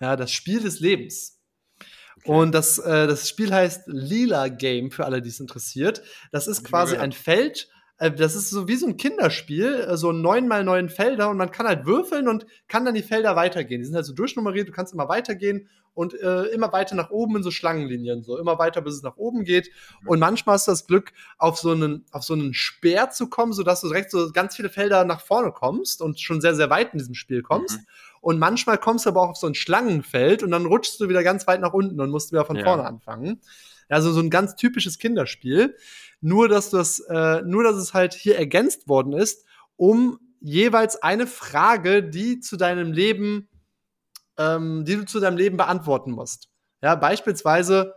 Ja, 0.01 0.16
das 0.16 0.33
Spiel 0.33 0.61
des 0.61 0.81
Lebens. 0.81 1.40
Okay. 2.16 2.31
Und 2.31 2.53
das, 2.53 2.79
äh, 2.79 3.07
das 3.07 3.29
Spiel 3.29 3.53
heißt 3.53 3.83
Lila 3.87 4.49
Game 4.49 4.90
für 4.90 5.05
alle, 5.05 5.21
die 5.21 5.29
es 5.29 5.40
interessiert. 5.40 6.03
Das 6.31 6.47
ist 6.47 6.64
quasi 6.64 6.97
ein 6.97 7.12
Feld, 7.12 7.68
das 8.11 8.35
ist 8.35 8.51
so 8.51 8.69
wie 8.69 8.77
so 8.77 8.87
ein 8.87 8.97
Kinderspiel, 8.97 9.87
äh, 9.88 9.97
so 9.97 10.12
neun 10.12 10.49
mal 10.49 10.65
neun 10.65 10.88
Felder 10.88 11.31
und 11.31 11.37
man 11.37 11.51
kann 11.51 11.67
halt 11.67 11.87
würfeln 11.87 12.29
und 12.29 12.47
kann 12.69 12.85
dann 12.85 12.95
die 12.95 13.03
Felder 13.03 13.37
weitergehen. 13.37 13.81
Die 13.81 13.87
sind 13.87 13.95
halt 13.95 14.07
so 14.07 14.15
durchnummeriert, 14.15 14.69
du 14.69 14.73
kannst 14.73 14.93
immer 14.93 15.09
weitergehen 15.09 15.69
und 15.95 16.15
äh, 16.15 16.45
immer 16.47 16.73
weiter 16.73 16.95
nach 16.95 17.11
oben 17.11 17.37
in 17.37 17.43
so 17.43 17.51
Schlangenlinien, 17.51 18.23
so 18.23 18.38
immer 18.38 18.59
weiter, 18.59 18.81
bis 18.81 18.95
es 18.95 19.03
nach 19.03 19.17
oben 19.17 19.45
geht. 19.45 19.71
Und 20.07 20.21
manchmal 20.21 20.55
hast 20.55 20.67
du 20.67 20.73
das 20.73 20.87
Glück, 20.87 21.12
auf 21.38 21.59
so 21.59 21.73
einen, 21.73 22.07
auf 22.12 22.25
so 22.25 22.33
einen 22.33 22.55
Speer 22.55 23.11
zu 23.11 23.29
kommen, 23.29 23.53
sodass 23.53 23.83
du 23.83 23.88
direkt 23.88 24.11
so 24.11 24.31
ganz 24.33 24.57
viele 24.57 24.71
Felder 24.71 25.05
nach 25.05 25.21
vorne 25.21 25.53
kommst 25.53 26.01
und 26.01 26.19
schon 26.19 26.41
sehr, 26.41 26.55
sehr 26.55 26.71
weit 26.71 26.93
in 26.93 26.99
diesem 26.99 27.15
Spiel 27.15 27.43
kommst. 27.43 27.79
Mhm. 27.79 27.87
Und 28.21 28.38
manchmal 28.38 28.79
kommst 28.79 29.05
du 29.05 29.11
aber 29.11 29.21
auch 29.23 29.31
auf 29.31 29.37
so 29.37 29.47
ein 29.47 29.55
Schlangenfeld 29.55 30.43
und 30.43 30.51
dann 30.53 30.65
rutschst 30.65 30.99
du 31.01 31.09
wieder 31.09 31.23
ganz 31.23 31.47
weit 31.47 31.61
nach 31.61 31.73
unten 31.73 32.01
und 32.01 32.11
musst 32.11 32.33
wieder 32.33 32.45
von 32.45 32.57
ja. 32.57 32.65
vorne 32.65 32.85
anfangen. 32.85 33.41
Also 33.88 34.12
so 34.12 34.21
ein 34.21 34.31
ganz 34.31 34.57
typisches 34.57 34.99
Kinderspiel. 34.99 35.77
Nur, 36.21 36.49
dass 36.49 36.71
das, 36.71 37.01
äh, 37.01 37.42
nur, 37.42 37.64
dass 37.64 37.77
es 37.77 37.95
halt 37.95 38.14
hier 38.14 38.38
ergänzt 38.38 38.88
worden 38.88 39.12
ist, 39.12 39.45
um 39.77 40.18
jeweils 40.40 41.03
eine 41.03 41.27
Frage, 41.27 42.03
die 42.03 42.40
zu 42.40 42.57
deinem 42.57 42.92
Leben, 42.92 43.49
ähm, 44.38 44.85
die 44.85 44.97
du 44.97 45.05
zu 45.05 45.21
deinem 45.21 45.37
Leben 45.37 45.57
beantworten 45.57 46.11
musst. 46.11 46.49
Ja, 46.83 46.95
beispielsweise, 46.97 47.95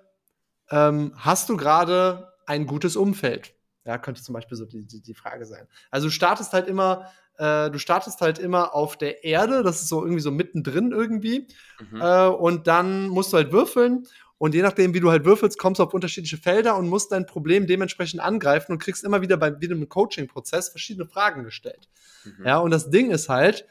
ähm, 0.69 1.13
hast 1.15 1.49
du 1.49 1.57
gerade 1.57 2.33
ein 2.45 2.67
gutes 2.67 2.95
Umfeld? 2.95 3.55
Ja, 3.85 3.97
könnte 3.97 4.21
zum 4.21 4.33
Beispiel 4.33 4.57
so 4.57 4.65
die, 4.65 4.85
die, 4.85 5.01
die 5.01 5.13
Frage 5.13 5.45
sein. 5.45 5.67
Also 5.91 6.07
du 6.07 6.11
startest 6.11 6.53
halt 6.53 6.67
immer, 6.67 7.11
äh, 7.37 7.69
du 7.69 7.77
startest 7.77 8.21
halt 8.21 8.39
immer 8.39 8.73
auf 8.73 8.97
der 8.97 9.23
Erde, 9.23 9.63
das 9.63 9.81
ist 9.81 9.89
so 9.89 10.01
irgendwie 10.01 10.21
so 10.21 10.31
mittendrin 10.31 10.91
irgendwie. 10.91 11.47
Mhm. 11.91 12.01
Äh, 12.01 12.27
und 12.27 12.67
dann 12.67 13.07
musst 13.07 13.33
du 13.33 13.37
halt 13.37 13.51
würfeln 13.51 14.07
und 14.37 14.53
je 14.53 14.61
nachdem, 14.61 14.93
wie 14.93 14.99
du 14.99 15.11
halt 15.11 15.23
würfelst, 15.23 15.57
kommst 15.57 15.79
du 15.79 15.83
auf 15.83 15.93
unterschiedliche 15.93 16.37
Felder 16.37 16.75
und 16.75 16.89
musst 16.89 17.11
dein 17.11 17.25
Problem 17.25 17.67
dementsprechend 17.67 18.21
angreifen 18.21 18.73
und 18.73 18.79
kriegst 18.79 19.03
immer 19.03 19.21
wieder 19.21 19.37
bei 19.37 19.59
wieder 19.61 19.75
im 19.75 19.87
Coaching-Prozess 19.87 20.69
verschiedene 20.69 21.07
Fragen 21.07 21.43
gestellt. 21.43 21.87
Mhm. 22.25 22.45
Ja, 22.45 22.57
und 22.57 22.71
das 22.71 22.89
Ding 22.89 23.11
ist 23.11 23.29
halt, 23.29 23.65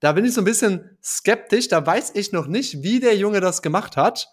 da 0.00 0.12
bin 0.12 0.24
ich 0.24 0.34
so 0.34 0.42
ein 0.42 0.44
bisschen 0.44 0.98
skeptisch, 1.02 1.68
da 1.68 1.84
weiß 1.84 2.12
ich 2.14 2.32
noch 2.32 2.46
nicht, 2.46 2.82
wie 2.82 3.00
der 3.00 3.16
Junge 3.16 3.40
das 3.40 3.62
gemacht 3.62 3.96
hat. 3.96 4.28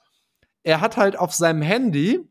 Er 0.63 0.81
hat 0.81 0.97
halt 0.97 1.17
auf 1.17 1.33
seinem 1.33 1.61
Handy, 1.61 2.27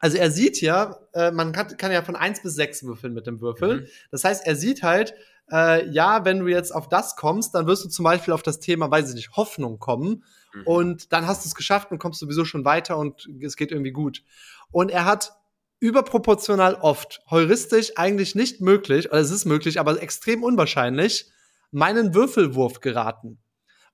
also 0.00 0.16
er 0.16 0.30
sieht 0.30 0.60
ja, 0.60 0.98
äh, 1.12 1.30
man 1.30 1.52
kann, 1.52 1.76
kann, 1.76 1.92
ja 1.92 2.02
von 2.02 2.16
eins 2.16 2.42
bis 2.42 2.54
sechs 2.54 2.82
würfeln 2.82 3.12
mit 3.12 3.26
dem 3.26 3.40
Würfel. 3.40 3.82
Mhm. 3.82 3.86
Das 4.10 4.24
heißt, 4.24 4.46
er 4.46 4.56
sieht 4.56 4.82
halt, 4.82 5.14
äh, 5.52 5.88
ja, 5.90 6.24
wenn 6.24 6.40
du 6.40 6.48
jetzt 6.48 6.74
auf 6.74 6.88
das 6.88 7.16
kommst, 7.16 7.54
dann 7.54 7.66
wirst 7.66 7.84
du 7.84 7.88
zum 7.88 8.04
Beispiel 8.04 8.34
auf 8.34 8.42
das 8.42 8.60
Thema, 8.60 8.90
weiß 8.90 9.10
ich 9.10 9.14
nicht, 9.14 9.36
Hoffnung 9.36 9.78
kommen. 9.78 10.24
Mhm. 10.52 10.66
Und 10.66 11.12
dann 11.12 11.26
hast 11.26 11.44
du 11.44 11.48
es 11.48 11.54
geschafft 11.54 11.90
und 11.90 11.98
kommst 11.98 12.20
sowieso 12.20 12.44
schon 12.44 12.64
weiter 12.64 12.98
und 12.98 13.28
es 13.40 13.56
geht 13.56 13.72
irgendwie 13.72 13.92
gut. 13.92 14.22
Und 14.70 14.90
er 14.90 15.04
hat 15.04 15.32
überproportional 15.80 16.74
oft, 16.74 17.22
heuristisch 17.30 17.92
eigentlich 17.96 18.34
nicht 18.34 18.60
möglich, 18.60 19.10
oder 19.10 19.20
es 19.20 19.30
ist 19.30 19.46
möglich, 19.46 19.80
aber 19.80 20.00
extrem 20.02 20.44
unwahrscheinlich, 20.44 21.30
meinen 21.70 22.14
Würfelwurf 22.14 22.80
geraten. 22.80 23.38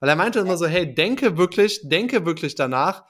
Weil 0.00 0.08
er 0.08 0.16
meinte 0.16 0.40
immer 0.40 0.56
so, 0.56 0.66
hey, 0.66 0.92
denke 0.92 1.38
wirklich, 1.38 1.80
denke 1.88 2.26
wirklich 2.26 2.54
danach, 2.54 3.04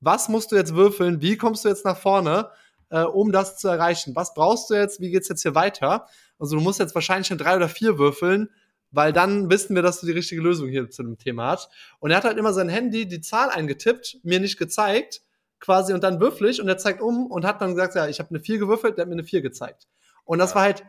was 0.00 0.28
musst 0.28 0.52
du 0.52 0.56
jetzt 0.56 0.74
würfeln, 0.74 1.20
wie 1.20 1.36
kommst 1.36 1.64
du 1.64 1.68
jetzt 1.68 1.84
nach 1.84 1.98
vorne, 1.98 2.50
äh, 2.90 3.02
um 3.02 3.32
das 3.32 3.58
zu 3.58 3.68
erreichen? 3.68 4.14
Was 4.16 4.32
brauchst 4.32 4.70
du 4.70 4.74
jetzt, 4.74 5.00
wie 5.00 5.10
geht's 5.10 5.28
jetzt 5.28 5.42
hier 5.42 5.54
weiter? 5.54 6.06
Also 6.38 6.56
du 6.56 6.62
musst 6.62 6.78
jetzt 6.78 6.94
wahrscheinlich 6.94 7.26
schon 7.26 7.38
drei 7.38 7.56
oder 7.56 7.68
vier 7.68 7.98
würfeln, 7.98 8.48
weil 8.90 9.12
dann 9.12 9.50
wissen 9.50 9.74
wir, 9.74 9.82
dass 9.82 10.00
du 10.00 10.06
die 10.06 10.12
richtige 10.12 10.40
Lösung 10.40 10.68
hier 10.68 10.90
zu 10.90 11.02
dem 11.02 11.18
Thema 11.18 11.48
hast. 11.48 11.70
Und 11.98 12.10
er 12.10 12.18
hat 12.18 12.24
halt 12.24 12.38
immer 12.38 12.52
sein 12.52 12.68
Handy, 12.68 13.06
die 13.06 13.20
Zahl 13.20 13.50
eingetippt, 13.50 14.18
mir 14.22 14.40
nicht 14.40 14.58
gezeigt, 14.58 15.22
quasi, 15.60 15.92
und 15.92 16.02
dann 16.02 16.20
würfel 16.20 16.48
ich 16.48 16.60
und 16.60 16.68
er 16.68 16.78
zeigt 16.78 17.00
um 17.00 17.26
und 17.26 17.44
hat 17.44 17.60
dann 17.60 17.74
gesagt, 17.74 17.94
ja, 17.94 18.08
ich 18.08 18.18
habe 18.18 18.30
eine 18.30 18.40
4 18.40 18.58
gewürfelt, 18.58 18.96
der 18.96 19.02
hat 19.02 19.08
mir 19.08 19.14
eine 19.14 19.24
4 19.24 19.42
gezeigt. 19.42 19.86
Und 20.24 20.38
das 20.38 20.50
ja. 20.50 20.56
war 20.56 20.62
halt, 20.62 20.84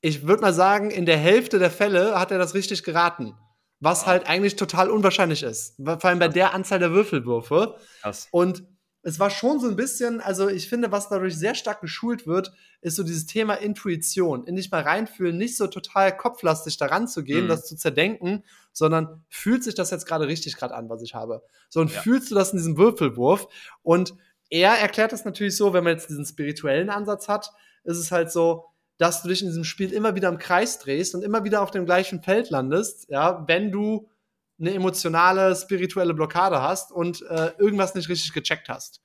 ich 0.00 0.26
würde 0.26 0.42
mal 0.42 0.52
sagen, 0.52 0.90
in 0.90 1.06
der 1.06 1.16
Hälfte 1.18 1.58
der 1.58 1.70
Fälle 1.70 2.18
hat 2.18 2.30
er 2.30 2.38
das 2.38 2.54
richtig 2.54 2.82
geraten. 2.82 3.34
Was 3.80 4.06
halt 4.06 4.28
eigentlich 4.28 4.56
total 4.56 4.90
unwahrscheinlich 4.90 5.44
ist. 5.44 5.76
Vor 5.76 6.04
allem 6.04 6.18
bei 6.18 6.26
der 6.26 6.52
Anzahl 6.52 6.80
der 6.80 6.90
Würfelwürfe. 6.90 7.76
Krass. 8.00 8.26
Und 8.32 8.64
es 9.08 9.18
war 9.18 9.30
schon 9.30 9.58
so 9.58 9.68
ein 9.68 9.76
bisschen, 9.76 10.20
also 10.20 10.48
ich 10.48 10.68
finde, 10.68 10.92
was 10.92 11.08
dadurch 11.08 11.36
sehr 11.36 11.54
stark 11.54 11.80
geschult 11.80 12.26
wird, 12.26 12.52
ist 12.82 12.96
so 12.96 13.02
dieses 13.02 13.24
Thema 13.26 13.54
Intuition. 13.54 14.44
In 14.44 14.56
dich 14.56 14.70
mal 14.70 14.82
reinfühlen, 14.82 15.36
nicht 15.36 15.56
so 15.56 15.66
total 15.66 16.14
kopflastig 16.14 16.76
daran 16.76 17.08
zu 17.08 17.24
gehen, 17.24 17.44
mhm. 17.44 17.48
das 17.48 17.66
zu 17.66 17.76
zerdenken, 17.76 18.44
sondern 18.72 19.24
fühlt 19.30 19.64
sich 19.64 19.74
das 19.74 19.90
jetzt 19.90 20.06
gerade 20.06 20.28
richtig 20.28 20.56
gerade 20.56 20.74
an, 20.74 20.90
was 20.90 21.02
ich 21.02 21.14
habe. 21.14 21.42
So, 21.70 21.80
und 21.80 21.90
ja. 21.90 22.00
fühlst 22.00 22.30
du 22.30 22.34
das 22.34 22.52
in 22.52 22.58
diesem 22.58 22.76
Würfelwurf? 22.76 23.48
Und 23.82 24.14
er 24.50 24.72
erklärt 24.72 25.12
das 25.12 25.24
natürlich 25.24 25.56
so, 25.56 25.72
wenn 25.72 25.84
man 25.84 25.94
jetzt 25.94 26.10
diesen 26.10 26.26
spirituellen 26.26 26.90
Ansatz 26.90 27.28
hat, 27.28 27.50
ist 27.84 27.98
es 27.98 28.12
halt 28.12 28.30
so, 28.30 28.66
dass 28.98 29.22
du 29.22 29.28
dich 29.28 29.40
in 29.40 29.48
diesem 29.48 29.64
Spiel 29.64 29.92
immer 29.92 30.16
wieder 30.16 30.28
im 30.28 30.38
Kreis 30.38 30.78
drehst 30.80 31.14
und 31.14 31.22
immer 31.22 31.44
wieder 31.44 31.62
auf 31.62 31.70
dem 31.70 31.86
gleichen 31.86 32.22
Feld 32.22 32.50
landest, 32.50 33.08
ja, 33.08 33.44
wenn 33.46 33.72
du 33.72 34.10
eine 34.58 34.74
emotionale, 34.74 35.54
spirituelle 35.54 36.14
Blockade 36.14 36.60
hast 36.62 36.92
und 36.92 37.22
äh, 37.22 37.52
irgendwas 37.58 37.94
nicht 37.94 38.08
richtig 38.08 38.32
gecheckt 38.32 38.68
hast. 38.68 39.02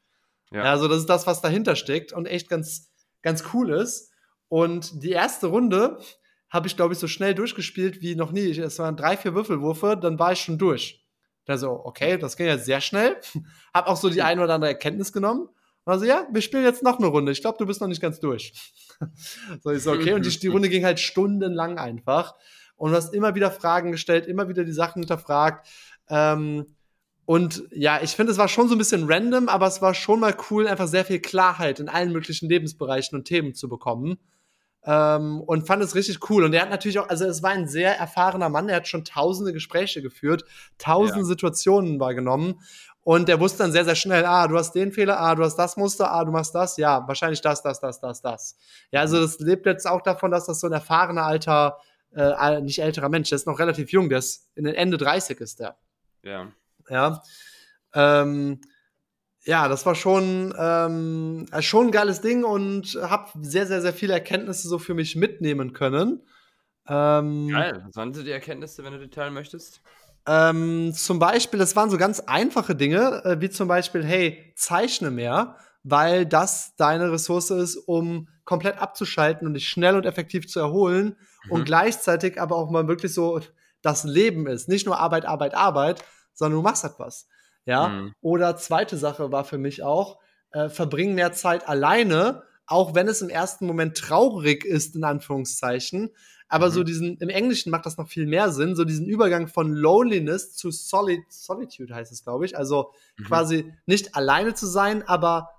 Ja. 0.52 0.64
Also 0.64 0.88
das 0.88 1.00
ist 1.00 1.10
das, 1.10 1.28
was 1.28 1.42
dahinter 1.42 1.76
steckt 1.76 2.14
und 2.14 2.26
echt 2.26 2.50
ganz, 2.50 2.92
ganz 3.22 3.44
cool 3.54 3.72
ist. 3.72 4.12
Und 4.50 5.04
die 5.04 5.12
erste 5.12 5.48
Runde 5.48 6.00
habe 6.50 6.68
ich, 6.68 6.76
glaube 6.76 6.94
ich, 6.94 7.00
so 7.00 7.08
schnell 7.08 7.34
durchgespielt 7.34 8.02
wie 8.02 8.16
noch 8.16 8.32
nie. 8.32 8.52
Es 8.60 8.78
waren 8.78 8.96
drei, 8.96 9.18
vier 9.18 9.34
Würfelwürfe, 9.34 9.98
dann 10.00 10.20
war 10.20 10.34
ich 10.34 10.40
schon 10.40 10.60
durch. 10.60 11.04
Also, 11.48 11.84
okay, 11.84 12.18
das 12.18 12.38
ging 12.38 12.46
jetzt 12.46 12.66
sehr 12.66 12.80
schnell. 12.80 13.18
hab 13.74 13.88
auch 13.88 13.98
so 13.98 14.10
die 14.10 14.22
eine 14.22 14.44
oder 14.44 14.54
andere 14.54 14.70
Erkenntnis 14.70 15.12
genommen. 15.12 15.50
Also, 15.86 16.06
ja, 16.06 16.28
wir 16.32 16.42
spielen 16.42 16.64
jetzt 16.64 16.84
noch 16.84 17.00
eine 17.00 17.08
Runde. 17.08 17.32
Ich 17.32 17.42
glaube, 17.42 17.58
du 17.58 17.66
bist 17.66 17.82
noch 17.82 17.88
nicht 17.88 18.02
ganz 18.02 18.20
durch. 18.20 18.54
so, 19.64 19.72
ich 19.72 19.84
so, 19.84 19.92
okay. 19.92 20.14
Und 20.14 20.26
die, 20.26 20.30
die 20.40 20.48
Runde 20.48 20.70
ging 20.70 20.86
halt 20.86 21.00
stundenlang 21.00 21.80
einfach 21.80 22.36
und 22.78 22.92
du 22.92 22.98
hast 22.98 23.14
immer 23.14 23.36
wieder 23.36 23.52
Fragen 23.52 23.92
gestellt, 23.92 24.28
immer 24.28 24.50
wieder 24.50 24.64
die 24.64 24.72
Sachen 24.72 25.02
hinterfragt. 25.02 25.68
Ähm, 26.10 26.66
und 27.26 27.64
ja, 27.72 28.02
ich 28.02 28.12
finde, 28.12 28.32
es 28.32 28.38
war 28.38 28.50
schon 28.50 28.68
so 28.68 28.76
ein 28.76 28.78
bisschen 28.78 29.06
random, 29.10 29.48
aber 29.48 29.68
es 29.68 29.82
war 29.82 29.94
schon 29.94 30.20
mal 30.20 30.36
cool, 30.50 30.68
einfach 30.68 30.88
sehr 30.88 31.06
viel 31.06 31.20
Klarheit 31.20 31.80
in 31.80 31.88
allen 31.88 32.12
möglichen 32.12 32.50
Lebensbereichen 32.50 33.18
und 33.18 33.26
Themen 33.26 33.54
zu 33.54 33.70
bekommen. 33.70 34.18
Ähm, 34.86 35.40
und 35.42 35.66
fand 35.66 35.82
es 35.82 35.96
richtig 35.96 36.30
cool. 36.30 36.44
Und 36.44 36.54
er 36.54 36.64
hat 36.64 36.70
natürlich 36.70 37.00
auch, 37.00 37.08
also 37.08 37.26
es 37.26 37.42
war 37.42 37.52
ein 37.52 37.68
sehr 37.68 37.98
erfahrener 37.98 38.50
Mann, 38.50 38.68
er 38.68 38.78
hat 38.78 38.88
schon 38.90 39.06
tausende 39.06 39.54
Gespräche 39.54 40.02
geführt, 40.02 40.44
tausende 40.78 41.22
ja. 41.22 41.26
Situationen 41.26 42.00
wahrgenommen. 42.02 42.60
Und 43.06 43.28
er 43.30 43.40
wusste 43.40 43.60
dann 43.60 43.72
sehr, 43.72 43.86
sehr 43.86 43.96
schnell, 43.96 44.26
ah, 44.26 44.48
du 44.48 44.58
hast 44.58 44.74
den 44.74 44.92
Fehler, 44.92 45.20
ah, 45.20 45.36
du 45.36 45.44
hast 45.44 45.56
das 45.56 45.76
Muster, 45.78 46.12
ah, 46.12 46.24
du 46.24 46.32
machst 46.32 46.56
das, 46.56 46.78
ja, 46.78 47.06
wahrscheinlich 47.08 47.42
das, 47.42 47.62
das, 47.62 47.80
das, 47.80 48.00
das, 48.00 48.22
das. 48.22 48.58
Ja, 48.92 49.02
also 49.02 49.22
das 49.22 49.40
lebt 49.40 49.66
jetzt 49.66 49.86
auch 49.86 50.02
davon, 50.02 50.32
dass 50.32 50.46
das 50.46 50.60
so 50.62 50.68
ein 50.68 50.74
erfahrener 50.74 51.24
alter 51.24 51.78
äh, 52.16 52.62
nicht 52.62 52.80
älterer 52.80 53.10
Mensch, 53.10 53.30
der 53.30 53.38
ist 53.38 53.48
noch 53.48 53.60
relativ 53.60 53.92
jung, 53.92 54.10
der 54.10 54.20
ist 54.20 54.50
in 54.56 54.66
den 54.66 54.76
Ende 54.76 54.98
30 54.98 55.40
ist 55.40 55.60
der. 55.60 55.78
Ja. 56.24 56.52
Ja. 56.90 57.24
Ähm, 57.94 58.62
ja, 59.46 59.68
das 59.68 59.86
war 59.86 59.96
schon, 59.96 60.54
ähm, 60.58 61.46
äh, 61.52 61.62
schon 61.62 61.88
ein 61.88 61.92
geiles 61.92 62.22
Ding 62.22 62.44
und 62.44 62.98
habe 63.02 63.30
sehr, 63.42 63.68
sehr, 63.68 63.82
sehr 63.82 63.94
viele 63.94 64.14
Erkenntnisse 64.14 64.68
so 64.68 64.80
für 64.80 64.94
mich 64.94 65.16
mitnehmen 65.16 65.74
können. 65.74 66.22
Ähm, 66.88 67.50
Geil. 67.50 67.84
Was 67.86 67.96
waren 67.96 68.14
so 68.14 68.24
die 68.24 68.32
Erkenntnisse, 68.32 68.84
wenn 68.84 68.94
du 68.94 69.00
die 69.00 69.10
teilen 69.10 69.34
möchtest? 69.34 69.82
Ähm, 70.26 70.94
zum 70.94 71.20
Beispiel, 71.20 71.60
das 71.60 71.76
waren 71.76 71.90
so 71.90 71.98
ganz 71.98 72.22
einfache 72.22 72.76
Dinge, 72.76 73.24
äh, 73.26 73.42
wie 73.42 73.50
zum 73.50 73.68
Beispiel, 73.68 74.06
hey, 74.06 74.54
zeichne 74.56 75.12
mehr, 75.12 75.58
weil 75.84 76.26
das 76.26 76.76
deine 76.78 77.12
Ressource 77.12 77.52
ist, 77.52 77.76
um 77.76 78.30
komplett 78.46 78.78
abzuschalten 78.78 79.46
und 79.46 79.54
dich 79.54 79.68
schnell 79.68 79.96
und 79.96 80.06
effektiv 80.06 80.48
zu 80.48 80.60
erholen 80.60 81.18
mhm. 81.46 81.52
und 81.52 81.66
gleichzeitig 81.66 82.40
aber 82.40 82.56
auch 82.56 82.70
mal 82.70 82.88
wirklich 82.88 83.14
so 83.14 83.42
das 83.82 84.04
Leben 84.04 84.48
ist. 84.48 84.70
Nicht 84.70 84.86
nur 84.86 85.00
Arbeit, 85.00 85.26
Arbeit, 85.26 85.56
Arbeit, 85.56 86.04
sondern 86.34 86.60
du 86.60 86.64
machst 86.64 86.84
etwas. 86.84 87.28
Ja. 87.66 87.90
Mhm. 87.90 88.14
Oder 88.22 88.58
zweite 88.58 88.98
Sache 88.98 89.32
war 89.32 89.44
für 89.44 89.58
mich 89.58 89.84
auch, 89.84 90.20
äh, 90.52 90.70
verbring 90.70 91.16
mehr 91.16 91.34
Zeit 91.34 91.68
alleine, 91.68 92.44
auch 92.66 92.96
wenn 92.96 93.08
es 93.08 93.22
im 93.22 93.30
ersten 93.30 93.66
Moment 93.66 93.98
traurig 93.98 94.66
ist, 94.66 94.96
in 94.96 95.04
Anführungszeichen. 95.04 96.12
Aber 96.48 96.68
mhm. 96.68 96.72
so 96.72 96.84
diesen, 96.84 97.18
im 97.18 97.30
Englischen 97.30 97.72
macht 97.72 97.86
das 97.86 97.98
noch 97.98 98.08
viel 98.08 98.26
mehr 98.26 98.52
Sinn, 98.52 98.76
so 98.76 98.86
diesen 98.86 99.08
Übergang 99.08 99.48
von 99.48 99.74
Loneliness 99.74 100.54
zu 100.54 100.72
Solid, 100.72 101.22
Solitude 101.30 101.94
heißt 101.94 102.12
es, 102.12 102.24
glaube 102.24 102.46
ich. 102.46 102.58
Also 102.58 102.92
mhm. 103.18 103.24
quasi 103.26 103.74
nicht 103.86 104.16
alleine 104.16 104.54
zu 104.54 104.68
sein, 104.68 105.04
aber 105.08 105.50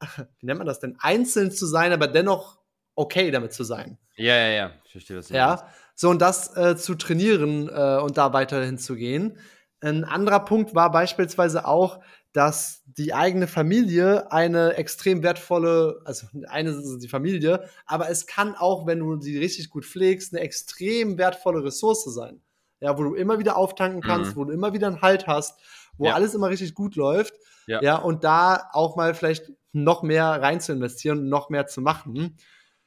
wie 0.38 0.46
nennt 0.46 0.58
man 0.58 0.66
das 0.66 0.80
denn, 0.80 0.96
einzeln 1.00 1.50
zu 1.50 1.66
sein, 1.66 1.92
aber 1.92 2.06
dennoch 2.06 2.58
okay 2.94 3.30
damit 3.30 3.52
zu 3.52 3.64
sein. 3.64 3.98
Ja, 4.16 4.36
ja, 4.36 4.48
ja, 4.48 4.70
ich 4.84 4.92
verstehe 4.92 5.16
das. 5.16 5.28
Ja, 5.30 5.68
so 5.94 6.10
und 6.10 6.20
das 6.20 6.56
äh, 6.56 6.76
zu 6.76 6.94
trainieren 6.94 7.68
äh, 7.68 7.98
und 7.98 8.18
da 8.18 8.32
weiterhin 8.32 8.78
zu 8.78 8.96
gehen. 8.96 9.38
Ein 9.80 10.04
anderer 10.04 10.40
Punkt 10.44 10.74
war 10.74 10.92
beispielsweise 10.92 11.66
auch, 11.66 12.00
dass 12.32 12.82
die 12.86 13.12
eigene 13.12 13.46
Familie 13.46 14.32
eine 14.32 14.74
extrem 14.74 15.22
wertvolle, 15.22 16.00
also 16.04 16.26
eine 16.48 16.70
ist 16.70 17.00
die 17.00 17.08
Familie, 17.08 17.68
aber 17.84 18.08
es 18.08 18.26
kann 18.26 18.54
auch, 18.54 18.86
wenn 18.86 19.00
du 19.00 19.20
sie 19.20 19.38
richtig 19.38 19.70
gut 19.70 19.84
pflegst, 19.84 20.32
eine 20.32 20.42
extrem 20.42 21.18
wertvolle 21.18 21.64
Ressource 21.64 22.04
sein. 22.04 22.40
Ja, 22.80 22.98
wo 22.98 23.04
du 23.04 23.14
immer 23.14 23.38
wieder 23.38 23.56
auftanken 23.56 24.00
kannst, 24.00 24.32
mhm. 24.32 24.36
wo 24.36 24.44
du 24.44 24.52
immer 24.52 24.72
wieder 24.72 24.88
einen 24.88 25.02
Halt 25.02 25.28
hast, 25.28 25.60
wo 25.98 26.06
ja. 26.06 26.14
alles 26.14 26.34
immer 26.34 26.48
richtig 26.48 26.74
gut 26.74 26.96
läuft. 26.96 27.34
Ja. 27.66 27.80
ja, 27.80 27.96
und 27.96 28.24
da 28.24 28.70
auch 28.72 28.96
mal 28.96 29.14
vielleicht 29.14 29.52
noch 29.72 30.02
mehr 30.02 30.24
rein 30.24 30.60
zu 30.60 30.72
investieren, 30.72 31.28
noch 31.28 31.48
mehr 31.48 31.68
zu 31.68 31.80
machen. 31.80 32.36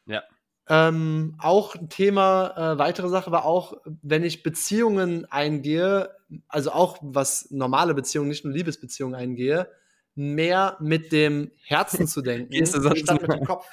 Ja. 0.05 0.23
Ähm, 0.67 1.35
auch 1.37 1.75
ein 1.75 1.89
Thema, 1.89 2.73
äh, 2.73 2.79
weitere 2.79 3.07
Sache 3.07 3.31
war 3.31 3.45
auch, 3.45 3.73
wenn 4.01 4.23
ich 4.23 4.41
Beziehungen 4.41 5.25
eingehe, 5.31 6.09
also 6.47 6.71
auch 6.71 6.97
was 7.01 7.51
normale 7.51 7.93
Beziehungen, 7.93 8.29
nicht 8.29 8.45
nur 8.45 8.53
Liebesbeziehungen 8.53 9.13
eingehe, 9.13 9.69
mehr 10.15 10.77
mit 10.79 11.11
dem 11.11 11.51
Herzen 11.61 12.07
zu 12.07 12.21
denken, 12.21 12.49
Gehst 12.49 12.73
du 12.73 12.81
sonst 12.81 12.99
statt 12.99 13.21
mit 13.21 13.31
dem 13.31 13.43
Kopf. 13.43 13.67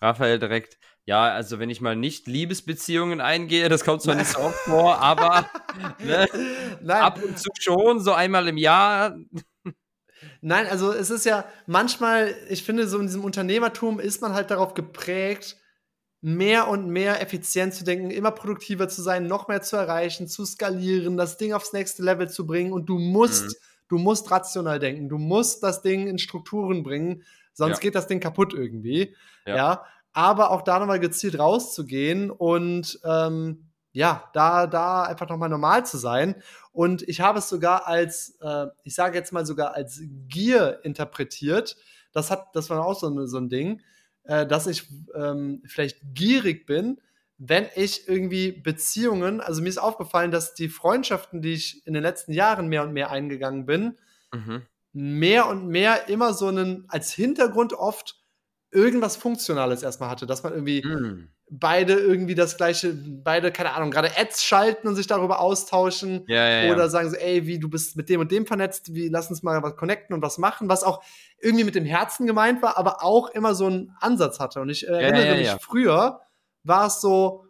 Raphael 0.00 0.38
direkt, 0.38 0.78
ja, 1.04 1.24
also 1.32 1.58
wenn 1.58 1.70
ich 1.70 1.80
mal 1.80 1.94
nicht 1.94 2.26
Liebesbeziehungen 2.26 3.20
eingehe, 3.20 3.68
das 3.68 3.84
kommt 3.84 4.02
zwar 4.02 4.14
nicht 4.14 4.30
so 4.30 4.40
oft 4.40 4.58
vor, 4.60 4.98
aber 4.98 5.48
ne, 6.02 6.26
ab 6.88 7.22
und 7.22 7.38
zu 7.38 7.50
schon, 7.60 8.00
so 8.00 8.12
einmal 8.12 8.48
im 8.48 8.56
Jahr. 8.56 9.16
Nein, 10.40 10.66
also 10.66 10.92
es 10.92 11.10
ist 11.10 11.24
ja 11.24 11.44
manchmal, 11.66 12.34
ich 12.48 12.64
finde, 12.64 12.88
so 12.88 12.98
in 12.98 13.06
diesem 13.06 13.24
Unternehmertum 13.24 14.00
ist 14.00 14.22
man 14.22 14.32
halt 14.32 14.50
darauf 14.50 14.74
geprägt, 14.74 15.56
mehr 16.20 16.68
und 16.68 16.88
mehr 16.88 17.20
effizient 17.20 17.74
zu 17.74 17.84
denken, 17.84 18.10
immer 18.10 18.30
produktiver 18.30 18.88
zu 18.88 19.02
sein, 19.02 19.26
noch 19.26 19.46
mehr 19.46 19.60
zu 19.60 19.76
erreichen, 19.76 20.26
zu 20.26 20.46
skalieren, 20.46 21.18
das 21.18 21.36
Ding 21.36 21.52
aufs 21.52 21.74
nächste 21.74 22.02
Level 22.02 22.30
zu 22.30 22.46
bringen 22.46 22.72
und 22.72 22.86
du 22.86 22.98
musst, 22.98 23.44
mhm. 23.44 23.54
du 23.88 23.98
musst 23.98 24.30
rational 24.30 24.78
denken, 24.78 25.10
du 25.10 25.18
musst 25.18 25.62
das 25.62 25.82
Ding 25.82 26.06
in 26.06 26.18
Strukturen 26.18 26.82
bringen, 26.82 27.24
sonst 27.52 27.76
ja. 27.76 27.80
geht 27.80 27.94
das 27.94 28.06
Ding 28.06 28.20
kaputt 28.20 28.54
irgendwie. 28.54 29.14
Ja. 29.46 29.56
ja. 29.56 29.84
Aber 30.14 30.50
auch 30.50 30.62
da 30.62 30.78
nochmal 30.78 31.00
gezielt 31.00 31.38
rauszugehen 31.38 32.30
und 32.30 32.98
ähm, 33.04 33.66
ja, 33.92 34.24
da, 34.32 34.66
da 34.66 35.02
einfach 35.02 35.28
nochmal 35.28 35.50
normal 35.50 35.84
zu 35.84 35.98
sein. 35.98 36.36
Und 36.74 37.08
ich 37.08 37.20
habe 37.20 37.38
es 37.38 37.48
sogar 37.48 37.86
als, 37.86 38.36
äh, 38.40 38.66
ich 38.82 38.96
sage 38.96 39.16
jetzt 39.16 39.32
mal 39.32 39.46
sogar 39.46 39.74
als 39.74 40.00
Gier 40.26 40.80
interpretiert. 40.82 41.76
Das 42.12 42.32
hat, 42.32 42.48
das 42.56 42.68
war 42.68 42.84
auch 42.84 42.98
so, 42.98 43.26
so 43.26 43.38
ein 43.38 43.48
Ding, 43.48 43.80
äh, 44.24 44.44
dass 44.44 44.66
ich 44.66 44.88
ähm, 45.14 45.62
vielleicht 45.66 46.00
gierig 46.14 46.66
bin, 46.66 47.00
wenn 47.38 47.68
ich 47.76 48.08
irgendwie 48.08 48.50
Beziehungen, 48.50 49.40
also 49.40 49.62
mir 49.62 49.68
ist 49.68 49.78
aufgefallen, 49.78 50.32
dass 50.32 50.54
die 50.54 50.68
Freundschaften, 50.68 51.42
die 51.42 51.52
ich 51.52 51.86
in 51.86 51.94
den 51.94 52.02
letzten 52.02 52.32
Jahren 52.32 52.66
mehr 52.66 52.82
und 52.82 52.92
mehr 52.92 53.10
eingegangen 53.12 53.66
bin, 53.66 53.96
mhm. 54.32 54.62
mehr 54.92 55.46
und 55.46 55.68
mehr 55.68 56.08
immer 56.08 56.34
so 56.34 56.48
einen, 56.48 56.86
als 56.88 57.12
Hintergrund 57.12 57.72
oft 57.72 58.20
irgendwas 58.72 59.14
Funktionales 59.14 59.84
erstmal 59.84 60.10
hatte, 60.10 60.26
dass 60.26 60.42
man 60.42 60.52
irgendwie 60.52 60.84
mhm 60.84 61.28
beide 61.50 61.94
irgendwie 61.94 62.34
das 62.34 62.56
gleiche, 62.56 62.94
beide, 62.94 63.52
keine 63.52 63.74
Ahnung, 63.74 63.90
gerade 63.90 64.10
Ads 64.16 64.44
schalten 64.44 64.88
und 64.88 64.96
sich 64.96 65.06
darüber 65.06 65.40
austauschen. 65.40 66.24
Ja, 66.26 66.64
ja, 66.64 66.72
oder 66.72 66.88
sagen 66.88 67.10
so, 67.10 67.16
ey, 67.16 67.46
wie 67.46 67.58
du 67.58 67.68
bist 67.68 67.96
mit 67.96 68.08
dem 68.08 68.20
und 68.20 68.30
dem 68.30 68.46
vernetzt, 68.46 68.94
wie 68.94 69.08
lass 69.08 69.30
uns 69.30 69.42
mal 69.42 69.62
was 69.62 69.76
connecten 69.76 70.14
und 70.14 70.22
was 70.22 70.38
machen, 70.38 70.68
was 70.68 70.82
auch 70.82 71.02
irgendwie 71.40 71.64
mit 71.64 71.74
dem 71.74 71.84
Herzen 71.84 72.26
gemeint 72.26 72.62
war, 72.62 72.78
aber 72.78 73.04
auch 73.04 73.28
immer 73.30 73.54
so 73.54 73.66
einen 73.66 73.94
Ansatz 74.00 74.40
hatte. 74.40 74.60
Und 74.60 74.70
ich 74.70 74.88
äh, 74.88 74.92
erinnere 74.92 75.36
mich, 75.36 75.50
früher 75.62 76.20
war 76.62 76.86
es 76.86 77.00
so, 77.00 77.46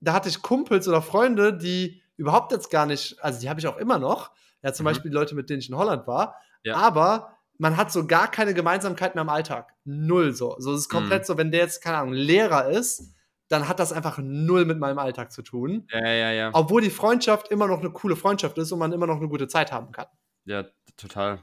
da 0.00 0.12
hatte 0.12 0.28
ich 0.28 0.42
Kumpels 0.42 0.86
oder 0.86 1.02
Freunde, 1.02 1.52
die 1.56 2.02
überhaupt 2.16 2.52
jetzt 2.52 2.70
gar 2.70 2.86
nicht, 2.86 3.16
also 3.22 3.40
die 3.40 3.48
habe 3.48 3.60
ich 3.60 3.66
auch 3.66 3.78
immer 3.78 3.98
noch, 3.98 4.30
Ja, 4.62 4.72
zum 4.72 4.84
mhm. 4.84 4.90
Beispiel 4.90 5.10
die 5.10 5.16
Leute, 5.16 5.34
mit 5.34 5.50
denen 5.50 5.60
ich 5.60 5.68
in 5.68 5.76
Holland 5.76 6.06
war. 6.06 6.36
Ja. 6.62 6.76
Aber 6.76 7.37
man 7.58 7.76
hat 7.76 7.92
so 7.92 8.06
gar 8.06 8.30
keine 8.30 8.54
Gemeinsamkeiten 8.54 9.16
mehr 9.16 9.22
im 9.22 9.28
Alltag. 9.28 9.74
Null 9.84 10.32
so. 10.32 10.56
So 10.58 10.72
es 10.72 10.82
ist 10.82 10.88
komplett 10.88 11.22
mhm. 11.22 11.26
so, 11.26 11.36
wenn 11.36 11.50
der 11.50 11.60
jetzt, 11.60 11.82
keine 11.82 11.98
Ahnung, 11.98 12.14
Lehrer 12.14 12.68
ist, 12.68 13.14
dann 13.48 13.68
hat 13.68 13.80
das 13.80 13.92
einfach 13.92 14.18
null 14.22 14.64
mit 14.64 14.78
meinem 14.78 14.98
Alltag 14.98 15.32
zu 15.32 15.42
tun. 15.42 15.86
Ja, 15.90 16.06
ja, 16.06 16.32
ja. 16.32 16.50
Obwohl 16.52 16.82
die 16.82 16.90
Freundschaft 16.90 17.48
immer 17.48 17.66
noch 17.66 17.80
eine 17.80 17.90
coole 17.90 18.14
Freundschaft 18.16 18.58
ist 18.58 18.72
und 18.72 18.78
man 18.78 18.92
immer 18.92 19.06
noch 19.06 19.16
eine 19.16 19.28
gute 19.28 19.48
Zeit 19.48 19.72
haben 19.72 19.90
kann. 19.90 20.06
Ja, 20.44 20.64
total. 20.96 21.40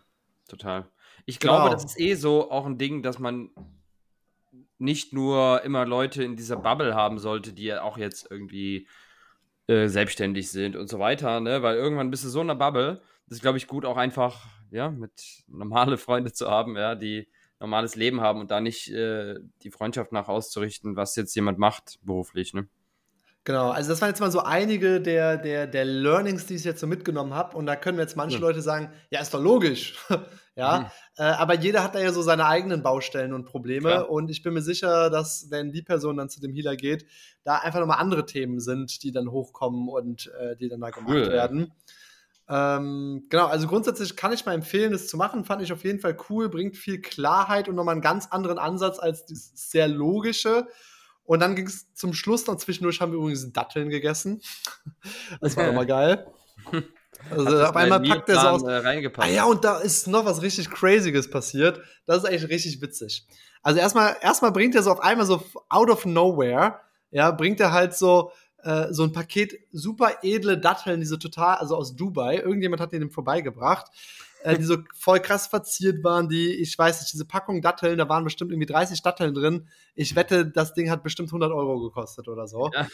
Total. 0.47 0.85
Ich 1.25 1.39
glaube, 1.39 1.63
genau. 1.63 1.73
das 1.73 1.85
ist 1.85 1.99
eh 1.99 2.13
so 2.13 2.51
auch 2.51 2.65
ein 2.65 2.77
Ding, 2.77 3.01
dass 3.01 3.19
man 3.19 3.49
nicht 4.77 5.13
nur 5.13 5.63
immer 5.63 5.85
Leute 5.85 6.23
in 6.23 6.35
dieser 6.35 6.57
Bubble 6.57 6.93
haben 6.93 7.17
sollte, 7.17 7.53
die 7.53 7.63
ja 7.63 7.81
auch 7.81 7.97
jetzt 7.97 8.27
irgendwie 8.29 8.87
äh, 9.67 9.87
selbstständig 9.87 10.51
sind 10.51 10.75
und 10.75 10.87
so 10.87 10.99
weiter, 10.99 11.39
ne? 11.39 11.63
Weil 11.63 11.77
irgendwann 11.77 12.11
bist 12.11 12.23
du 12.23 12.29
so 12.29 12.41
in 12.41 12.49
einer 12.49 12.59
Bubble, 12.59 13.01
das 13.27 13.37
ist, 13.37 13.41
glaube 13.41 13.57
ich, 13.57 13.67
gut 13.67 13.85
auch 13.85 13.97
einfach, 13.97 14.45
ja, 14.71 14.89
mit 14.89 15.43
normale 15.47 15.97
Freunde 15.97 16.33
zu 16.33 16.49
haben, 16.49 16.77
ja, 16.77 16.95
die 16.95 17.27
normales 17.59 17.95
Leben 17.95 18.21
haben 18.21 18.41
und 18.41 18.51
da 18.51 18.61
nicht 18.61 18.91
äh, 18.91 19.35
die 19.63 19.71
Freundschaft 19.71 20.11
nach 20.11 20.27
auszurichten, 20.27 20.95
was 20.95 21.15
jetzt 21.15 21.35
jemand 21.35 21.57
macht 21.57 21.99
beruflich, 22.03 22.53
ne? 22.53 22.67
Genau, 23.45 23.69
also 23.69 23.89
das 23.91 24.01
waren 24.01 24.09
jetzt 24.09 24.19
mal 24.19 24.31
so 24.31 24.39
einige 24.39 24.99
der, 24.99 25.37
der, 25.37 25.67
der 25.67 25.85
Learnings, 25.85 26.47
die 26.47 26.55
ich 26.55 26.63
jetzt 26.63 26.79
so 26.79 26.87
mitgenommen 26.87 27.35
habe. 27.35 27.55
Und 27.55 27.67
da 27.67 27.75
können 27.75 27.99
jetzt 27.99 28.17
manche 28.17 28.37
ja. 28.37 28.41
Leute 28.41 28.63
sagen, 28.63 28.91
ja, 29.11 29.21
ist 29.21 29.35
doch 29.35 29.41
logisch. 29.41 29.99
ja, 30.55 30.79
mhm. 30.79 30.85
äh, 31.17 31.23
aber 31.25 31.53
jeder 31.53 31.83
hat 31.83 31.93
da 31.93 31.99
ja 31.99 32.11
so 32.11 32.23
seine 32.23 32.47
eigenen 32.47 32.81
Baustellen 32.81 33.33
und 33.33 33.45
Probleme. 33.45 33.89
Klar. 33.89 34.09
Und 34.09 34.31
ich 34.31 34.41
bin 34.41 34.55
mir 34.55 34.63
sicher, 34.63 35.11
dass, 35.11 35.51
wenn 35.51 35.71
die 35.71 35.83
Person 35.83 36.17
dann 36.17 36.27
zu 36.27 36.41
dem 36.41 36.53
Healer 36.53 36.75
geht, 36.75 37.05
da 37.43 37.57
einfach 37.57 37.79
nochmal 37.79 37.99
andere 37.99 38.25
Themen 38.25 38.59
sind, 38.59 39.03
die 39.03 39.11
dann 39.11 39.29
hochkommen 39.29 39.89
und 39.89 40.33
äh, 40.39 40.55
die 40.55 40.67
dann 40.67 40.81
da 40.81 40.89
gemacht 40.89 41.13
cool, 41.13 41.29
werden. 41.29 41.71
Ähm, 42.47 43.25
genau, 43.29 43.47
also 43.47 43.67
grundsätzlich 43.67 44.15
kann 44.15 44.31
ich 44.31 44.45
mal 44.45 44.53
empfehlen, 44.53 44.91
das 44.91 45.07
zu 45.07 45.17
machen. 45.17 45.45
Fand 45.45 45.61
ich 45.61 45.73
auf 45.73 45.83
jeden 45.83 45.99
Fall 45.99 46.15
cool, 46.29 46.49
bringt 46.49 46.77
viel 46.77 47.01
Klarheit 47.01 47.67
und 47.67 47.75
nochmal 47.75 47.93
einen 47.93 48.01
ganz 48.01 48.27
anderen 48.27 48.59
Ansatz 48.59 48.99
als 48.99 49.25
das 49.25 49.51
sehr 49.55 49.87
logische. 49.87 50.67
Und 51.23 51.39
dann 51.39 51.55
ging 51.55 51.65
es 51.65 51.91
zum 51.93 52.13
Schluss 52.13 52.45
noch 52.45 52.57
zwischendurch 52.57 53.01
haben 53.01 53.11
wir 53.11 53.17
übrigens 53.17 53.51
Datteln 53.51 53.89
gegessen. 53.89 54.41
Das 55.41 55.57
war 55.57 55.65
nochmal 55.67 55.87
geil. 55.87 56.27
Also 57.31 57.63
auf 57.63 57.75
einmal 57.75 58.01
packt 58.01 58.29
er 58.29 58.39
so 58.39 58.47
aus. 58.47 58.63
Äh, 58.63 59.11
ah 59.17 59.27
ja, 59.27 59.45
und 59.45 59.63
da 59.63 59.79
ist 59.79 60.07
noch 60.07 60.25
was 60.25 60.41
richtig 60.41 60.69
Crazyes 60.69 61.29
passiert. 61.29 61.81
Das 62.05 62.19
ist 62.19 62.25
eigentlich 62.25 62.49
richtig 62.49 62.81
witzig. 62.81 63.25
Also 63.63 63.79
erstmal, 63.79 64.15
erstmal 64.21 64.51
bringt 64.51 64.75
er 64.75 64.83
so 64.83 64.91
auf 64.91 64.99
einmal 64.99 65.25
so 65.25 65.43
out 65.69 65.89
of 65.89 66.05
nowhere, 66.05 66.81
ja, 67.09 67.31
bringt 67.31 67.59
er 67.59 67.71
halt 67.71 67.95
so 67.95 68.31
äh, 68.65 68.91
so 68.91 69.03
ein 69.03 69.13
Paket 69.13 69.57
super 69.71 70.17
edle 70.23 70.57
Datteln, 70.57 70.99
die 70.99 71.05
so 71.05 71.17
total, 71.17 71.55
also 71.55 71.77
aus 71.77 71.95
Dubai. 71.95 72.37
Irgendjemand 72.37 72.81
hat 72.81 72.91
den 72.91 73.09
vorbeigebracht 73.09 73.91
äh, 74.45 74.57
die 74.57 74.63
so 74.63 74.77
voll 74.95 75.19
krass 75.19 75.47
verziert 75.47 76.03
waren, 76.03 76.29
die, 76.29 76.53
ich 76.53 76.77
weiß 76.77 77.01
nicht, 77.01 77.11
diese 77.13 77.25
Packung 77.25 77.61
Datteln, 77.61 77.97
da 77.97 78.07
waren 78.07 78.23
bestimmt 78.23 78.51
irgendwie 78.51 78.67
30 78.67 79.01
Datteln 79.01 79.33
drin. 79.33 79.67
Ich 79.95 80.15
wette, 80.15 80.45
das 80.45 80.73
Ding 80.73 80.89
hat 80.89 81.03
bestimmt 81.03 81.29
100 81.29 81.51
Euro 81.51 81.79
gekostet 81.79 82.27
oder 82.27 82.47
so. 82.47 82.69
Ja. 82.73 82.87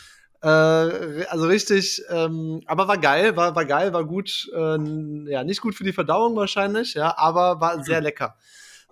Äh, 0.44 1.26
also 1.26 1.46
richtig, 1.46 2.02
ähm, 2.10 2.62
aber 2.66 2.88
war 2.88 2.98
geil, 2.98 3.36
war, 3.36 3.56
war 3.56 3.66
geil, 3.66 3.94
war 3.94 4.06
gut, 4.06 4.50
äh, 4.56 5.30
ja, 5.30 5.44
nicht 5.44 5.62
gut 5.62 5.76
für 5.76 5.84
die 5.84 5.94
Verdauung 5.94 6.36
wahrscheinlich, 6.36 6.96
ja, 6.96 7.16
aber 7.18 7.62
war 7.62 7.84
sehr 7.84 8.02
lecker. 8.02 8.36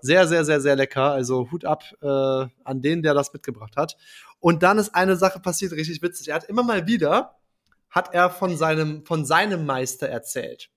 Sehr, 0.02 0.28
sehr, 0.28 0.46
sehr, 0.46 0.62
sehr 0.62 0.76
lecker. 0.76 1.12
Also 1.12 1.50
Hut 1.52 1.66
ab 1.66 1.84
äh, 2.02 2.08
an 2.08 2.82
den, 2.82 3.02
der 3.04 3.14
das 3.14 3.34
mitgebracht 3.34 3.76
hat. 3.78 3.98
Und 4.40 4.64
dann 4.64 4.78
ist 4.78 4.96
eine 4.96 5.16
Sache 5.16 5.40
passiert, 5.40 5.74
richtig 5.74 6.02
witzig. 6.02 6.30
Er 6.30 6.36
hat 6.36 6.46
immer 6.46 6.64
mal 6.64 6.88
wieder, 6.88 7.40
hat 7.90 8.14
er 8.14 8.30
von 8.30 8.56
seinem, 8.58 9.06
von 9.06 9.26
seinem 9.26 9.66
Meister 9.66 10.08
erzählt. 10.08 10.70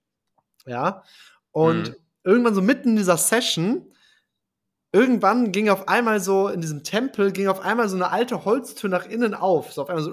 Ja. 0.66 1.04
Und 1.50 1.90
mhm. 1.90 1.96
irgendwann 2.24 2.54
so 2.54 2.62
mitten 2.62 2.90
in 2.90 2.96
dieser 2.96 3.16
Session, 3.16 3.92
irgendwann 4.92 5.52
ging 5.52 5.68
auf 5.68 5.88
einmal 5.88 6.20
so 6.20 6.48
in 6.48 6.60
diesem 6.60 6.82
Tempel, 6.82 7.32
ging 7.32 7.48
auf 7.48 7.60
einmal 7.60 7.88
so 7.88 7.96
eine 7.96 8.10
alte 8.10 8.44
Holztür 8.44 8.90
nach 8.90 9.06
innen 9.06 9.34
auf. 9.34 9.72
So 9.72 9.82
auf 9.82 9.88
einmal 9.88 10.04
so 10.04 10.12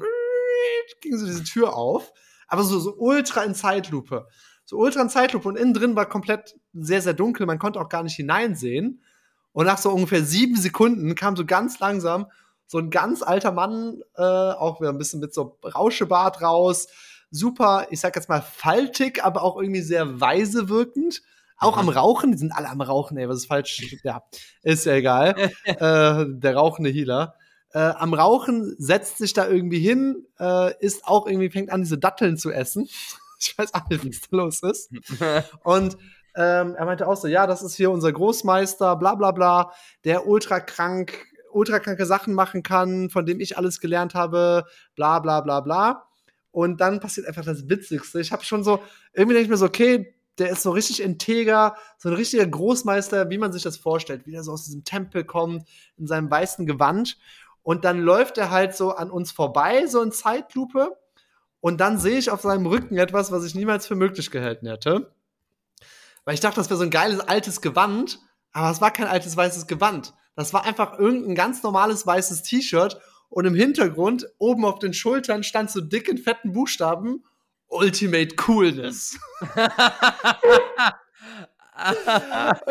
ging 1.01 1.17
so 1.17 1.25
diese 1.25 1.43
Tür 1.43 1.75
auf, 1.75 2.11
aber 2.47 2.63
so, 2.63 2.79
so 2.79 2.95
ultra 2.97 3.43
in 3.43 3.55
Zeitlupe. 3.55 4.27
So 4.69 4.77
ultra 4.77 5.01
in 5.01 5.09
Zeitlupe 5.09 5.47
und 5.47 5.57
innen 5.57 5.73
drin 5.73 5.95
war 5.95 6.05
komplett 6.05 6.55
sehr, 6.73 7.01
sehr 7.01 7.15
dunkel. 7.15 7.47
Man 7.47 7.57
konnte 7.57 7.81
auch 7.81 7.89
gar 7.89 8.03
nicht 8.03 8.15
hineinsehen. 8.15 9.01
Und 9.51 9.65
nach 9.65 9.79
so 9.79 9.89
ungefähr 9.89 10.23
sieben 10.23 10.57
Sekunden 10.57 11.15
kam 11.15 11.35
so 11.35 11.43
ganz 11.43 11.79
langsam 11.79 12.27
so 12.67 12.77
ein 12.77 12.91
ganz 12.91 13.23
alter 13.23 13.51
Mann, 13.51 14.03
äh, 14.15 14.21
auch 14.21 14.79
wieder 14.79 14.91
ein 14.91 14.99
bisschen 14.99 15.21
mit 15.21 15.33
so 15.33 15.57
Rauschebart 15.65 16.43
raus, 16.43 16.87
super, 17.31 17.87
ich 17.89 17.99
sag 17.99 18.15
jetzt 18.15 18.29
mal 18.29 18.43
faltig, 18.43 19.23
aber 19.23 19.41
auch 19.41 19.59
irgendwie 19.59 19.81
sehr 19.81 20.21
weise 20.21 20.69
wirkend. 20.69 21.23
Auch 21.57 21.81
mhm. 21.81 21.89
am 21.89 21.89
Rauchen, 21.89 22.31
die 22.31 22.37
sind 22.37 22.51
alle 22.51 22.69
am 22.69 22.81
Rauchen, 22.81 23.17
ey, 23.17 23.27
was 23.27 23.37
ist 23.37 23.47
falsch? 23.47 23.97
Ja, 24.03 24.21
ist 24.61 24.85
ja 24.85 24.93
egal. 24.93 25.35
äh, 25.63 25.79
der 25.79 26.55
rauchende 26.55 26.91
Healer. 26.91 27.33
Äh, 27.71 27.79
am 27.79 28.13
Rauchen 28.13 28.75
setzt 28.77 29.17
sich 29.17 29.33
da 29.33 29.47
irgendwie 29.47 29.79
hin, 29.79 30.27
äh, 30.39 30.71
ist 30.79 31.07
auch 31.07 31.25
irgendwie, 31.25 31.49
fängt 31.49 31.71
an, 31.71 31.81
diese 31.81 31.97
Datteln 31.97 32.37
zu 32.37 32.51
essen. 32.51 32.87
ich 33.41 33.57
weiß 33.57 33.71
nicht, 33.89 34.05
was 34.05 34.29
da 34.29 34.37
los 34.37 34.63
ist. 34.63 34.91
Und 35.63 35.97
ähm, 36.35 36.75
er 36.75 36.85
meinte 36.85 37.07
auch 37.07 37.17
so, 37.17 37.27
ja, 37.27 37.47
das 37.47 37.61
ist 37.61 37.75
hier 37.75 37.91
unser 37.91 38.11
Großmeister, 38.11 38.95
bla 38.95 39.15
bla 39.15 39.31
bla, 39.31 39.71
der 40.03 40.27
ultra 40.27 40.59
krank, 40.59 41.25
ultra 41.51 41.79
kranke 41.79 42.05
Sachen 42.05 42.33
machen 42.33 42.63
kann, 42.63 43.09
von 43.09 43.25
dem 43.25 43.39
ich 43.39 43.57
alles 43.57 43.79
gelernt 43.79 44.13
habe, 44.13 44.65
bla 44.95 45.19
bla 45.19 45.41
bla 45.41 45.61
bla. 45.61 46.05
Und 46.51 46.81
dann 46.81 46.99
passiert 46.99 47.27
einfach 47.27 47.45
das 47.45 47.69
Witzigste. 47.69 48.19
Ich 48.19 48.31
habe 48.31 48.43
schon 48.43 48.63
so, 48.63 48.79
irgendwie 49.13 49.35
denke 49.35 49.45
ich 49.45 49.49
mir 49.49 49.57
so, 49.57 49.65
okay, 49.65 50.15
der 50.37 50.49
ist 50.49 50.63
so 50.63 50.71
richtig 50.71 51.01
integer, 51.01 51.75
so 51.97 52.09
ein 52.09 52.15
richtiger 52.15 52.47
Großmeister, 52.47 53.29
wie 53.29 53.37
man 53.37 53.51
sich 53.51 53.63
das 53.63 53.77
vorstellt, 53.77 54.25
wie 54.25 54.33
er 54.33 54.43
so 54.43 54.53
aus 54.53 54.65
diesem 54.65 54.83
Tempel 54.83 55.25
kommt, 55.25 55.67
in 55.97 56.07
seinem 56.07 56.31
weißen 56.31 56.65
Gewand. 56.65 57.17
Und 57.61 57.85
dann 57.85 57.99
läuft 57.99 58.37
er 58.37 58.49
halt 58.49 58.75
so 58.75 58.91
an 58.91 59.11
uns 59.11 59.31
vorbei, 59.31 59.85
so 59.87 60.01
in 60.01 60.11
Zeitlupe. 60.11 60.97
Und 61.61 61.81
dann 61.81 61.97
sehe 61.97 62.17
ich 62.17 62.31
auf 62.31 62.41
seinem 62.41 62.65
Rücken 62.65 62.97
etwas, 62.97 63.31
was 63.31 63.43
ich 63.45 63.55
niemals 63.55 63.85
für 63.85 63.95
möglich 63.95 64.31
gehalten 64.31 64.67
hätte. 64.67 65.13
Weil 66.23 66.33
ich 66.33 66.39
dachte, 66.39 66.57
das 66.57 66.69
wäre 66.69 66.77
so 66.77 66.83
ein 66.83 66.89
geiles 66.89 67.19
altes 67.19 67.61
Gewand, 67.61 68.19
aber 68.51 68.71
es 68.71 68.81
war 68.81 68.91
kein 68.91 69.07
altes 69.07 69.35
weißes 69.35 69.67
Gewand. 69.67 70.13
Das 70.35 70.53
war 70.53 70.63
einfach 70.63 70.97
irgendein 70.97 71.35
ganz 71.35 71.63
normales 71.63 72.05
weißes 72.07 72.43
T-Shirt 72.43 72.99
und 73.29 73.45
im 73.45 73.55
Hintergrund, 73.55 74.27
oben 74.37 74.65
auf 74.65 74.79
den 74.79 74.93
Schultern, 74.93 75.43
stand 75.43 75.69
so 75.69 75.81
dick 75.81 76.07
in 76.07 76.17
fetten 76.17 76.53
Buchstaben 76.53 77.23
Ultimate 77.67 78.35
Coolness. 78.35 79.19
und 79.41 79.53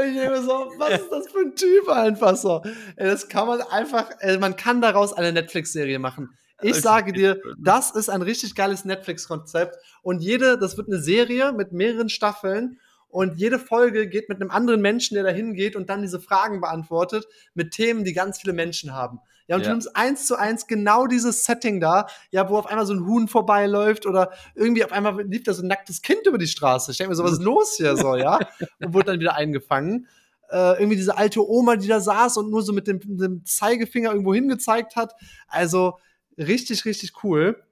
ich 0.05 0.14
denke 0.14 0.43
so, 0.43 0.72
was 0.76 1.01
ist 1.01 1.11
das 1.11 1.30
für 1.30 1.41
ein 1.41 1.55
Typ 1.55 1.89
einfach 1.89 2.36
so? 2.36 2.62
Das 2.97 3.28
kann 3.28 3.47
man 3.47 3.61
einfach, 3.62 4.11
man 4.41 4.57
kann 4.57 4.80
daraus 4.80 5.12
eine 5.12 5.32
Netflix-Serie 5.32 6.01
machen. 6.01 6.36
Ich 6.61 6.77
sage 6.77 7.13
dir, 7.13 7.41
das 7.59 7.93
ist 7.93 8.09
ein 8.09 8.23
richtig 8.23 8.55
geiles 8.55 8.85
Netflix-Konzept. 8.85 9.77
Und 10.03 10.21
jede, 10.21 10.59
das 10.59 10.77
wird 10.77 10.89
eine 10.89 11.01
Serie 11.01 11.53
mit 11.53 11.73
mehreren 11.73 12.09
Staffeln. 12.09 12.79
Und 13.09 13.39
jede 13.39 13.59
Folge 13.59 14.09
geht 14.09 14.29
mit 14.29 14.41
einem 14.41 14.51
anderen 14.51 14.83
Menschen, 14.83 15.15
der 15.15 15.25
da 15.25 15.31
hingeht 15.31 15.77
und 15.77 15.89
dann 15.89 16.03
diese 16.03 16.21
Fragen 16.21 16.61
beantwortet 16.61 17.27
mit 17.55 17.71
Themen, 17.73 18.05
die 18.05 18.13
ganz 18.13 18.41
viele 18.41 18.53
Menschen 18.53 18.93
haben. 18.93 19.21
Ja, 19.47 19.57
und 19.57 19.63
ja. 19.63 19.69
du 19.69 19.73
nimmst 19.73 19.97
eins 19.97 20.27
zu 20.27 20.37
eins 20.37 20.67
genau 20.67 21.07
dieses 21.07 21.45
Setting 21.45 21.81
da, 21.81 22.07
ja, 22.31 22.51
wo 22.51 22.59
auf 22.59 22.67
einmal 22.67 22.85
so 22.85 22.93
ein 22.93 23.07
Huhn 23.07 23.29
vorbeiläuft 23.29 24.05
oder 24.05 24.31
irgendwie 24.55 24.85
auf 24.85 24.93
einmal 24.93 25.23
lief 25.23 25.43
da 25.45 25.55
so 25.55 25.63
ein 25.63 25.69
nacktes 25.69 26.03
Kind 26.03 26.27
über 26.27 26.37
die 26.37 26.47
Straße. 26.47 26.91
Ich 26.91 26.99
denke 26.99 27.11
mir 27.11 27.17
so, 27.17 27.25
was 27.25 27.33
ist 27.33 27.43
los 27.43 27.77
hier 27.77 27.97
so, 27.97 28.15
ja? 28.15 28.39
Und 28.81 28.93
wurde 28.93 29.13
dann 29.13 29.21
wieder 29.21 29.35
eingefangen. 29.35 30.07
Äh, 30.51 30.79
irgendwie 30.79 30.97
diese 30.97 31.17
alte 31.17 31.47
Oma, 31.47 31.77
die 31.77 31.89
da 31.89 32.01
saß 32.01 32.39
und 32.39 32.49
nur 32.49 32.63
so 32.63 32.73
mit 32.73 32.87
dem, 32.87 33.01
dem 33.03 33.45
Zeigefinger 33.45 34.11
irgendwo 34.11 34.33
hingezeigt 34.33 34.97
hat. 34.97 35.13
Also 35.47 35.99
richtig, 36.39 36.84
richtig 36.84 37.24
cool. 37.24 37.62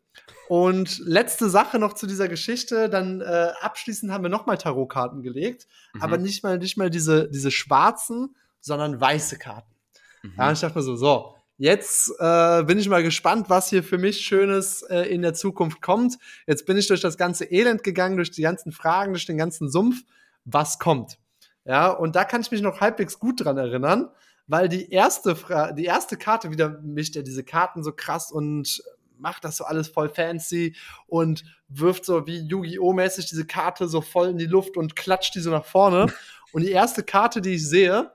Und 0.48 0.98
letzte 0.98 1.48
Sache 1.50 1.78
noch 1.78 1.94
zu 1.94 2.06
dieser 2.06 2.28
Geschichte, 2.28 2.88
dann 2.88 3.20
äh, 3.20 3.52
abschließend 3.60 4.12
haben 4.12 4.24
wir 4.24 4.28
nochmal 4.28 4.58
Tarotkarten 4.58 5.22
gelegt, 5.22 5.66
mhm. 5.92 6.02
aber 6.02 6.18
nicht 6.18 6.42
mal, 6.42 6.58
nicht 6.58 6.76
mal 6.76 6.90
diese, 6.90 7.28
diese 7.28 7.50
schwarzen, 7.50 8.36
sondern 8.60 9.00
weiße 9.00 9.38
Karten. 9.38 9.74
Mhm. 10.22 10.34
Ja, 10.38 10.52
ich 10.52 10.60
dachte 10.60 10.78
mir 10.78 10.84
so, 10.84 10.96
so, 10.96 11.36
Jetzt 11.58 12.12
äh, 12.18 12.64
bin 12.64 12.78
ich 12.78 12.86
mal 12.86 13.02
gespannt, 13.02 13.48
was 13.48 13.70
hier 13.70 13.82
für 13.82 13.96
mich 13.96 14.20
Schönes 14.20 14.82
äh, 14.82 15.04
in 15.04 15.22
der 15.22 15.32
Zukunft 15.32 15.80
kommt. 15.80 16.18
Jetzt 16.46 16.66
bin 16.66 16.76
ich 16.76 16.86
durch 16.86 17.00
das 17.00 17.16
ganze 17.16 17.46
Elend 17.46 17.82
gegangen, 17.82 18.16
durch 18.16 18.30
die 18.30 18.42
ganzen 18.42 18.72
Fragen, 18.72 19.14
durch 19.14 19.24
den 19.24 19.38
ganzen 19.38 19.70
Sumpf. 19.70 20.02
Was 20.44 20.78
kommt? 20.78 21.18
Ja, 21.64 21.88
und 21.90 22.14
da 22.14 22.24
kann 22.24 22.42
ich 22.42 22.50
mich 22.50 22.60
noch 22.60 22.80
halbwegs 22.80 23.18
gut 23.18 23.42
dran 23.42 23.56
erinnern, 23.56 24.10
weil 24.46 24.68
die 24.68 24.90
erste, 24.90 25.36
Fra 25.36 25.72
die 25.72 25.84
erste 25.84 26.16
Karte 26.16 26.50
wieder 26.50 26.80
mischt 26.82 27.16
ja 27.16 27.22
diese 27.22 27.44
Karten 27.44 27.82
so 27.82 27.92
krass 27.92 28.30
und 28.30 28.82
macht 29.18 29.44
das 29.44 29.56
so 29.56 29.64
alles 29.64 29.88
voll 29.88 30.08
fancy 30.08 30.76
und 31.06 31.44
wirft 31.68 32.04
so 32.04 32.26
wie 32.26 32.40
Yu-Gi-Oh! 32.40 32.92
mäßig 32.92 33.26
diese 33.26 33.46
Karte 33.46 33.88
so 33.88 34.00
voll 34.00 34.28
in 34.28 34.38
die 34.38 34.46
Luft 34.46 34.76
und 34.76 34.96
klatscht 34.96 35.34
die 35.34 35.40
so 35.40 35.50
nach 35.50 35.64
vorne. 35.64 36.06
und 36.52 36.62
die 36.62 36.70
erste 36.70 37.02
Karte, 37.02 37.40
die 37.40 37.54
ich 37.54 37.68
sehe, 37.68 38.12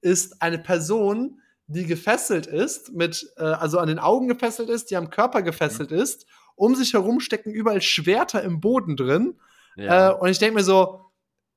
ist 0.00 0.40
eine 0.40 0.58
Person, 0.58 1.40
die 1.66 1.86
gefesselt 1.86 2.46
ist, 2.46 2.92
mit, 2.92 3.26
äh, 3.36 3.42
also 3.42 3.78
an 3.78 3.88
den 3.88 3.98
Augen 3.98 4.28
gefesselt 4.28 4.68
ist, 4.68 4.90
die 4.90 4.96
am 4.96 5.10
Körper 5.10 5.42
gefesselt 5.42 5.90
mhm. 5.90 5.98
ist. 5.98 6.26
Um 6.56 6.74
sich 6.74 6.92
herum 6.92 7.20
stecken 7.20 7.50
überall 7.50 7.82
Schwerter 7.82 8.42
im 8.42 8.60
Boden 8.60 8.96
drin. 8.96 9.40
Ja. 9.76 10.10
Äh, 10.10 10.14
und 10.14 10.28
ich 10.28 10.38
denke 10.38 10.56
mir 10.56 10.64
so, 10.64 11.06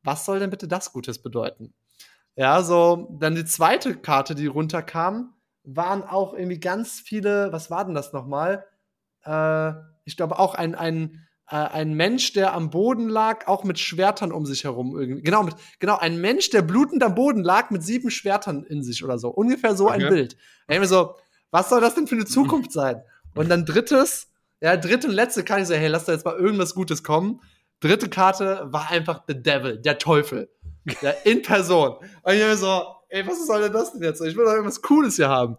was 0.03 0.25
soll 0.25 0.39
denn 0.39 0.49
bitte 0.49 0.67
das 0.67 0.91
Gutes 0.91 1.21
bedeuten? 1.21 1.73
Ja, 2.37 2.61
so, 2.61 3.07
dann 3.19 3.33
die 3.33 3.45
zweite 3.45 3.95
Karte, 3.95 4.35
die 4.35 4.45
runterkam, 4.45 5.33
waren 5.63 6.03
auch 6.03 6.33
irgendwie 6.33 6.59
ganz 6.59 6.99
viele, 6.99 7.51
was 7.51 7.71
war 7.71 7.83
denn 7.83 7.95
das 7.95 8.13
nochmal? 8.13 8.65
Äh, 9.25 9.73
ich 10.05 10.15
glaube 10.15 10.37
auch 10.37 10.53
ein, 10.53 10.75
ein, 10.75 11.27
äh, 11.49 11.55
ein 11.55 11.95
Mensch, 11.95 12.33
der 12.33 12.53
am 12.53 12.69
Boden 12.69 13.09
lag, 13.09 13.47
auch 13.47 13.63
mit 13.63 13.79
Schwertern 13.79 14.31
um 14.31 14.45
sich 14.45 14.63
herum. 14.65 14.97
Irgendwie. 14.97 15.23
Genau, 15.23 15.43
mit, 15.43 15.55
genau, 15.79 15.97
ein 15.97 16.21
Mensch, 16.21 16.51
der 16.51 16.61
blutend 16.61 17.03
am 17.03 17.15
Boden 17.15 17.43
lag, 17.43 17.71
mit 17.71 17.83
sieben 17.83 18.11
Schwertern 18.11 18.63
in 18.63 18.83
sich 18.83 19.03
oder 19.03 19.17
so. 19.17 19.29
Ungefähr 19.29 19.75
so 19.75 19.89
ein 19.89 20.07
Bild. 20.07 20.37
Ich 20.69 20.79
mir 20.79 20.85
so, 20.85 21.15
was 21.49 21.69
soll 21.69 21.81
das 21.81 21.95
denn 21.95 22.05
für 22.05 22.15
eine 22.15 22.25
Zukunft 22.27 22.71
sein? 22.71 23.01
Und 23.33 23.49
dann 23.49 23.65
drittes, 23.65 24.29
ja, 24.61 24.77
dritte 24.77 25.07
und 25.07 25.13
letzte 25.13 25.43
kann 25.43 25.61
ich 25.61 25.67
so, 25.67 25.73
hey, 25.73 25.87
lass 25.87 26.05
da 26.05 26.13
jetzt 26.13 26.23
mal 26.23 26.37
irgendwas 26.37 26.75
Gutes 26.75 27.03
kommen. 27.03 27.41
Dritte 27.79 28.09
Karte 28.09 28.67
war 28.69 28.91
einfach 28.91 29.23
The 29.27 29.41
Devil, 29.41 29.79
der 29.79 29.97
Teufel. 29.97 30.49
Ja, 31.01 31.11
in 31.23 31.41
Person. 31.41 31.97
Und 32.23 32.33
ich 32.33 32.39
mir 32.39 32.55
so, 32.55 32.83
ey, 33.09 33.25
was 33.27 33.45
soll 33.45 33.61
denn 33.61 33.73
das 33.73 33.91
denn 33.91 34.03
jetzt? 34.03 34.21
Ich 34.21 34.35
will 34.35 34.45
doch 34.45 34.53
irgendwas 34.53 34.81
Cooles 34.81 35.15
hier 35.15 35.29
haben. 35.29 35.57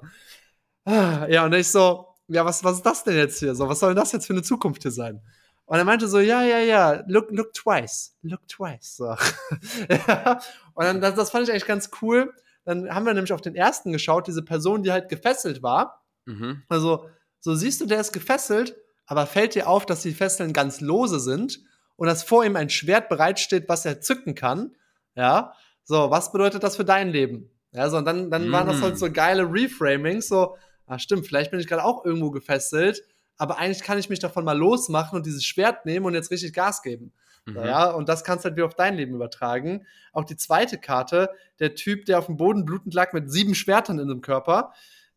Ah, 0.85 1.26
ja, 1.29 1.45
und 1.45 1.53
ich 1.53 1.68
so, 1.68 2.07
ja, 2.29 2.45
was, 2.45 2.64
was 2.64 2.76
ist 2.76 2.87
das 2.87 3.05
denn 3.05 3.16
jetzt 3.16 3.39
hier? 3.39 3.55
So, 3.55 3.68
was 3.68 3.81
soll 3.81 3.91
denn 3.91 4.03
das 4.03 4.12
jetzt 4.12 4.26
für 4.26 4.33
eine 4.33 4.43
Zukunft 4.43 4.83
hier 4.83 4.91
sein? 4.91 5.20
Und 5.66 5.76
er 5.76 5.85
meinte 5.85 6.09
so, 6.09 6.18
ja, 6.18 6.43
ja, 6.43 6.61
ja, 6.61 7.05
look, 7.09 7.31
look 7.31 7.53
twice, 7.53 8.16
look 8.22 8.47
twice. 8.49 8.97
So. 8.97 9.05
ja. 9.91 10.41
Und 10.72 10.85
dann, 10.85 11.01
das, 11.01 11.14
das 11.14 11.31
fand 11.31 11.45
ich 11.45 11.51
eigentlich 11.51 11.66
ganz 11.66 11.91
cool. 12.01 12.33
Dann 12.64 12.89
haben 12.95 13.05
wir 13.05 13.12
nämlich 13.12 13.33
auf 13.33 13.43
den 13.43 13.55
ersten 13.55 13.93
geschaut, 13.93 14.26
diese 14.26 14.43
Person, 14.43 14.83
die 14.83 14.93
halt 14.93 15.09
gefesselt 15.11 15.62
war. 15.62 16.05
Mhm. 16.24 16.62
Also, 16.68 17.09
so 17.41 17.55
siehst 17.55 17.81
du, 17.81 17.87
der 17.87 18.01
ist 18.01 18.12
gefesselt, 18.12 18.76
aber 19.07 19.26
fällt 19.26 19.55
dir 19.55 19.68
auf, 19.68 19.85
dass 19.85 20.03
die 20.03 20.14
Fesseln 20.14 20.53
ganz 20.53 20.81
lose 20.81 21.20
sind 21.20 21.61
und 21.97 22.07
dass 22.07 22.22
vor 22.22 22.45
ihm 22.45 22.57
ein 22.57 22.70
Schwert 22.70 23.09
bereitsteht, 23.09 23.68
was 23.68 23.85
er 23.85 24.01
zücken 24.01 24.35
kann. 24.35 24.74
Ja, 25.19 25.53
so, 25.83 26.11
was 26.11 26.31
bedeutet 26.31 26.62
das 26.62 26.77
für 26.77 26.85
dein 26.85 27.09
Leben? 27.09 27.51
Ja, 27.73 27.91
so, 27.91 27.97
und 27.97 28.05
dann, 28.05 28.31
dann 28.31 28.49
mhm. 28.49 28.53
waren 28.53 28.69
das 28.69 28.81
halt 28.81 28.97
so 28.97 29.11
geile 29.11 29.43
Reframings, 29.43 30.29
so, 30.29 30.57
ah, 30.87 30.99
stimmt, 31.01 31.27
vielleicht 31.27 31.51
bin 31.51 31.59
ich 31.59 31.66
gerade 31.66 31.85
auch 31.85 32.05
irgendwo 32.05 32.31
gefesselt, 32.31 33.03
aber 33.37 33.59
eigentlich 33.59 33.83
kann 33.83 33.99
ich 33.99 34.09
mich 34.09 34.21
davon 34.21 34.45
mal 34.45 34.57
losmachen 34.57 35.16
und 35.16 35.27
dieses 35.27 35.45
Schwert 35.45 35.87
nehmen 35.87 36.07
und 36.07 36.14
jetzt 36.14 36.31
richtig 36.31 36.53
Gas 36.53 36.83
geben. 36.83 37.12
Mhm. 37.47 37.57
Ja, 37.57 37.91
und 37.91 38.09
das 38.09 38.23
kannst 38.23 38.45
du 38.45 38.49
halt 38.49 38.57
wieder 38.57 38.66
auf 38.66 38.77
dein 38.77 38.95
Leben 38.95 39.12
übertragen. 39.12 39.87
Auch 40.12 40.25
die 40.25 40.37
zweite 40.37 40.79
Karte, 40.79 41.31
der 41.59 41.75
Typ, 41.75 42.05
der 42.05 42.21
auf 42.21 42.27
dem 42.27 42.37
Boden 42.37 42.64
blutend 42.64 42.95
lag 42.95 43.12
mit 43.12 43.33
sieben 43.33 43.57
Schwertern 43.57 43.99
in 43.99 44.07
dem 44.07 44.21
Körper, 44.21 44.73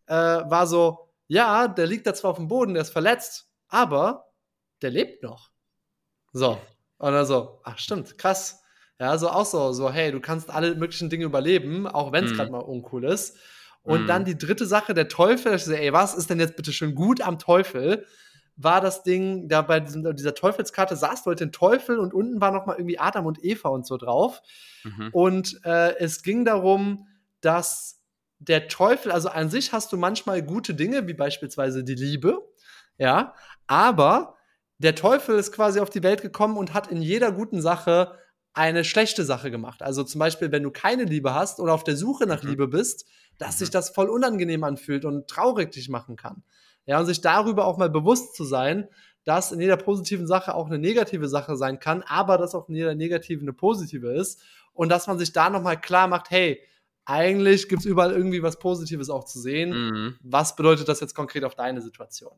äh, 0.07 0.15
war 0.15 0.65
so, 0.65 1.09
ja, 1.27 1.67
der 1.67 1.85
liegt 1.85 2.07
da 2.07 2.15
zwar 2.15 2.31
auf 2.31 2.37
dem 2.37 2.47
Boden, 2.47 2.73
der 2.73 2.81
ist 2.81 2.91
verletzt, 2.91 3.51
aber 3.67 4.31
der 4.81 4.89
lebt 4.89 5.21
noch. 5.21 5.51
So. 6.33 6.59
Und 6.97 7.13
dann 7.13 7.25
so, 7.27 7.61
ach 7.63 7.77
stimmt, 7.77 8.17
krass. 8.17 8.60
Ja, 9.01 9.17
so 9.17 9.29
auch 9.29 9.47
so, 9.47 9.71
so, 9.71 9.91
hey, 9.91 10.11
du 10.11 10.19
kannst 10.19 10.51
alle 10.51 10.75
möglichen 10.75 11.09
Dinge 11.09 11.25
überleben, 11.25 11.87
auch 11.87 12.11
wenn 12.11 12.25
es 12.25 12.33
mhm. 12.33 12.35
gerade 12.35 12.51
mal 12.51 12.59
uncool 12.59 13.03
ist. 13.03 13.35
Und 13.81 14.03
mhm. 14.03 14.07
dann 14.07 14.25
die 14.25 14.37
dritte 14.37 14.67
Sache, 14.67 14.93
der 14.93 15.07
Teufel, 15.07 15.55
ich 15.55 15.63
so, 15.63 15.71
ey, 15.71 15.91
was 15.91 16.13
ist 16.13 16.29
denn 16.29 16.39
jetzt 16.39 16.55
bitte 16.55 16.71
schön 16.71 16.93
gut 16.93 17.19
am 17.19 17.39
Teufel? 17.39 18.05
War 18.57 18.79
das 18.79 19.01
Ding, 19.01 19.49
da 19.49 19.63
bei 19.63 19.79
diesem, 19.79 20.15
dieser 20.15 20.35
Teufelskarte 20.35 20.95
saß 20.95 21.23
du 21.23 21.29
halt 21.29 21.39
den 21.39 21.51
Teufel 21.51 21.97
und 21.97 22.13
unten 22.13 22.39
war 22.41 22.51
noch 22.51 22.67
mal 22.67 22.75
irgendwie 22.75 22.99
Adam 22.99 23.25
und 23.25 23.43
Eva 23.43 23.69
und 23.69 23.87
so 23.87 23.97
drauf. 23.97 24.39
Mhm. 24.83 25.09
Und 25.13 25.65
äh, 25.65 25.97
es 25.97 26.21
ging 26.21 26.45
darum, 26.45 27.07
dass 27.39 28.03
der 28.37 28.67
Teufel, 28.67 29.11
also 29.11 29.29
an 29.29 29.49
sich 29.49 29.73
hast 29.73 29.91
du 29.91 29.97
manchmal 29.97 30.43
gute 30.43 30.75
Dinge, 30.75 31.07
wie 31.07 31.15
beispielsweise 31.15 31.83
die 31.83 31.95
Liebe, 31.95 32.47
ja, 32.99 33.33
aber 33.65 34.35
der 34.77 34.93
Teufel 34.93 35.39
ist 35.39 35.53
quasi 35.53 35.79
auf 35.79 35.89
die 35.89 36.03
Welt 36.03 36.21
gekommen 36.21 36.55
und 36.55 36.75
hat 36.75 36.85
in 36.85 37.01
jeder 37.01 37.31
guten 37.31 37.63
Sache 37.63 38.20
eine 38.53 38.83
schlechte 38.83 39.23
Sache 39.23 39.51
gemacht. 39.51 39.81
Also 39.81 40.03
zum 40.03 40.19
Beispiel, 40.19 40.51
wenn 40.51 40.63
du 40.63 40.71
keine 40.71 41.03
Liebe 41.03 41.33
hast 41.33 41.59
oder 41.59 41.73
auf 41.73 41.83
der 41.83 41.95
Suche 41.95 42.25
nach 42.25 42.43
mhm. 42.43 42.49
Liebe 42.49 42.67
bist, 42.67 43.05
dass 43.37 43.59
sich 43.59 43.69
mhm. 43.69 43.73
das 43.73 43.89
voll 43.89 44.09
unangenehm 44.09 44.63
anfühlt 44.63 45.05
und 45.05 45.27
traurig 45.27 45.71
dich 45.71 45.89
machen 45.89 46.15
kann. 46.15 46.43
Ja, 46.85 46.99
und 46.99 47.05
sich 47.05 47.21
darüber 47.21 47.65
auch 47.65 47.77
mal 47.77 47.89
bewusst 47.89 48.35
zu 48.35 48.43
sein, 48.43 48.87
dass 49.23 49.51
in 49.51 49.61
jeder 49.61 49.77
positiven 49.77 50.27
Sache 50.27 50.55
auch 50.55 50.67
eine 50.67 50.79
negative 50.79 51.27
Sache 51.27 51.55
sein 51.55 51.79
kann, 51.79 52.03
aber 52.03 52.37
dass 52.37 52.55
auch 52.55 52.67
in 52.69 52.75
jeder 52.75 52.95
negative 52.95 53.41
eine 53.41 53.53
positive 53.53 54.11
ist 54.11 54.41
und 54.73 54.89
dass 54.89 55.07
man 55.07 55.19
sich 55.19 55.31
da 55.31 55.49
nochmal 55.49 55.79
klar 55.79 56.07
macht, 56.07 56.31
hey, 56.31 56.59
eigentlich 57.05 57.69
gibt 57.69 57.81
es 57.81 57.85
überall 57.85 58.11
irgendwie 58.11 58.43
was 58.43 58.59
Positives 58.59 59.09
auch 59.09 59.25
zu 59.25 59.39
sehen. 59.39 59.69
Mhm. 59.69 60.17
Was 60.21 60.55
bedeutet 60.55 60.87
das 60.87 60.99
jetzt 60.99 61.15
konkret 61.15 61.43
auf 61.43 61.55
deine 61.55 61.81
Situation? 61.81 62.33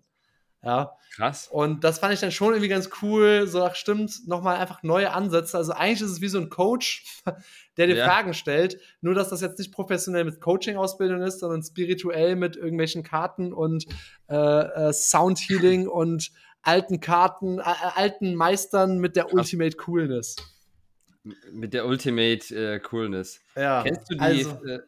Ja. 0.63 0.97
Krass. 1.15 1.47
Und 1.47 1.83
das 1.83 1.99
fand 1.99 2.13
ich 2.13 2.21
dann 2.21 2.31
schon 2.31 2.53
irgendwie 2.53 2.69
ganz 2.69 2.89
cool. 3.01 3.45
So, 3.45 3.63
ach, 3.63 3.75
stimmt, 3.75 4.27
nochmal 4.27 4.57
einfach 4.57 4.81
neue 4.81 5.11
Ansätze. 5.11 5.57
Also 5.57 5.73
eigentlich 5.73 6.01
ist 6.01 6.09
es 6.09 6.21
wie 6.21 6.27
so 6.27 6.39
ein 6.39 6.49
Coach, 6.49 7.05
der 7.77 7.85
dir 7.85 7.97
ja. 7.97 8.05
Fragen 8.05 8.33
stellt. 8.33 8.79
Nur, 9.01 9.13
dass 9.13 9.29
das 9.29 9.41
jetzt 9.41 9.59
nicht 9.59 9.71
professionell 9.71 10.23
mit 10.23 10.41
Coaching-Ausbildung 10.41 11.21
ist, 11.21 11.39
sondern 11.39 11.61
spirituell 11.61 12.35
mit 12.35 12.55
irgendwelchen 12.55 13.03
Karten 13.03 13.53
und 13.53 13.85
äh, 14.27 14.35
äh, 14.35 14.93
Soundhealing 14.93 15.87
und 15.89 16.31
alten 16.63 16.99
Karten, 16.99 17.59
äh, 17.59 17.63
alten 17.95 18.33
Meistern 18.33 18.97
mit 18.97 19.15
der 19.15 19.25
Krass. 19.25 19.33
Ultimate 19.33 19.77
Coolness. 19.77 20.35
Mit 21.51 21.75
der 21.75 21.85
Ultimate 21.85 22.55
äh, 22.55 22.79
Coolness. 22.79 23.39
Ja. 23.55 23.83
Kennst 23.83 24.09
du 24.09 24.15
die? 24.15 24.19
Also, 24.19 24.49
äh, 24.65 24.79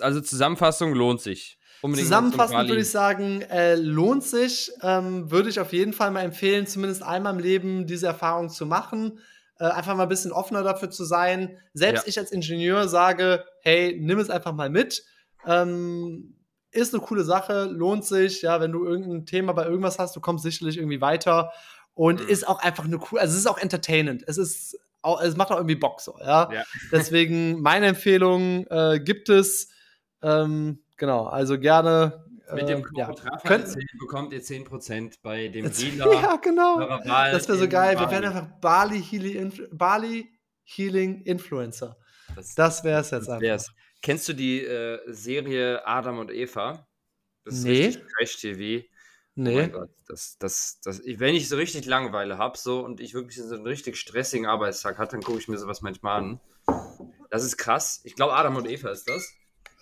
also 0.00 0.20
Zusammenfassung 0.20 0.94
lohnt 0.94 1.20
sich. 1.20 1.58
Unbedingt 1.82 2.06
Zusammenfassend 2.06 2.68
würde 2.68 2.80
ich 2.80 2.90
sagen, 2.90 3.42
äh, 3.42 3.74
lohnt 3.74 4.24
sich. 4.24 4.72
Ähm, 4.82 5.30
würde 5.30 5.48
ich 5.48 5.60
auf 5.60 5.72
jeden 5.72 5.92
Fall 5.92 6.10
mal 6.10 6.22
empfehlen, 6.22 6.66
zumindest 6.66 7.02
einmal 7.02 7.34
im 7.34 7.38
Leben 7.38 7.86
diese 7.86 8.06
Erfahrung 8.06 8.48
zu 8.48 8.66
machen. 8.66 9.20
Äh, 9.58 9.64
einfach 9.64 9.94
mal 9.96 10.04
ein 10.04 10.08
bisschen 10.08 10.32
offener 10.32 10.62
dafür 10.62 10.90
zu 10.90 11.04
sein. 11.04 11.58
Selbst 11.72 12.06
ja. 12.06 12.08
ich 12.08 12.18
als 12.18 12.32
Ingenieur 12.32 12.88
sage, 12.88 13.44
hey, 13.62 13.96
nimm 14.00 14.18
es 14.18 14.30
einfach 14.30 14.52
mal 14.52 14.70
mit. 14.70 15.04
Ähm, 15.46 16.36
ist 16.70 16.94
eine 16.94 17.02
coole 17.02 17.24
Sache, 17.24 17.64
lohnt 17.64 18.04
sich. 18.04 18.42
Ja, 18.42 18.60
wenn 18.60 18.72
du 18.72 18.84
irgendein 18.84 19.24
Thema 19.24 19.52
bei 19.52 19.64
irgendwas 19.64 19.98
hast, 19.98 20.14
du 20.16 20.20
kommst 20.20 20.44
sicherlich 20.44 20.76
irgendwie 20.76 21.00
weiter. 21.00 21.52
Und 21.94 22.22
mhm. 22.22 22.28
ist 22.28 22.46
auch 22.46 22.58
einfach 22.62 22.84
eine 22.84 22.98
cool, 23.10 23.18
also 23.18 23.32
es 23.32 23.40
ist 23.40 23.46
auch 23.46 23.58
entertainend. 23.58 24.24
Es 24.26 24.36
ist 24.36 24.78
auch, 25.00 25.22
es 25.22 25.36
macht 25.36 25.50
auch 25.50 25.56
irgendwie 25.56 25.76
Bock 25.76 26.00
so, 26.00 26.16
ja. 26.20 26.52
ja. 26.52 26.64
Deswegen 26.92 27.62
meine 27.62 27.86
Empfehlung 27.86 28.66
äh, 28.66 29.00
gibt 29.00 29.28
es. 29.28 29.70
Ähm, 30.22 30.82
Genau, 30.96 31.26
also 31.26 31.58
gerne. 31.58 32.24
Mit 32.54 32.68
dem 32.68 32.78
äh, 32.78 32.82
Code 32.82 33.00
ja. 33.24 33.38
Könnt, 33.44 33.76
bekommt 33.98 34.32
ihr 34.32 34.40
10% 34.40 35.16
bei 35.22 35.48
dem 35.48 35.72
Dealer. 35.72 36.12
ja, 36.22 36.36
genau. 36.36 36.78
Das 37.04 37.48
wäre 37.48 37.58
so 37.58 37.68
geil. 37.68 37.96
Bali. 37.96 38.06
Wir 38.06 38.10
werden 38.10 38.24
einfach 38.26 38.60
Bali 38.60 39.02
Healing, 39.02 39.52
Bali 39.72 40.30
Healing 40.64 41.22
Influencer. 41.22 41.96
Das, 42.34 42.54
das 42.54 42.84
wäre 42.84 43.00
es 43.00 43.10
jetzt 43.10 43.28
einfach. 43.28 43.64
Kennst 44.02 44.28
du 44.28 44.34
die 44.34 44.62
äh, 44.62 45.00
Serie 45.06 45.84
Adam 45.86 46.18
und 46.18 46.30
Eva? 46.30 46.86
Das 47.44 47.54
ist 47.54 47.64
nee. 47.64 47.86
richtig 47.86 48.02
Trash-TV. 48.18 48.86
Nee. 49.38 49.52
Oh 49.52 49.56
mein 49.56 49.72
Gott, 49.72 49.90
das, 50.08 50.36
das, 50.38 50.80
das, 50.82 51.02
wenn 51.04 51.34
ich 51.34 51.48
so 51.48 51.56
richtig 51.56 51.84
Langeweile 51.84 52.38
habe 52.38 52.56
so, 52.56 52.84
und 52.84 53.00
ich 53.00 53.14
wirklich 53.14 53.36
so 53.36 53.54
einen 53.54 53.66
richtig 53.66 53.96
stressigen 53.96 54.46
Arbeitstag 54.46 54.98
hatte, 54.98 55.12
dann 55.12 55.22
gucke 55.22 55.38
ich 55.38 55.48
mir 55.48 55.58
sowas 55.58 55.82
manchmal 55.82 56.18
an. 56.20 56.40
Das 57.30 57.44
ist 57.44 57.56
krass. 57.56 58.00
Ich 58.04 58.14
glaube, 58.14 58.34
Adam 58.34 58.56
und 58.56 58.66
Eva 58.66 58.90
ist 58.90 59.08
das. 59.08 59.34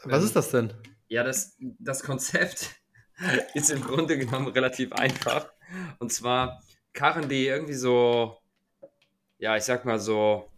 Was 0.04 0.20
ähm, 0.20 0.26
ist 0.26 0.36
das 0.36 0.50
denn? 0.50 0.72
Ja, 1.08 1.22
das, 1.22 1.56
das 1.78 2.02
Konzept 2.02 2.70
ist 3.54 3.70
im 3.70 3.82
Grunde 3.82 4.18
genommen 4.18 4.48
relativ 4.48 4.92
einfach. 4.92 5.50
Und 5.98 6.12
zwar 6.12 6.62
Karren, 6.92 7.28
die 7.28 7.46
irgendwie 7.46 7.74
so, 7.74 8.38
ja, 9.38 9.56
ich 9.56 9.64
sag 9.64 9.84
mal 9.84 9.98
so 9.98 10.50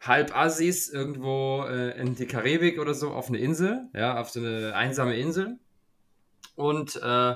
halb 0.00 0.36
Assis 0.36 0.90
irgendwo 0.90 1.64
äh, 1.66 1.98
in 1.98 2.14
die 2.14 2.26
Karibik 2.26 2.78
oder 2.78 2.94
so 2.94 3.10
auf 3.10 3.28
eine 3.28 3.38
Insel, 3.38 3.88
ja, 3.94 4.20
auf 4.20 4.30
so 4.30 4.40
eine 4.40 4.74
einsame 4.74 5.16
Insel. 5.16 5.58
Und 6.56 6.96
äh, 6.96 7.34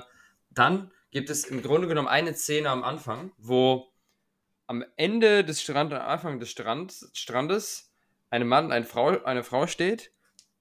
dann 0.51 0.91
gibt 1.11 1.29
es 1.29 1.45
im 1.45 1.61
Grunde 1.61 1.87
genommen 1.87 2.07
eine 2.07 2.33
Szene 2.33 2.69
am 2.69 2.83
Anfang, 2.83 3.31
wo 3.37 3.87
am 4.67 4.85
Ende 4.97 5.43
des 5.43 5.61
Strandes, 5.61 5.99
am 5.99 6.07
Anfang 6.07 6.39
des 6.39 6.51
Strand, 6.51 6.93
Strandes, 7.13 7.91
ein 8.29 8.47
Mann, 8.47 8.71
eine 8.71 8.85
Frau, 8.85 9.23
eine 9.23 9.43
Frau 9.43 9.65
steht 9.65 10.11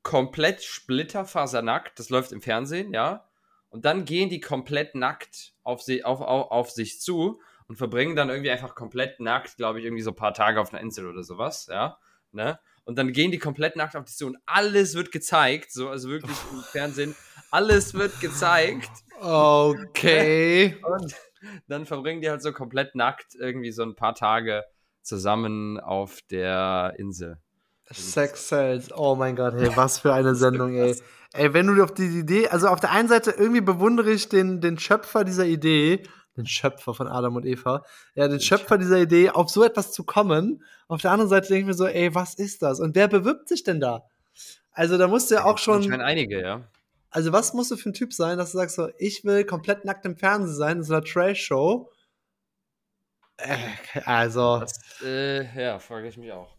komplett 0.02 0.62
splitterfasernackt, 0.62 1.98
das 1.98 2.10
läuft 2.10 2.32
im 2.32 2.40
Fernsehen, 2.40 2.92
ja. 2.92 3.24
Und 3.70 3.84
dann 3.84 4.04
gehen 4.04 4.30
die 4.30 4.40
komplett 4.40 4.94
nackt 4.94 5.52
auf, 5.62 5.82
sie, 5.82 6.04
auf, 6.04 6.20
auf, 6.20 6.50
auf 6.50 6.70
sich 6.70 7.00
zu 7.00 7.40
und 7.66 7.76
verbringen 7.76 8.16
dann 8.16 8.30
irgendwie 8.30 8.50
einfach 8.50 8.74
komplett 8.74 9.20
nackt, 9.20 9.56
glaube 9.56 9.78
ich, 9.78 9.84
irgendwie 9.84 10.02
so 10.02 10.10
ein 10.10 10.16
paar 10.16 10.32
Tage 10.32 10.60
auf 10.60 10.72
einer 10.72 10.82
Insel 10.82 11.06
oder 11.06 11.22
sowas, 11.22 11.68
ja. 11.70 11.98
Ne? 12.32 12.58
Und 12.84 12.96
dann 12.96 13.12
gehen 13.12 13.30
die 13.30 13.38
komplett 13.38 13.76
nackt 13.76 13.96
auf 13.96 14.04
dich 14.04 14.16
zu 14.16 14.26
und 14.26 14.38
alles 14.46 14.94
wird 14.94 15.12
gezeigt, 15.12 15.72
so, 15.72 15.88
also 15.90 16.08
wirklich 16.08 16.36
im 16.52 16.60
Fernsehen, 16.72 17.14
alles 17.50 17.94
wird 17.94 18.18
gezeigt. 18.20 18.90
Okay. 19.20 20.76
Und 20.82 21.14
dann 21.66 21.86
verbringen 21.86 22.20
die 22.20 22.30
halt 22.30 22.42
so 22.42 22.52
komplett 22.52 22.94
nackt 22.94 23.34
irgendwie 23.34 23.72
so 23.72 23.82
ein 23.82 23.94
paar 23.94 24.14
Tage 24.14 24.64
zusammen 25.02 25.80
auf 25.80 26.20
der 26.30 26.94
Insel. 26.98 27.38
Sex 27.90 28.48
Cells, 28.48 28.92
oh 28.94 29.14
mein 29.14 29.36
Gott, 29.36 29.54
hey, 29.56 29.70
was 29.74 30.00
für 30.00 30.12
eine 30.12 30.34
Sendung, 30.34 30.74
ey. 30.74 30.96
Ey, 31.34 31.52
wenn 31.52 31.66
du 31.66 31.82
auf 31.82 31.92
die 31.92 32.06
Idee, 32.06 32.48
also 32.48 32.68
auf 32.68 32.80
der 32.80 32.90
einen 32.90 33.08
Seite 33.08 33.30
irgendwie 33.30 33.60
bewundere 33.60 34.10
ich 34.10 34.28
den, 34.28 34.60
den 34.60 34.78
Schöpfer 34.78 35.24
dieser 35.24 35.44
Idee, 35.44 36.02
den 36.36 36.46
Schöpfer 36.46 36.94
von 36.94 37.06
Adam 37.06 37.36
und 37.36 37.44
Eva, 37.44 37.84
ja, 38.14 38.28
den 38.28 38.40
Schöpfer 38.40 38.78
dieser 38.78 38.98
Idee, 38.98 39.30
auf 39.30 39.50
so 39.50 39.62
etwas 39.62 39.92
zu 39.92 40.04
kommen. 40.04 40.64
Auf 40.86 41.02
der 41.02 41.10
anderen 41.10 41.28
Seite 41.28 41.48
denke 41.48 41.60
ich 41.60 41.66
mir 41.66 41.74
so, 41.74 41.86
ey, 41.86 42.14
was 42.14 42.34
ist 42.34 42.62
das? 42.62 42.80
Und 42.80 42.94
wer 42.94 43.08
bewirbt 43.08 43.48
sich 43.48 43.62
denn 43.62 43.80
da? 43.80 44.04
Also 44.72 44.96
da 44.96 45.08
musst 45.08 45.30
du 45.30 45.34
ja 45.34 45.44
auch 45.44 45.58
schon. 45.58 45.76
Anscheinend 45.76 46.04
einige, 46.04 46.40
ja. 46.40 46.68
Also 47.10 47.32
was 47.32 47.54
musst 47.54 47.70
du 47.70 47.76
für 47.76 47.90
ein 47.90 47.94
Typ 47.94 48.12
sein, 48.12 48.38
dass 48.38 48.52
du 48.52 48.58
sagst 48.58 48.76
so, 48.76 48.88
ich 48.98 49.24
will 49.24 49.44
komplett 49.44 49.84
nackt 49.84 50.04
im 50.06 50.16
Fernsehen 50.16 50.54
sein, 50.54 50.76
in 50.78 50.82
so 50.84 50.94
einer 50.94 51.04
Trash-Show. 51.04 51.90
Äh, 53.38 53.56
also. 54.04 54.60
Das, 54.60 54.78
äh, 55.02 55.60
ja, 55.60 55.78
frage 55.78 56.08
ich 56.08 56.16
mich 56.16 56.32
auch. 56.32 56.57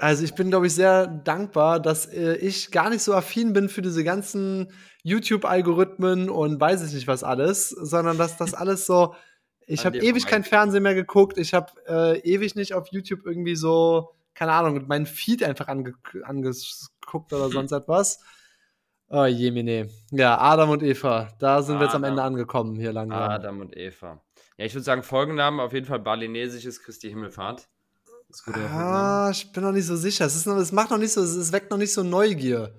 Also 0.00 0.24
ich 0.24 0.34
bin, 0.34 0.50
glaube 0.50 0.66
ich, 0.66 0.74
sehr 0.74 1.06
dankbar, 1.06 1.80
dass 1.80 2.06
äh, 2.06 2.36
ich 2.36 2.70
gar 2.70 2.90
nicht 2.90 3.02
so 3.02 3.14
affin 3.14 3.52
bin 3.52 3.68
für 3.68 3.82
diese 3.82 4.04
ganzen 4.04 4.72
YouTube-Algorithmen 5.02 6.30
und 6.30 6.60
weiß 6.60 6.86
ich 6.86 6.94
nicht 6.94 7.08
was 7.08 7.24
alles, 7.24 7.70
sondern 7.70 8.18
dass 8.18 8.36
das 8.36 8.54
alles 8.54 8.86
so. 8.86 9.14
Ich 9.66 9.84
habe 9.84 9.98
ewig 9.98 10.26
kein 10.26 10.44
Fernsehen 10.44 10.82
mehr 10.82 10.94
geguckt. 10.94 11.36
Ich 11.36 11.52
habe 11.52 11.72
äh, 11.86 12.18
ewig 12.20 12.54
nicht 12.54 12.72
auf 12.72 12.88
YouTube 12.90 13.26
irgendwie 13.26 13.54
so, 13.54 14.14
keine 14.34 14.52
Ahnung, 14.52 14.86
meinen 14.86 15.04
Feed 15.04 15.42
einfach 15.42 15.68
ange 15.68 15.92
angeguckt 16.22 17.32
oder 17.32 17.50
sonst 17.50 17.72
etwas. 17.72 18.20
Oh 19.10 19.24
Jemine. 19.24 19.88
Ja, 20.10 20.38
Adam 20.38 20.70
und 20.70 20.82
Eva. 20.82 21.28
Da 21.38 21.62
sind 21.62 21.76
Adam. 21.76 21.80
wir 21.80 21.86
jetzt 21.86 21.94
am 21.94 22.04
Ende 22.04 22.22
angekommen 22.22 22.76
hier 22.76 22.92
langsam. 22.92 23.18
Adam 23.18 23.60
und 23.60 23.76
Eva. 23.76 24.22
Ja, 24.58 24.64
ich 24.64 24.74
würde 24.74 24.84
sagen, 24.84 25.02
Folgennamen 25.02 25.60
auf 25.60 25.72
jeden 25.72 25.86
Fall 25.86 26.00
balinesisches 26.00 26.82
Christi 26.82 27.08
Himmelfahrt. 27.08 27.68
Ah, 28.46 29.30
ich 29.32 29.52
bin 29.52 29.62
noch 29.62 29.72
nicht 29.72 29.86
so 29.86 29.96
sicher. 29.96 30.26
Es, 30.26 30.36
ist 30.36 30.46
noch, 30.46 30.56
es 30.56 30.72
macht 30.72 30.90
noch 30.90 30.98
nicht 30.98 31.12
so, 31.12 31.22
es 31.22 31.52
weckt 31.52 31.70
noch 31.70 31.78
nicht 31.78 31.92
so 31.92 32.02
Neugier. 32.02 32.74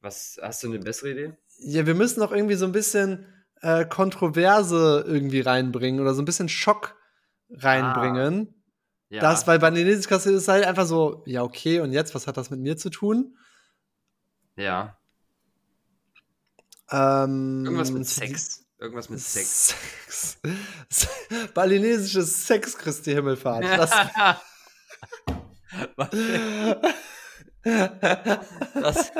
Was, 0.00 0.38
hast 0.42 0.62
du 0.62 0.68
eine 0.68 0.78
bessere 0.78 1.10
Idee? 1.12 1.36
Ja, 1.58 1.86
wir 1.86 1.94
müssen 1.94 2.20
noch 2.20 2.32
irgendwie 2.32 2.56
so 2.56 2.66
ein 2.66 2.72
bisschen 2.72 3.26
äh, 3.60 3.86
Kontroverse 3.86 5.04
irgendwie 5.06 5.40
reinbringen 5.40 6.00
oder 6.00 6.14
so 6.14 6.22
ein 6.22 6.26
bisschen 6.26 6.48
Schock 6.48 6.96
reinbringen. 7.48 8.48
Ah, 8.50 8.54
ja. 9.10 9.20
Das, 9.20 9.46
weil 9.46 9.58
bei 9.58 9.70
Balinesisch 9.70 10.08
Kassel 10.08 10.34
ist 10.34 10.48
halt 10.48 10.64
einfach 10.64 10.86
so, 10.86 11.22
ja, 11.26 11.42
okay, 11.42 11.80
und 11.80 11.92
jetzt, 11.92 12.14
was 12.14 12.26
hat 12.26 12.36
das 12.36 12.50
mit 12.50 12.60
mir 12.60 12.76
zu 12.76 12.90
tun? 12.90 13.36
Ja. 14.56 14.98
Ähm, 16.90 17.64
Irgendwas 17.64 17.90
mit 17.90 18.06
Sex. 18.06 18.61
Irgendwas 18.82 19.08
mit 19.08 19.20
Sex. 19.20 19.76
Sex. 20.08 20.38
Balinesisches 21.54 22.48
Sex, 22.48 22.76
Christi 22.76 23.12
Himmelfahrt. 23.12 23.62
Das, 23.62 23.92
das 28.74 29.12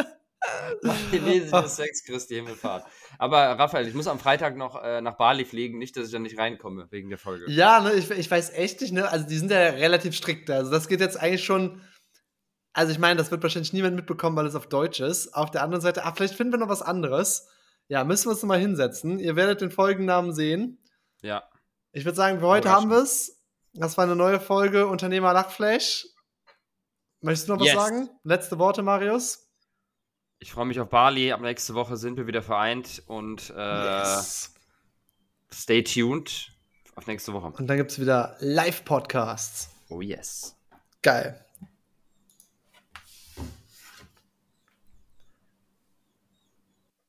balinesisches 0.82 1.76
Sex, 1.82 2.04
Christi 2.04 2.34
Himmelfahrt. 2.34 2.84
Aber 3.18 3.38
Raphael, 3.38 3.86
ich 3.86 3.94
muss 3.94 4.08
am 4.08 4.18
Freitag 4.18 4.56
noch 4.56 4.82
äh, 4.82 5.00
nach 5.00 5.16
Bali 5.16 5.44
fliegen, 5.44 5.78
nicht, 5.78 5.96
dass 5.96 6.06
ich 6.06 6.12
da 6.12 6.18
nicht 6.18 6.38
reinkomme 6.38 6.88
wegen 6.90 7.08
der 7.08 7.18
Folge. 7.18 7.48
Ja, 7.48 7.82
ne, 7.82 7.92
ich, 7.92 8.10
ich 8.10 8.28
weiß 8.28 8.50
echt 8.54 8.80
nicht, 8.80 8.92
ne? 8.92 9.08
Also 9.08 9.28
die 9.28 9.38
sind 9.38 9.52
ja 9.52 9.58
relativ 9.58 10.16
strikt. 10.16 10.50
Also 10.50 10.72
das 10.72 10.88
geht 10.88 10.98
jetzt 10.98 11.20
eigentlich 11.20 11.44
schon. 11.44 11.80
Also 12.72 12.90
ich 12.90 12.98
meine, 12.98 13.16
das 13.16 13.30
wird 13.30 13.44
wahrscheinlich 13.44 13.72
niemand 13.72 13.94
mitbekommen, 13.94 14.34
weil 14.34 14.46
es 14.46 14.56
auf 14.56 14.66
Deutsch 14.66 14.98
ist. 14.98 15.36
Auf 15.36 15.52
der 15.52 15.62
anderen 15.62 15.82
Seite, 15.82 16.04
ah, 16.04 16.12
vielleicht 16.12 16.34
finden 16.34 16.52
wir 16.52 16.58
noch 16.58 16.68
was 16.68 16.82
anderes. 16.82 17.46
Ja, 17.92 18.04
müssen 18.04 18.24
wir 18.24 18.30
uns 18.30 18.40
nochmal 18.40 18.58
hinsetzen. 18.58 19.18
Ihr 19.18 19.36
werdet 19.36 19.60
den 19.60 19.70
Folgennamen 19.70 20.32
sehen. 20.32 20.78
Ja. 21.20 21.42
Ich 21.92 22.06
würde 22.06 22.16
sagen, 22.16 22.40
für 22.40 22.46
heute 22.46 22.70
haben 22.70 22.88
wir 22.88 23.02
es. 23.02 23.44
Das 23.74 23.98
war 23.98 24.04
eine 24.04 24.16
neue 24.16 24.40
Folge 24.40 24.86
Unternehmer 24.86 25.34
Lachflash. 25.34 26.06
Möchtest 27.20 27.50
du 27.50 27.52
noch 27.52 27.60
was 27.60 27.66
yes. 27.66 27.76
sagen? 27.76 28.08
Letzte 28.24 28.58
Worte, 28.58 28.82
Marius? 28.82 29.46
Ich 30.38 30.52
freue 30.52 30.64
mich 30.64 30.80
auf 30.80 30.88
Bali. 30.88 31.32
Ab 31.32 31.42
nächste 31.42 31.74
Woche 31.74 31.98
sind 31.98 32.16
wir 32.16 32.26
wieder 32.26 32.40
vereint 32.40 33.02
und 33.08 33.52
äh, 33.54 33.98
yes. 34.00 34.54
stay 35.52 35.82
tuned 35.82 36.50
auf 36.94 37.06
nächste 37.06 37.34
Woche. 37.34 37.48
Und 37.48 37.66
dann 37.66 37.76
gibt 37.76 37.90
es 37.90 38.00
wieder 38.00 38.38
Live-Podcasts. 38.40 39.68
Oh 39.90 40.00
yes. 40.00 40.56
Geil. 41.02 41.44